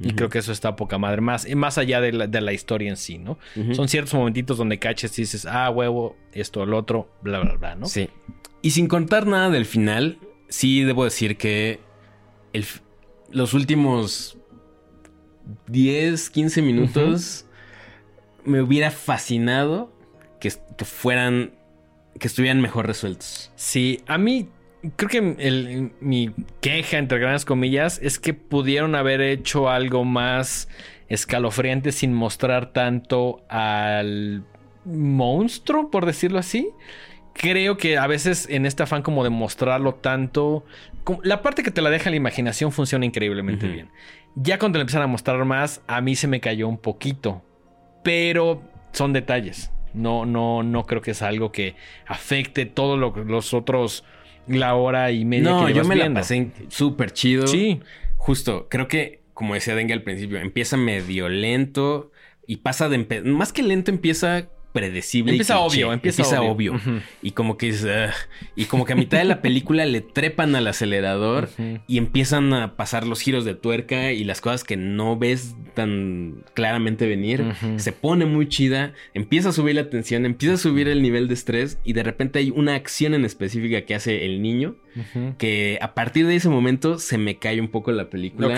Y 0.00 0.12
creo 0.12 0.28
que 0.28 0.38
eso 0.38 0.52
está 0.52 0.68
a 0.70 0.76
poca 0.76 0.96
madre. 0.96 1.20
Más, 1.20 1.52
más 1.54 1.76
allá 1.76 2.00
de 2.00 2.12
la, 2.12 2.26
de 2.26 2.40
la 2.40 2.52
historia 2.52 2.88
en 2.88 2.96
sí, 2.96 3.18
¿no? 3.18 3.38
Son 3.72 3.88
ciertos 3.88 4.14
momentitos 4.14 4.56
donde 4.58 4.78
caches 4.78 5.18
y 5.18 5.22
dices, 5.22 5.46
ah, 5.46 5.68
huevo, 5.70 6.16
esto, 6.32 6.64
lo 6.66 6.78
otro, 6.78 7.10
bla, 7.22 7.40
bla, 7.40 7.54
bla, 7.54 7.74
¿no? 7.74 7.86
Sí. 7.86 8.08
Y 8.62 8.70
sin 8.70 8.86
contar 8.86 9.26
nada 9.26 9.50
del 9.50 9.66
final, 9.66 10.18
sí 10.54 10.82
debo 10.84 11.04
decir 11.04 11.36
que 11.36 11.80
el 12.52 12.64
los 13.30 13.54
últimos 13.54 14.38
10, 15.66 16.30
15 16.30 16.62
minutos 16.62 17.46
me 18.44 18.62
hubiera 18.62 18.90
fascinado 18.92 19.92
que 20.38 20.50
fueran, 20.84 21.52
que 22.20 22.28
estuvieran 22.28 22.60
mejor 22.60 22.86
resueltos. 22.86 23.50
Sí, 23.56 24.00
a 24.06 24.16
mí 24.18 24.48
creo 24.96 25.08
que 25.08 25.34
el- 25.38 25.92
mi 26.00 26.30
queja, 26.60 26.98
entre 26.98 27.18
grandes 27.18 27.44
comillas, 27.44 27.98
es 28.02 28.18
que 28.18 28.34
pudieron 28.34 28.94
haber 28.94 29.20
hecho 29.20 29.68
algo 29.68 30.04
más 30.04 30.68
escalofriante 31.08 31.90
sin 31.92 32.12
mostrar 32.14 32.72
tanto 32.72 33.44
al 33.48 34.44
monstruo, 34.84 35.90
por 35.90 36.06
decirlo 36.06 36.38
así. 36.38 36.68
Creo 37.34 37.76
que 37.76 37.98
a 37.98 38.06
veces 38.06 38.46
en 38.50 38.64
este 38.66 38.82
afán 38.82 39.02
como 39.02 39.22
de 39.24 39.30
mostrarlo 39.30 39.94
tanto, 39.94 40.64
como- 41.04 41.20
la 41.22 41.42
parte 41.42 41.62
que 41.62 41.70
te 41.70 41.82
la 41.82 41.90
deja 41.90 42.10
la 42.10 42.16
imaginación 42.16 42.72
funciona 42.72 43.04
increíblemente 43.04 43.66
bien. 43.68 43.90
Ya 44.36 44.58
cuando 44.58 44.78
le 44.78 44.82
empiezan 44.82 45.02
a 45.02 45.06
mostrar 45.06 45.44
más, 45.44 45.82
a 45.86 46.00
mí 46.00 46.16
se 46.16 46.26
me 46.26 46.40
cayó 46.40 46.66
un 46.68 46.78
poquito, 46.78 47.42
pero 48.02 48.62
son 48.92 49.12
detalles. 49.12 49.70
No, 49.92 50.26
no, 50.26 50.62
no 50.64 50.84
creo 50.86 51.02
que 51.02 51.12
es 51.12 51.22
algo 51.22 51.52
que 51.52 51.76
afecte 52.06 52.66
todos 52.66 52.98
los 53.26 53.54
otros 53.54 54.04
la 54.48 54.74
hora 54.74 55.10
y 55.12 55.24
media 55.24 55.50
No, 55.50 55.66
que 55.66 55.72
yo 55.74 55.84
me 55.84 55.94
la 55.94 56.04
viendo. 56.04 56.20
pasé 56.20 56.50
súper 56.68 57.12
chido. 57.12 57.46
Sí, 57.46 57.80
Justo, 58.16 58.68
creo 58.70 58.88
que, 58.88 59.22
como 59.34 59.52
decía 59.54 59.74
Dengue 59.74 59.92
al 59.92 60.02
principio, 60.02 60.38
empieza 60.38 60.76
medio 60.78 61.28
lento 61.28 62.10
y 62.46 62.56
pasa 62.56 62.88
de... 62.88 63.22
Más 63.24 63.52
que 63.52 63.62
lento, 63.62 63.90
empieza 63.90 64.48
predecible. 64.74 65.32
empieza 65.32 65.54
cliché. 65.54 65.66
obvio, 65.84 65.92
empieza, 65.94 66.42
obvio. 66.42 66.74
Ujú. 66.74 67.00
Y 67.22 67.30
como 67.30 67.56
que 67.56 67.68
es, 67.68 67.84
"Ugh". 67.84 68.12
y 68.56 68.64
como 68.66 68.84
que 68.84 68.92
a 68.92 68.96
mitad 68.96 69.16
de 69.18 69.24
la 69.24 69.40
película 69.40 69.86
le 69.86 70.00
trepan 70.02 70.54
al 70.56 70.66
acelerador 70.66 71.48
y 71.86 71.96
empiezan 71.96 72.52
a 72.52 72.76
pasar 72.76 73.06
los 73.06 73.20
giros 73.20 73.44
de 73.46 73.54
tuerca 73.54 74.12
y 74.12 74.24
las 74.24 74.40
cosas 74.42 74.64
que 74.64 74.76
no 74.76 75.16
ves 75.16 75.54
tan 75.74 76.44
claramente 76.54 77.06
venir. 77.06 77.44
Se 77.76 77.92
pone 77.92 78.26
muy 78.26 78.48
chida, 78.48 78.92
empieza 79.14 79.48
a 79.48 79.52
subir 79.52 79.76
la 79.76 79.88
tensión, 79.88 80.26
empieza 80.26 80.54
a 80.54 80.58
subir 80.58 80.88
el 80.88 81.00
nivel 81.02 81.28
de 81.28 81.34
estrés 81.34 81.78
y 81.84 81.92
de 81.94 82.02
repente 82.02 82.40
hay 82.40 82.50
una 82.50 82.74
acción 82.74 83.14
en 83.14 83.24
específica 83.24 83.82
que 83.82 83.94
hace 83.94 84.26
el 84.26 84.42
niño 84.42 84.74
que 85.38 85.78
a 85.80 85.94
partir 85.94 86.26
de 86.26 86.36
ese 86.36 86.48
momento 86.48 86.98
se 86.98 87.16
me 87.16 87.38
cae 87.38 87.60
un 87.60 87.68
poco 87.68 87.92
la 87.92 88.10
película. 88.10 88.48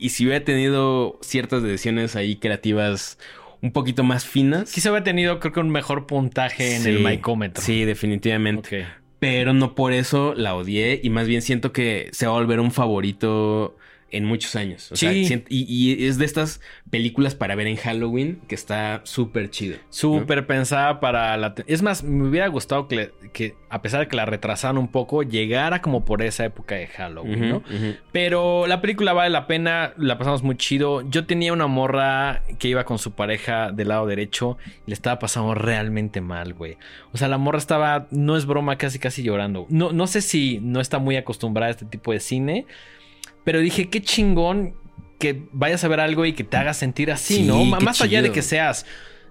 Y 0.00 0.10
si 0.10 0.26
hubiera 0.26 0.44
tenido 0.44 1.18
ciertas 1.22 1.62
decisiones 1.64 2.14
ahí 2.14 2.36
creativas 2.36 3.18
un 3.62 3.72
poquito 3.72 4.04
más 4.04 4.26
finas. 4.26 4.72
Quizá 4.72 4.90
hubiera 4.90 5.04
tenido, 5.04 5.40
creo 5.40 5.52
que 5.52 5.60
un 5.60 5.70
mejor 5.70 6.06
puntaje 6.06 6.76
en 6.76 6.82
Sí, 6.82 6.88
el 6.90 7.00
micómetro. 7.04 7.62
Sí, 7.62 7.84
definitivamente. 7.84 8.86
Pero 9.18 9.52
no 9.52 9.74
por 9.74 9.92
eso 9.92 10.34
la 10.36 10.54
odié 10.54 11.00
y 11.02 11.10
más 11.10 11.26
bien 11.26 11.42
siento 11.42 11.72
que 11.72 12.08
se 12.12 12.26
va 12.26 12.32
a 12.32 12.36
volver 12.36 12.60
un 12.60 12.70
favorito 12.70 13.76
en 14.10 14.24
muchos 14.24 14.56
años. 14.56 14.90
O 14.92 14.96
sea, 14.96 15.12
Sí. 15.12 15.44
y, 15.48 15.64
y 15.68 16.06
es 16.06 16.16
de 16.18 16.24
estas 16.24 16.60
películas 16.90 17.34
para 17.34 17.54
ver 17.54 17.66
en 17.66 17.76
Halloween 17.76 18.40
que 18.48 18.54
está 18.54 19.02
súper 19.04 19.50
chido. 19.50 19.76
¿no? 19.76 19.82
Súper 19.90 20.46
pensada 20.46 20.98
para 21.00 21.36
la... 21.36 21.54
Es 21.66 21.82
más, 21.82 22.02
me 22.04 22.26
hubiera 22.28 22.46
gustado 22.48 22.88
que, 22.88 22.96
le- 22.96 23.12
que, 23.32 23.54
a 23.68 23.82
pesar 23.82 24.00
de 24.00 24.08
que 24.08 24.16
la 24.16 24.24
retrasaran 24.24 24.78
un 24.78 24.88
poco, 24.88 25.22
llegara 25.22 25.82
como 25.82 26.04
por 26.06 26.22
esa 26.22 26.44
época 26.46 26.74
de 26.76 26.86
Halloween, 26.86 27.48
¿no? 27.50 27.62
Pero 28.12 28.66
la 28.66 28.80
película 28.80 29.12
vale 29.12 29.30
la 29.30 29.46
pena, 29.46 29.92
la 29.96 30.16
pasamos 30.18 30.42
muy 30.42 30.56
chido. 30.56 31.08
Yo 31.10 31.26
tenía 31.26 31.52
una 31.52 31.66
morra 31.66 32.42
que 32.58 32.68
iba 32.68 32.84
con 32.84 32.98
su 32.98 33.12
pareja 33.12 33.72
del 33.72 33.88
lado 33.88 34.06
derecho 34.06 34.56
y 34.86 34.90
le 34.90 34.94
estaba 34.94 35.18
pasando 35.18 35.54
realmente 35.54 36.20
mal, 36.20 36.54
güey. 36.54 36.76
O 37.12 37.18
sea, 37.18 37.28
la 37.28 37.38
morra 37.38 37.58
estaba, 37.58 38.06
no 38.10 38.36
es 38.36 38.46
broma, 38.46 38.76
casi 38.78 38.98
casi 38.98 39.22
llorando. 39.22 39.66
No, 39.68 39.92
no 39.92 40.06
sé 40.06 40.22
si 40.22 40.60
no 40.62 40.80
está 40.80 40.98
muy 40.98 41.16
acostumbrada 41.16 41.68
a 41.68 41.70
este 41.72 41.84
tipo 41.84 42.12
de 42.12 42.20
cine, 42.20 42.66
pero 43.48 43.60
dije, 43.60 43.88
qué 43.88 44.02
chingón 44.02 44.74
que 45.18 45.44
vayas 45.52 45.82
a 45.82 45.88
ver 45.88 46.00
algo 46.00 46.26
y 46.26 46.34
que 46.34 46.44
te 46.44 46.58
haga 46.58 46.74
sentir 46.74 47.10
así, 47.10 47.36
Sí, 47.36 47.42
¿no? 47.44 47.64
Más 47.64 48.02
allá 48.02 48.20
de 48.20 48.30
que 48.30 48.42
seas 48.42 48.84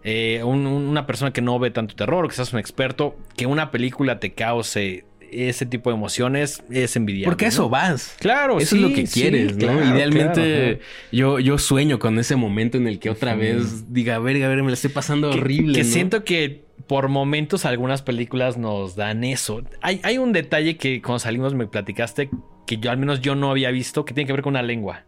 eh, 0.03 0.41
un- 0.43 0.65
un- 0.65 0.88
una 0.88 1.05
persona 1.05 1.32
que 1.32 1.41
no 1.43 1.59
ve 1.59 1.70
tanto 1.70 1.93
terror 1.95 2.26
o 2.26 2.28
que 2.28 2.34
seas 2.34 2.51
un 2.51 2.57
experto, 2.59 3.15
que 3.36 3.45
una 3.45 3.70
película 3.70 4.20
te 4.20 4.34
cause 4.34 5.05
ese 5.32 5.65
tipo 5.65 5.89
de 5.89 5.95
emociones 5.95 6.63
es 6.69 6.95
envidiable. 6.95 7.32
Porque 7.32 7.47
eso 7.47 7.69
vas. 7.69 8.15
Claro, 8.19 8.59
Eso 8.59 8.75
sí, 8.75 8.84
es 8.84 8.89
lo 8.89 8.95
que 8.95 9.07
sí, 9.07 9.21
quieres, 9.21 9.57
¿no? 9.57 9.95
Idealmente, 9.95 10.78
claro, 10.78 10.80
yo, 11.11 11.39
yo 11.39 11.57
sueño 11.57 11.99
con 11.99 12.19
ese 12.19 12.36
momento 12.36 12.78
en 12.78 12.88
el 12.88 12.99
que 12.99 13.09
otra 13.09 13.36
vez 13.36 13.93
diga, 13.93 14.19
verga, 14.19 14.45
a 14.45 14.49
ver, 14.49 14.63
me 14.63 14.69
la 14.69 14.73
estoy 14.75 14.91
pasando 14.91 15.32
que, 15.32 15.39
horrible. 15.39 15.73
que 15.73 15.84
¿no? 15.84 15.89
siento 15.91 16.23
que 16.23 16.65
por 16.88 17.09
momentos 17.09 17.65
algunas 17.65 18.01
películas 18.01 18.57
nos 18.57 18.95
dan 18.95 19.23
eso. 19.23 19.61
Hay, 19.82 19.99
hay 20.03 20.17
un 20.17 20.32
detalle 20.32 20.78
que 20.78 21.01
cuando 21.01 21.19
salimos 21.19 21.53
me 21.53 21.67
platicaste 21.67 22.30
que 22.65 22.78
yo 22.78 22.91
al 22.91 22.97
menos 22.97 23.21
yo 23.21 23.36
no 23.36 23.49
había 23.49 23.71
visto 23.71 24.05
que 24.05 24.13
tiene 24.13 24.28
que 24.28 24.34
ver 24.34 24.41
con 24.41 24.51
una 24.53 24.61
lengua. 24.61 25.05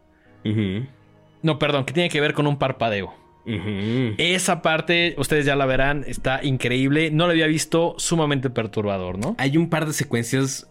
No, 1.41 1.59
perdón, 1.59 1.85
que 1.85 1.93
tiene 1.93 2.09
que 2.09 2.21
ver 2.21 2.33
con 2.33 2.47
un 2.47 2.57
parpadeo. 2.57 3.13
Esa 3.45 4.61
parte, 4.61 5.15
ustedes 5.17 5.45
ya 5.45 5.55
la 5.55 5.65
verán, 5.65 6.03
está 6.07 6.43
increíble. 6.43 7.11
No 7.11 7.25
lo 7.25 7.31
había 7.31 7.47
visto, 7.47 7.95
sumamente 7.97 8.49
perturbador, 8.49 9.17
¿no? 9.17 9.35
Hay 9.39 9.57
un 9.57 9.69
par 9.69 9.85
de 9.85 9.93
secuencias 9.93 10.69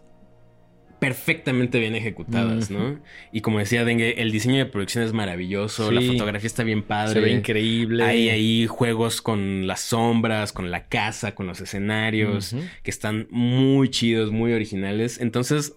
perfectamente 0.99 1.79
bien 1.79 1.95
ejecutadas. 1.95 2.69
¿no? 2.69 2.99
Y 3.31 3.41
como 3.41 3.59
decía 3.59 3.85
Dengue, 3.85 4.21
el 4.21 4.31
diseño 4.31 4.57
de 4.57 4.65
producción 4.65 5.03
es 5.03 5.13
maravilloso, 5.13 5.89
Sí. 5.89 5.95
la 5.95 6.01
fotografía 6.01 6.47
está 6.47 6.63
bien 6.63 6.83
padre. 6.83 7.13
Se 7.13 7.19
ve 7.21 7.31
increíble. 7.31 8.03
Hay 8.03 8.29
ahí 8.29 8.67
juegos 8.67 9.21
con 9.21 9.65
las 9.65 9.79
sombras, 9.79 10.51
con 10.51 10.71
la 10.71 10.87
casa, 10.87 11.35
con 11.35 11.47
los 11.47 11.61
escenarios, 11.61 12.55
que 12.83 12.91
están 12.91 13.27
muy 13.31 13.89
chidos, 13.89 14.31
muy 14.31 14.51
originales. 14.53 15.19
Entonces, 15.21 15.75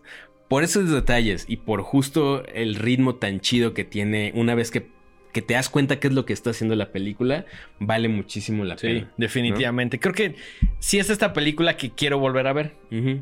por 0.49 0.65
esos 0.65 0.91
detalles 0.91 1.45
y 1.49 1.59
por 1.59 1.83
justo 1.83 2.45
el 2.47 2.75
ritmo 2.75 3.15
tan 3.15 3.41
chido 3.41 3.75
que 3.75 3.85
tiene 3.85 4.33
una 4.35 4.55
vez 4.55 4.71
que, 4.71 4.89
que 5.33 5.43
te 5.43 5.55
das 5.55 5.69
cuenta 5.71 5.99
qué 5.99 6.09
es 6.09 6.13
lo 6.15 6.25
que 6.27 6.33
está 6.35 6.51
haciendo 6.51 6.77
la 6.77 6.93
película, 6.93 7.47
vale 7.79 8.09
muchísimo 8.09 8.65
la 8.65 8.77
Sí, 8.77 8.87
pena. 8.87 9.13
definitivamente. 9.17 9.99
Creo 9.99 10.15
que 10.15 10.35
sí 10.79 10.99
es 10.99 11.09
esta 11.11 11.33
película 11.33 11.77
que 11.77 11.91
quiero 11.91 12.19
volver 12.19 12.47
a 12.47 12.53
ver. 12.53 12.75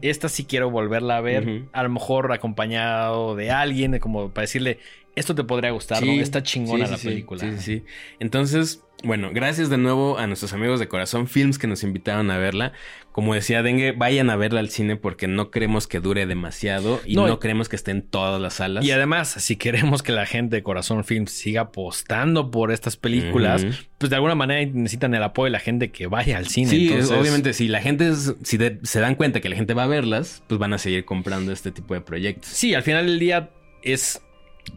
Esta 0.02 0.28
sí 0.28 0.44
quiero 0.44 0.70
volverla 0.70 1.16
a 1.16 1.20
ver. 1.20 1.62
A 1.72 1.82
lo 1.84 1.88
mejor 1.90 2.32
acompañado 2.32 3.36
de 3.36 3.50
alguien, 3.52 3.98
como 4.00 4.30
para 4.30 4.42
decirle, 4.42 4.78
esto 5.16 5.34
te 5.34 5.44
podría 5.44 5.70
gustar, 5.70 6.04
¿no? 6.04 6.12
Está 6.12 6.42
chingona 6.42 6.86
sí, 6.86 6.92
la 6.92 6.98
sí, 6.98 7.08
película. 7.08 7.40
Sí, 7.40 7.50
sí, 7.58 7.62
sí. 7.62 7.84
Entonces, 8.20 8.82
bueno, 9.02 9.30
gracias 9.32 9.70
de 9.70 9.78
nuevo 9.78 10.18
a 10.18 10.26
nuestros 10.26 10.52
amigos 10.52 10.78
de 10.78 10.86
Corazón 10.88 11.26
Films 11.26 11.58
que 11.58 11.66
nos 11.66 11.82
invitaron 11.82 12.30
a 12.30 12.38
verla. 12.38 12.72
Como 13.12 13.34
decía 13.34 13.62
Dengue, 13.62 13.92
vayan 13.92 14.30
a 14.30 14.36
verla 14.36 14.60
al 14.60 14.68
cine 14.70 14.96
porque 14.96 15.26
no 15.26 15.50
queremos 15.50 15.86
que 15.88 15.98
dure 16.00 16.26
demasiado 16.26 17.00
y 17.04 17.16
No, 17.16 17.26
no, 17.26 17.40
queremos 17.40 17.68
que 17.68 17.76
esté 17.76 17.90
en 17.90 18.02
todas 18.02 18.40
las 18.40 18.54
salas. 18.54 18.84
Y 18.84 18.92
además, 18.92 19.28
si 19.30 19.56
queremos 19.56 20.02
que 20.02 20.12
la 20.12 20.26
gente 20.26 20.56
de 20.56 20.62
Corazón 20.62 21.02
Films 21.04 21.32
siga 21.32 21.62
apostando 21.62 22.50
por 22.50 22.70
estas 22.70 22.96
películas, 22.96 23.66
pues 23.98 24.10
de 24.10 24.16
alguna 24.16 24.34
manera 24.36 24.70
necesitan 24.72 25.12
el 25.14 25.22
apoyo 25.22 25.46
de 25.46 25.50
la 25.50 25.60
gente 25.60 25.90
que 25.90 26.06
vaya 26.06 26.36
al 26.38 26.46
cine. 26.46 26.70
Sí, 26.70 26.88
Entonces, 26.88 27.10
obviamente, 27.10 27.52
si 27.52 27.66
la 27.68 27.80
gente, 27.80 28.08
es- 28.08 28.34
si 28.44 28.58
de- 28.58 28.78
se 28.84 29.00
dan 29.00 29.14
cuenta 29.16 29.40
que 29.40 29.48
la 29.48 29.56
gente 29.56 29.74
va 29.74 29.84
a 29.84 29.88
verlas, 29.88 30.42
pues 30.46 30.58
van 30.60 30.72
a 30.72 30.78
seguir 30.78 31.04
comprando 31.04 31.52
este 31.52 31.72
tipo 31.72 31.94
de 31.94 32.00
proyectos. 32.02 32.50
Sí, 32.50 32.74
al 32.74 32.82
final 32.82 33.06
del 33.06 33.18
día 33.18 33.50
es. 33.82 34.22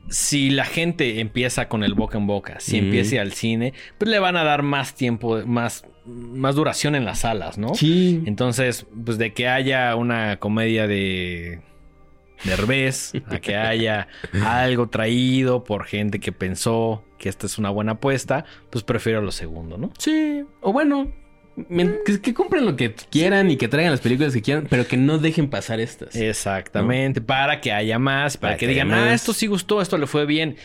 Si 0.10 0.50
la 0.50 0.66
gente 0.66 1.20
empieza 1.20 1.68
con 1.68 1.84
el 1.84 1.94
boca 1.94 2.18
en 2.18 2.28
boca, 2.28 2.60
si 2.60 2.78
Ujú. 2.78 2.86
empieza 2.86 3.22
al 3.22 3.34
cine, 3.34 3.74
pues 3.98 4.10
le 4.10 4.20
van 4.20 4.36
a 4.38 4.44
dar 4.44 4.62
más 4.64 4.96
tiempo, 4.96 5.42
más, 5.46 5.86
más 6.06 6.56
duración 6.56 6.96
en 6.96 7.06
las 7.06 7.20
salas, 7.20 7.58
¿no? 7.58 7.74
Sí. 7.76 8.22
Entonces, 8.26 8.86
pues 9.06 9.18
de 9.18 9.34
que 9.34 9.48
haya 9.48 9.96
una 9.96 10.38
comedia 10.38 10.88
de 10.88 11.62
Derbez, 12.44 13.14
a 13.28 13.40
que 13.40 13.56
haya 13.56 14.08
algo 14.46 14.90
traído 14.90 15.64
por 15.64 15.86
gente 15.86 16.20
que 16.20 16.32
pensó 16.32 17.04
que 17.18 17.30
esta 17.30 17.46
es 17.46 17.58
una 17.58 17.70
buena 17.70 17.94
apuesta, 17.94 18.44
pues 18.70 18.84
prefiero 18.84 19.22
lo 19.22 19.32
segundo, 19.32 19.78
¿no? 19.78 19.92
Sí. 19.98 20.44
O 20.62 20.74
bueno, 20.74 21.12
que, 22.06 22.22
que 22.22 22.34
compren 22.34 22.66
lo 22.66 22.76
que 22.76 22.94
quieran 23.10 23.52
y 23.52 23.58
que 23.58 23.68
traigan 23.68 23.92
las 23.92 24.02
películas 24.02 24.34
que 24.34 24.42
quieran, 24.42 24.68
pero 24.70 24.88
que 24.88 24.98
no 24.98 25.18
dejen 25.18 25.50
pasar 25.50 25.80
estas. 25.80 26.16
Exactamente, 26.16 27.22
para 27.22 27.62
que 27.62 27.72
haya 27.72 28.00
más, 28.00 28.38
para, 28.38 28.52
Para 28.52 28.58
que, 28.58 28.66
que 28.66 28.72
digan, 28.72 28.92
ah, 28.92 29.14
esto 29.14 29.34
sí 29.34 29.48
gustó, 29.48 29.82
esto 29.82 29.98
le 29.98 30.08
fue 30.08 30.26
bien. 30.26 30.56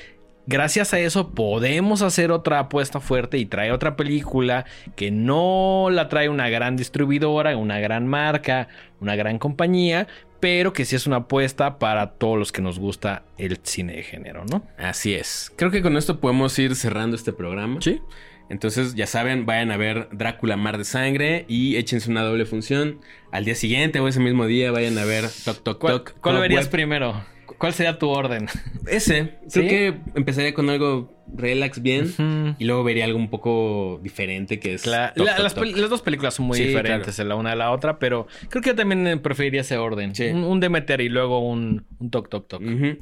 Gracias 0.47 0.95
a 0.95 0.99
eso 0.99 1.33
podemos 1.33 2.01
hacer 2.01 2.33
otra 2.33 2.59
apuesta 2.59 3.01
fuerte 3.01 3.37
y 3.37 3.45
traer 3.45 3.73
otra 3.73 3.97
película 3.97 4.65
que 4.97 5.11
no 5.11 5.89
la 5.91 6.09
trae 6.09 6.31
una 6.31 6.49
gran 6.49 6.75
distribuidora, 6.75 7.55
una 7.55 7.81
gran 7.81 8.07
marca, 8.07 8.69
una 8.99 9.15
gran 9.15 9.39
compañía, 9.39 10.09
pero 10.41 10.73
que 10.73 10.87
sí 10.87 10.97
es 10.97 11.07
una 11.07 11.17
apuesta 11.17 11.79
para 11.79 12.13
todos 12.13 12.39
los 12.39 12.51
que 12.51 12.63
nos 12.63 12.79
gusta 12.79 13.25
el 13.37 13.59
cine 13.63 13.97
de 13.97 14.03
género, 14.03 14.47
¿no? 14.51 14.67
Así 14.79 15.13
es. 15.13 15.53
Creo 15.55 15.71
que 15.71 15.83
con 15.83 15.99
esto 15.99 16.19
podemos 16.19 16.59
ir 16.59 16.75
cerrando 16.77 17.15
este 17.15 17.35
programa. 17.35 17.83
Sí. 17.83 18.01
Entonces, 18.51 18.95
ya 18.95 19.07
saben, 19.07 19.45
vayan 19.47 19.71
a 19.71 19.77
ver 19.77 20.09
Drácula 20.13 20.57
Mar 20.57 20.79
de 20.79 20.85
Sangre 20.85 21.45
y 21.49 21.77
échense 21.77 22.11
una 22.11 22.23
doble 22.23 22.47
función. 22.47 23.01
Al 23.31 23.45
día 23.45 23.55
siguiente 23.55 24.01
o 24.01 24.09
ese 24.09 24.21
mismo 24.21 24.47
día 24.47 24.71
vayan 24.71 24.97
a 24.99 25.05
ver 25.05 25.25
Toc 25.45 25.63
Toc 25.63 25.79
¿Cuál, 25.79 25.93
Toc. 25.95 26.15
cuál 26.21 26.35
Cop 26.37 26.43
verías 26.43 26.65
Web. 26.65 26.71
primero? 26.71 27.25
¿Cuál 27.59 27.73
sería 27.75 27.99
tu 27.99 28.09
orden? 28.09 28.47
Ese. 28.87 29.35
¿Sí? 29.49 29.61
Creo 29.61 29.69
que 29.69 29.95
empezaría 30.15 30.55
con 30.55 30.71
algo 30.71 31.13
relax 31.35 31.83
bien. 31.83 32.55
Y 32.59 32.65
luego 32.65 32.85
vería 32.85 33.05
algo 33.05 33.19
un 33.19 33.29
poco 33.29 34.01
diferente 34.03 34.59
que 34.61 34.75
es... 34.75 34.83
Toc 34.83 34.93
la- 34.93 35.13
Toc 35.15 35.27
las, 35.27 35.55
Toc. 35.55 35.65
dos 35.67 36.01
películas 36.03 36.35
son 36.35 36.47
muy 36.47 36.57
Sí, 36.57 36.65
diferentes 36.65 37.19
la 37.19 37.35
una 37.35 37.51
de 37.51 37.57
la 37.57 37.71
otra, 37.73 37.99
pero 37.99 38.29
creo 38.49 38.63
que 38.63 38.71
yo 38.71 38.77
también 38.77 39.21
preferiría 39.21 39.61
ese 39.63 39.77
orden. 39.77 40.15
Sí. 40.15 40.27
Un, 40.27 40.45
un 40.45 40.61
Demeter 40.61 41.01
y 41.01 41.09
luego 41.11 41.41
un, 41.47 41.85
un 41.99 42.11
Toc 42.11 42.29
Toc 42.31 42.49
Toc. 42.49 42.63
Ujú. 42.63 42.97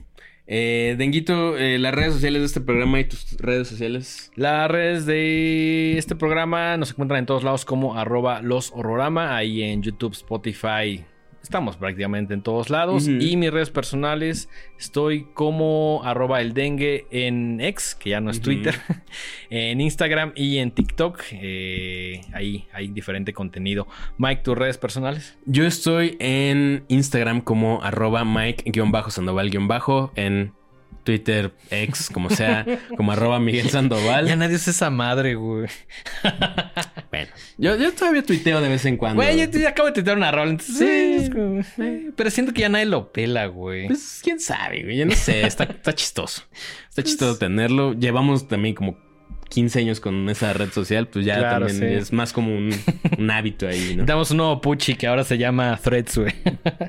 Eh, 0.49 0.95
Denguito, 0.97 1.57
eh, 1.59 1.79
las 1.79 1.93
redes 1.95 2.15
sociales 2.15 2.41
de 2.41 2.47
este 2.47 2.61
programa 2.61 3.01
y 3.01 3.05
tus 3.05 3.37
redes 3.39 3.69
sociales. 3.69 4.31
Las 4.37 4.71
redes 4.71 5.07
de 5.07 5.99
este 5.99 6.15
programa 6.15 6.77
nos 6.77 6.91
encuentran 6.91 7.19
en 7.21 7.27
todos 7.27 7.43
lados 7.43 7.65
como 7.65 7.99
arroba 7.99 8.43
los 8.43 8.73
horrorama, 8.73 9.37
ahí 9.37 9.63
en 9.63 9.83
YouTube, 9.83 10.13
Spotify. 10.13 11.05
Estamos 11.47 11.77
prácticamente 11.77 12.35
en 12.35 12.43
todos 12.43 12.71
lados. 12.71 13.07
Y 13.07 13.37
mis 13.37 13.53
redes 13.53 13.71
personales, 13.71 14.49
estoy 14.81 15.29
como 15.33 16.01
arroba 16.03 16.41
el 16.41 16.55
dengue 16.55 17.07
en 17.13 17.61
X, 17.61 17.95
que 17.95 18.11
ya 18.11 18.21
no 18.21 18.33
es. 18.33 18.41
Twitter, 18.41 18.75
en 19.51 19.81
Instagram 19.81 20.33
y 20.35 20.59
en 20.59 20.73
TikTok. 20.73 21.23
Eh, 21.31 22.21
ahí 22.33 22.67
hay 22.73 22.89
diferente 22.89 23.33
contenido. 23.33 23.87
Mike, 24.19 24.43
tus 24.43 24.59
redes 24.59 24.77
personales. 24.77 25.39
Yo 25.47 25.65
estoy 25.65 26.17
en 26.19 26.83
Instagram 26.89 27.41
como 27.43 27.81
arroba 27.81 28.25
Mike-Sandoval- 28.25 30.11
en 30.17 30.53
Twitter, 31.07 31.53
X, 31.71 32.11
como 32.13 32.29
sea, 32.29 32.67
como 32.97 33.13
arroba 33.13 33.39
Miguel 33.41 33.71
Sandoval. 33.71 34.27
Ya 34.27 34.35
nadie 34.37 34.57
usa 34.57 34.73
esa 34.73 34.91
madre, 34.91 35.37
güey. 35.37 35.69
Bueno, 37.09 37.31
yo, 37.57 37.77
yo 37.77 37.93
todavía 37.95 38.23
tuiteo 38.23 38.61
de 38.61 38.69
vez 38.69 38.85
en 38.85 38.97
cuando. 38.99 39.23
Güey, 39.23 39.39
yo, 39.39 39.59
yo 39.59 39.69
acabo 39.69 39.87
de 39.87 39.95
tuitear 39.95 40.17
una 40.19 40.31
rola. 40.33 40.51
Entonces, 40.51 40.77
Sí. 40.77 41.25
es 41.25 41.31
como- 41.31 41.61
eh, 41.79 42.11
pero 42.15 42.31
siento 42.31 42.53
que 42.53 42.61
ya 42.63 42.69
nadie 42.69 42.85
lo 42.85 43.11
pela, 43.13 43.47
güey. 43.47 43.87
Pues 43.87 44.21
quién 44.23 44.39
sabe, 44.41 44.83
güey. 44.83 44.99
Yo 44.99 45.07
no 45.07 45.15
sé, 45.15 45.47
está, 45.47 45.65
está 45.65 45.95
chistoso. 45.95 46.43
Está 46.51 46.97
Pues 46.97 47.07
chistoso 47.07 47.39
tenerlo. 47.39 47.95
Llevamos 47.95 48.49
también 48.49 48.75
como 48.75 48.99
15 49.49 49.79
años 49.81 50.01
con 50.01 50.29
esa 50.29 50.53
red 50.53 50.71
social, 50.71 51.07
pues 51.09 51.25
ya 51.25 51.39
Claro, 51.39 51.67
también 51.67 51.91
sí. 51.93 51.97
es 51.97 52.13
más 52.13 52.33
como 52.33 52.55
un, 52.55 52.71
un 53.19 53.31
hábito 53.31 53.67
ahí, 53.69 53.95
¿no? 53.97 54.05
Damos 54.05 54.31
un 54.33 54.39
nuevo 54.39 54.61
Puchi 54.61 54.95
que 54.97 55.07
ahora 55.07 55.25
se 55.25 55.39
llama 55.39 55.79
Threads, 55.83 56.19
güey. 56.19 56.33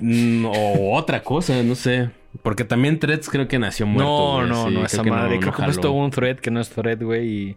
Mm, 0.01 0.45
o 0.45 0.95
otra 0.95 1.21
cosa, 1.23 1.61
no 1.63 1.75
sé. 1.75 2.09
Porque 2.43 2.63
también 2.63 2.99
Threads 2.99 3.29
creo 3.29 3.47
que 3.47 3.57
nació 3.59 3.85
muerto. 3.87 4.09
No, 4.09 4.35
güey. 4.37 4.49
no, 4.49 4.55
Sí, 4.55 4.61
no, 4.65 4.69
creo 4.71 4.85
esa 4.85 5.03
que 5.03 5.09
madre. 5.09 5.35
no- 5.35 5.39
Creo 5.39 5.51
no 5.51 5.55
que 5.57 5.61
he 5.61 5.65
puesto 5.65 5.81
jaló. 5.89 5.93
un 6.03 6.11
thread 6.11 6.37
que 6.37 6.51
no 6.51 6.59
es 6.59 6.69
thread, 6.69 7.01
güey. 7.03 7.27
Y 7.27 7.55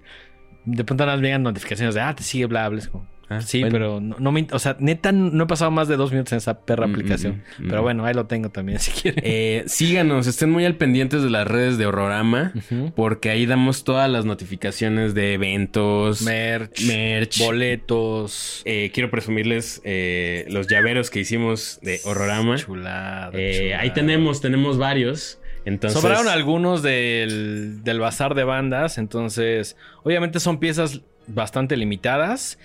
de 0.67 0.85
pronto 0.85 1.07
nos 1.07 1.21
llegan 1.21 1.43
notificaciones 1.43 1.95
de, 1.95 2.01
ah, 2.03 2.15
te 2.15 2.23
sigue, 2.23 2.47
bla, 2.47 2.69
bla. 2.69 2.79
Es 2.79 2.89
como, 2.89 3.07
Ah, 3.31 3.41
sí, 3.41 3.61
bueno. 3.61 3.73
pero 3.73 4.01
no, 4.01 4.17
no 4.19 4.33
me... 4.33 4.47
O 4.53 4.59
sea, 4.59 4.77
neta, 4.81 5.13
no 5.13 5.45
he 5.45 5.47
pasado 5.47 5.71
más 5.71 5.87
de 5.89 5.97
dos 5.97 6.11
minutos 6.11 6.33
en 6.33 6.39
esa 6.39 6.61
perra 6.67 6.87
Mm, 6.87 6.91
aplicación. 6.91 7.43
mm, 7.59 7.65
mm. 7.65 7.69
Pero 7.69 7.83
bueno, 7.83 8.05
ahí 8.05 8.13
lo 8.13 8.27
tengo 8.27 8.51
también, 8.51 8.79
si 8.81 8.91
quieren. 8.91 9.23
Eh, 9.25 9.63
síganos, 9.67 10.27
estén 10.27 10.51
muy 10.51 10.65
al 10.65 10.75
pendientes 10.75 11.23
de 11.23 11.31
las 11.31 11.47
redes 11.47 11.79
de 11.79 11.87
Horrorama. 11.87 12.53
Porque 12.97 13.31
ahí 13.31 13.47
damos 13.47 13.85
todas 13.85 14.11
las 14.11 14.25
notificaciones 14.25 15.15
de 15.15 15.35
eventos, 15.35 16.23
Merch, 16.23 16.83
merch. 16.85 17.39
boletos. 17.39 18.63
Eh, 18.65 18.91
quiero 18.93 19.11
presumirles 19.11 19.81
eh, 19.85 20.47
los 20.51 20.67
llaveros 20.67 21.11
que 21.11 21.21
hicimos 21.21 21.79
de 21.83 22.01
Horrorama. 22.05 22.57
Chulada. 22.57 23.31
ahí 23.79 23.91
tenemos, 23.95 24.41
tenemos 24.41 24.77
varios. 24.77 25.39
Entonces, 25.65 26.01
Sobraron 26.01 26.27
algunos 26.29 26.83
del, 26.83 27.85
del 27.85 28.01
bazar 28.01 28.35
de 28.35 28.45
bandas, 28.45 28.97
entonces 28.97 29.77
obviamente 30.03 30.41
son 30.41 30.59
piezas 30.59 31.03
bastante 31.27 31.77
limitadas 31.77 32.59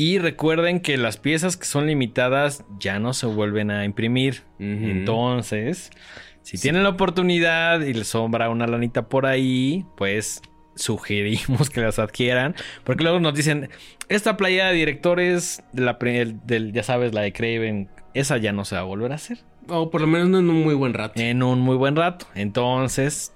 y 0.00 0.18
recuerden 0.18 0.78
que 0.78 0.96
las 0.96 1.16
piezas 1.16 1.56
que 1.56 1.64
son 1.64 1.88
limitadas 1.88 2.64
ya 2.78 3.00
no 3.00 3.12
se 3.12 3.26
vuelven 3.26 3.72
a 3.72 3.84
imprimir. 3.84 4.44
Entonces, 4.60 5.90
si 6.42 6.56
tienen 6.56 6.84
la 6.84 6.90
oportunidad 6.90 7.80
y 7.80 7.92
les 7.92 8.06
sobra 8.06 8.48
una 8.48 8.68
lanita 8.68 9.08
por 9.08 9.26
ahí, 9.26 9.84
pues 9.96 10.40
sugerimos 10.76 11.68
que 11.74 11.80
las 11.80 11.98
adquieran, 11.98 12.54
porque 12.84 13.02
luego 13.02 13.18
nos 13.18 13.34
dicen, 13.34 13.70
esta 14.08 14.36
playa 14.36 14.68
de 14.68 14.74
directores 14.74 15.64
de 15.72 15.82
la 15.82 15.98
del 15.98 16.72
ya 16.72 16.84
sabes, 16.84 17.12
la 17.12 17.22
de 17.22 17.32
Craven, 17.32 17.90
esa 18.14 18.36
ya 18.36 18.52
no 18.52 18.64
se 18.64 18.76
va 18.76 18.82
a 18.82 18.84
volver 18.84 19.10
a 19.10 19.16
hacer 19.16 19.38
O 19.66 19.90
por 19.90 20.00
lo 20.00 20.06
menos 20.06 20.28
no 20.28 20.38
en 20.38 20.48
un 20.48 20.62
muy 20.62 20.74
buen 20.74 20.94
rato. 20.94 21.20
en 21.20 21.42
un 21.42 21.58
muy 21.58 21.74
buen 21.74 21.96
rato. 21.96 22.26
Entonces, 22.36 23.32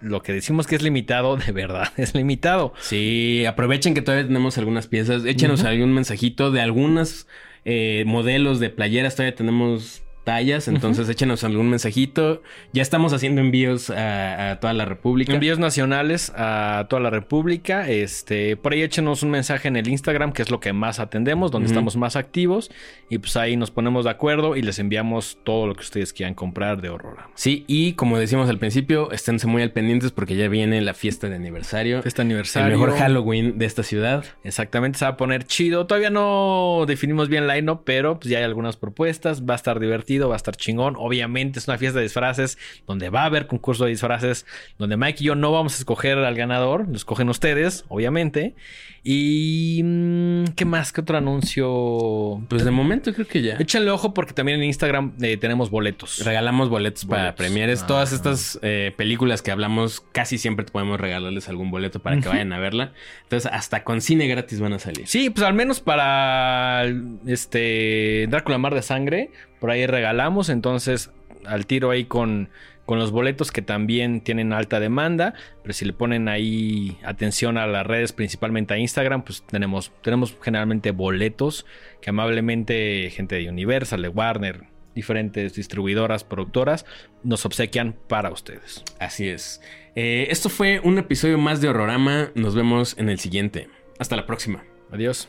lo 0.00 0.22
que 0.22 0.32
decimos 0.32 0.66
que 0.66 0.76
es 0.76 0.82
limitado, 0.82 1.36
de 1.46 1.52
verdad 1.52 1.92
es 1.96 2.14
limitado. 2.14 2.72
Sí, 2.80 3.44
aprovechen 3.46 3.94
que 3.94 4.02
todavía 4.02 4.26
tenemos 4.26 4.58
algunas 4.58 4.86
piezas. 4.86 5.24
Échenos 5.24 5.64
algún 5.64 5.92
mensajito 5.92 6.50
de 6.50 6.60
algunos 6.60 7.26
eh, 7.64 8.04
modelos 8.06 8.60
de 8.60 8.70
playeras. 8.70 9.16
Todavía 9.16 9.34
tenemos 9.34 10.02
tallas, 10.24 10.68
entonces 10.68 11.08
échenos 11.08 11.44
algún 11.44 11.70
mensajito. 11.70 12.42
Ya 12.72 12.82
estamos 12.82 13.12
haciendo 13.12 13.40
envíos 13.40 13.90
a, 13.90 14.52
a 14.52 14.60
toda 14.60 14.72
la 14.72 14.84
República. 14.84 15.32
Envíos 15.32 15.58
nacionales 15.58 16.32
a 16.36 16.86
toda 16.88 17.00
la 17.00 17.10
República. 17.10 17.88
Este, 17.88 18.56
por 18.56 18.72
ahí 18.72 18.82
échenos 18.82 19.22
un 19.22 19.30
mensaje 19.30 19.68
en 19.68 19.76
el 19.76 19.88
Instagram, 19.88 20.32
que 20.32 20.42
es 20.42 20.50
lo 20.50 20.60
que 20.60 20.72
más 20.72 21.00
atendemos, 21.00 21.50
donde 21.50 21.68
estamos 21.68 21.96
más 21.96 22.16
activos. 22.16 22.70
Y 23.08 23.18
pues 23.18 23.36
ahí 23.36 23.56
nos 23.56 23.70
ponemos 23.70 24.04
de 24.04 24.10
acuerdo 24.10 24.56
y 24.56 24.62
les 24.62 24.78
enviamos 24.78 25.38
todo 25.44 25.66
lo 25.66 25.74
que 25.74 25.82
ustedes 25.82 26.12
quieran 26.12 26.34
comprar 26.34 26.80
de 26.80 26.90
Horrorama. 26.90 27.30
Sí, 27.34 27.64
y 27.66 27.94
como 27.94 28.18
decíamos 28.18 28.48
al 28.48 28.58
principio, 28.58 29.10
esténse 29.12 29.46
muy 29.46 29.62
al 29.62 29.72
pendientes 29.72 30.12
porque 30.12 30.36
ya 30.36 30.48
viene 30.48 30.80
la 30.80 30.94
fiesta 30.94 31.28
de 31.28 31.36
aniversario. 31.36 32.02
El 32.04 32.20
aniversario. 32.20 32.76
mejor 32.76 32.98
Halloween 32.98 33.58
de 33.58 33.66
esta 33.66 33.82
ciudad. 33.82 34.24
Exactamente, 34.44 34.98
se 34.98 35.04
va 35.04 35.12
a 35.12 35.16
poner 35.16 35.44
chido. 35.44 35.86
Todavía 35.86 36.10
no 36.10 36.84
definimos 36.86 37.28
bien 37.28 37.46
la 37.46 37.54
line 37.54 37.70
pero 37.84 38.18
pues 38.18 38.30
ya 38.30 38.38
hay 38.38 38.44
algunas 38.44 38.76
propuestas. 38.76 39.42
Va 39.48 39.54
a 39.54 39.56
estar 39.56 39.80
divertido, 39.80 40.09
va 40.18 40.34
a 40.34 40.36
estar 40.36 40.56
chingón. 40.56 40.96
Obviamente 40.98 41.58
es 41.58 41.68
una 41.68 41.78
fiesta 41.78 41.98
de 41.98 42.04
disfraces 42.04 42.58
donde 42.86 43.10
va 43.10 43.22
a 43.22 43.26
haber 43.26 43.46
concurso 43.46 43.84
de 43.84 43.90
disfraces, 43.90 44.46
donde 44.78 44.96
Mike 44.96 45.22
y 45.22 45.26
yo 45.26 45.34
no 45.34 45.52
vamos 45.52 45.74
a 45.74 45.78
escoger 45.78 46.18
al 46.18 46.34
ganador, 46.34 46.88
lo 46.88 46.96
escogen 46.96 47.28
ustedes, 47.28 47.84
obviamente. 47.88 48.54
Y 49.02 49.80
mm, 49.82 50.44
¿qué 50.56 50.64
más? 50.64 50.92
¿Qué 50.92 51.00
otro 51.00 51.16
anuncio? 51.16 52.42
Pues 52.48 52.64
de 52.64 52.70
momento 52.70 53.12
creo 53.14 53.26
que 53.26 53.40
ya. 53.40 53.56
Échenle 53.56 53.90
ojo 53.90 54.12
porque 54.12 54.34
también 54.34 54.58
en 54.58 54.64
Instagram 54.64 55.14
eh, 55.22 55.36
tenemos 55.38 55.70
boletos. 55.70 56.24
Regalamos 56.24 56.68
boletos, 56.68 57.06
para 57.06 57.34
premieres. 57.34 57.82
Ah. 57.82 57.86
Todas 57.86 58.12
estas 58.12 58.58
eh, 58.62 58.92
películas 58.96 59.40
que 59.40 59.50
hablamos, 59.50 60.02
casi 60.12 60.36
siempre 60.36 60.64
te 60.64 60.72
podemos 60.72 61.00
regalarles 61.00 61.48
algún 61.48 61.70
boleto 61.70 62.00
para 62.00 62.20
que 62.20 62.28
vayan 62.28 62.52
a 62.52 62.58
verla. 62.58 62.92
Entonces, 63.22 63.50
hasta 63.52 63.84
con 63.84 64.02
cine 64.02 64.26
gratis 64.26 64.60
van 64.60 64.74
a 64.74 64.78
salir. 64.78 65.06
Sí, 65.06 65.30
pues 65.30 65.46
al 65.46 65.54
menos 65.54 65.80
para 65.80 66.84
este 67.26 68.26
Drácula 68.28 68.58
Mar 68.58 68.74
de 68.74 68.82
Sangre, 68.82 69.30
por 69.60 69.70
ahí 69.70 69.86
regalamos, 69.86 70.50
entonces 70.50 71.10
al 71.46 71.66
tiro 71.66 71.90
ahí 71.90 72.04
con, 72.04 72.50
con 72.90 72.98
los 72.98 73.12
boletos 73.12 73.52
que 73.52 73.62
también 73.62 74.20
tienen 74.20 74.52
alta 74.52 74.80
demanda, 74.80 75.34
pero 75.62 75.72
si 75.74 75.84
le 75.84 75.92
ponen 75.92 76.26
ahí 76.26 76.98
atención 77.04 77.56
a 77.56 77.68
las 77.68 77.86
redes, 77.86 78.12
principalmente 78.12 78.74
a 78.74 78.78
Instagram, 78.78 79.22
pues 79.22 79.44
tenemos, 79.46 79.92
tenemos 80.02 80.36
generalmente 80.42 80.90
boletos 80.90 81.66
que 82.00 82.10
amablemente 82.10 83.08
gente 83.14 83.36
de 83.36 83.48
Universal, 83.48 84.02
de 84.02 84.08
Warner, 84.08 84.64
diferentes 84.92 85.54
distribuidoras, 85.54 86.24
productoras, 86.24 86.84
nos 87.22 87.46
obsequian 87.46 87.94
para 88.08 88.32
ustedes. 88.32 88.82
Así 88.98 89.28
es. 89.28 89.62
Eh, 89.94 90.26
esto 90.28 90.48
fue 90.48 90.80
un 90.82 90.98
episodio 90.98 91.38
más 91.38 91.60
de 91.60 91.68
Horrorama. 91.68 92.32
Nos 92.34 92.56
vemos 92.56 92.98
en 92.98 93.08
el 93.08 93.20
siguiente. 93.20 93.68
Hasta 94.00 94.16
la 94.16 94.26
próxima. 94.26 94.64
Adiós. 94.90 95.28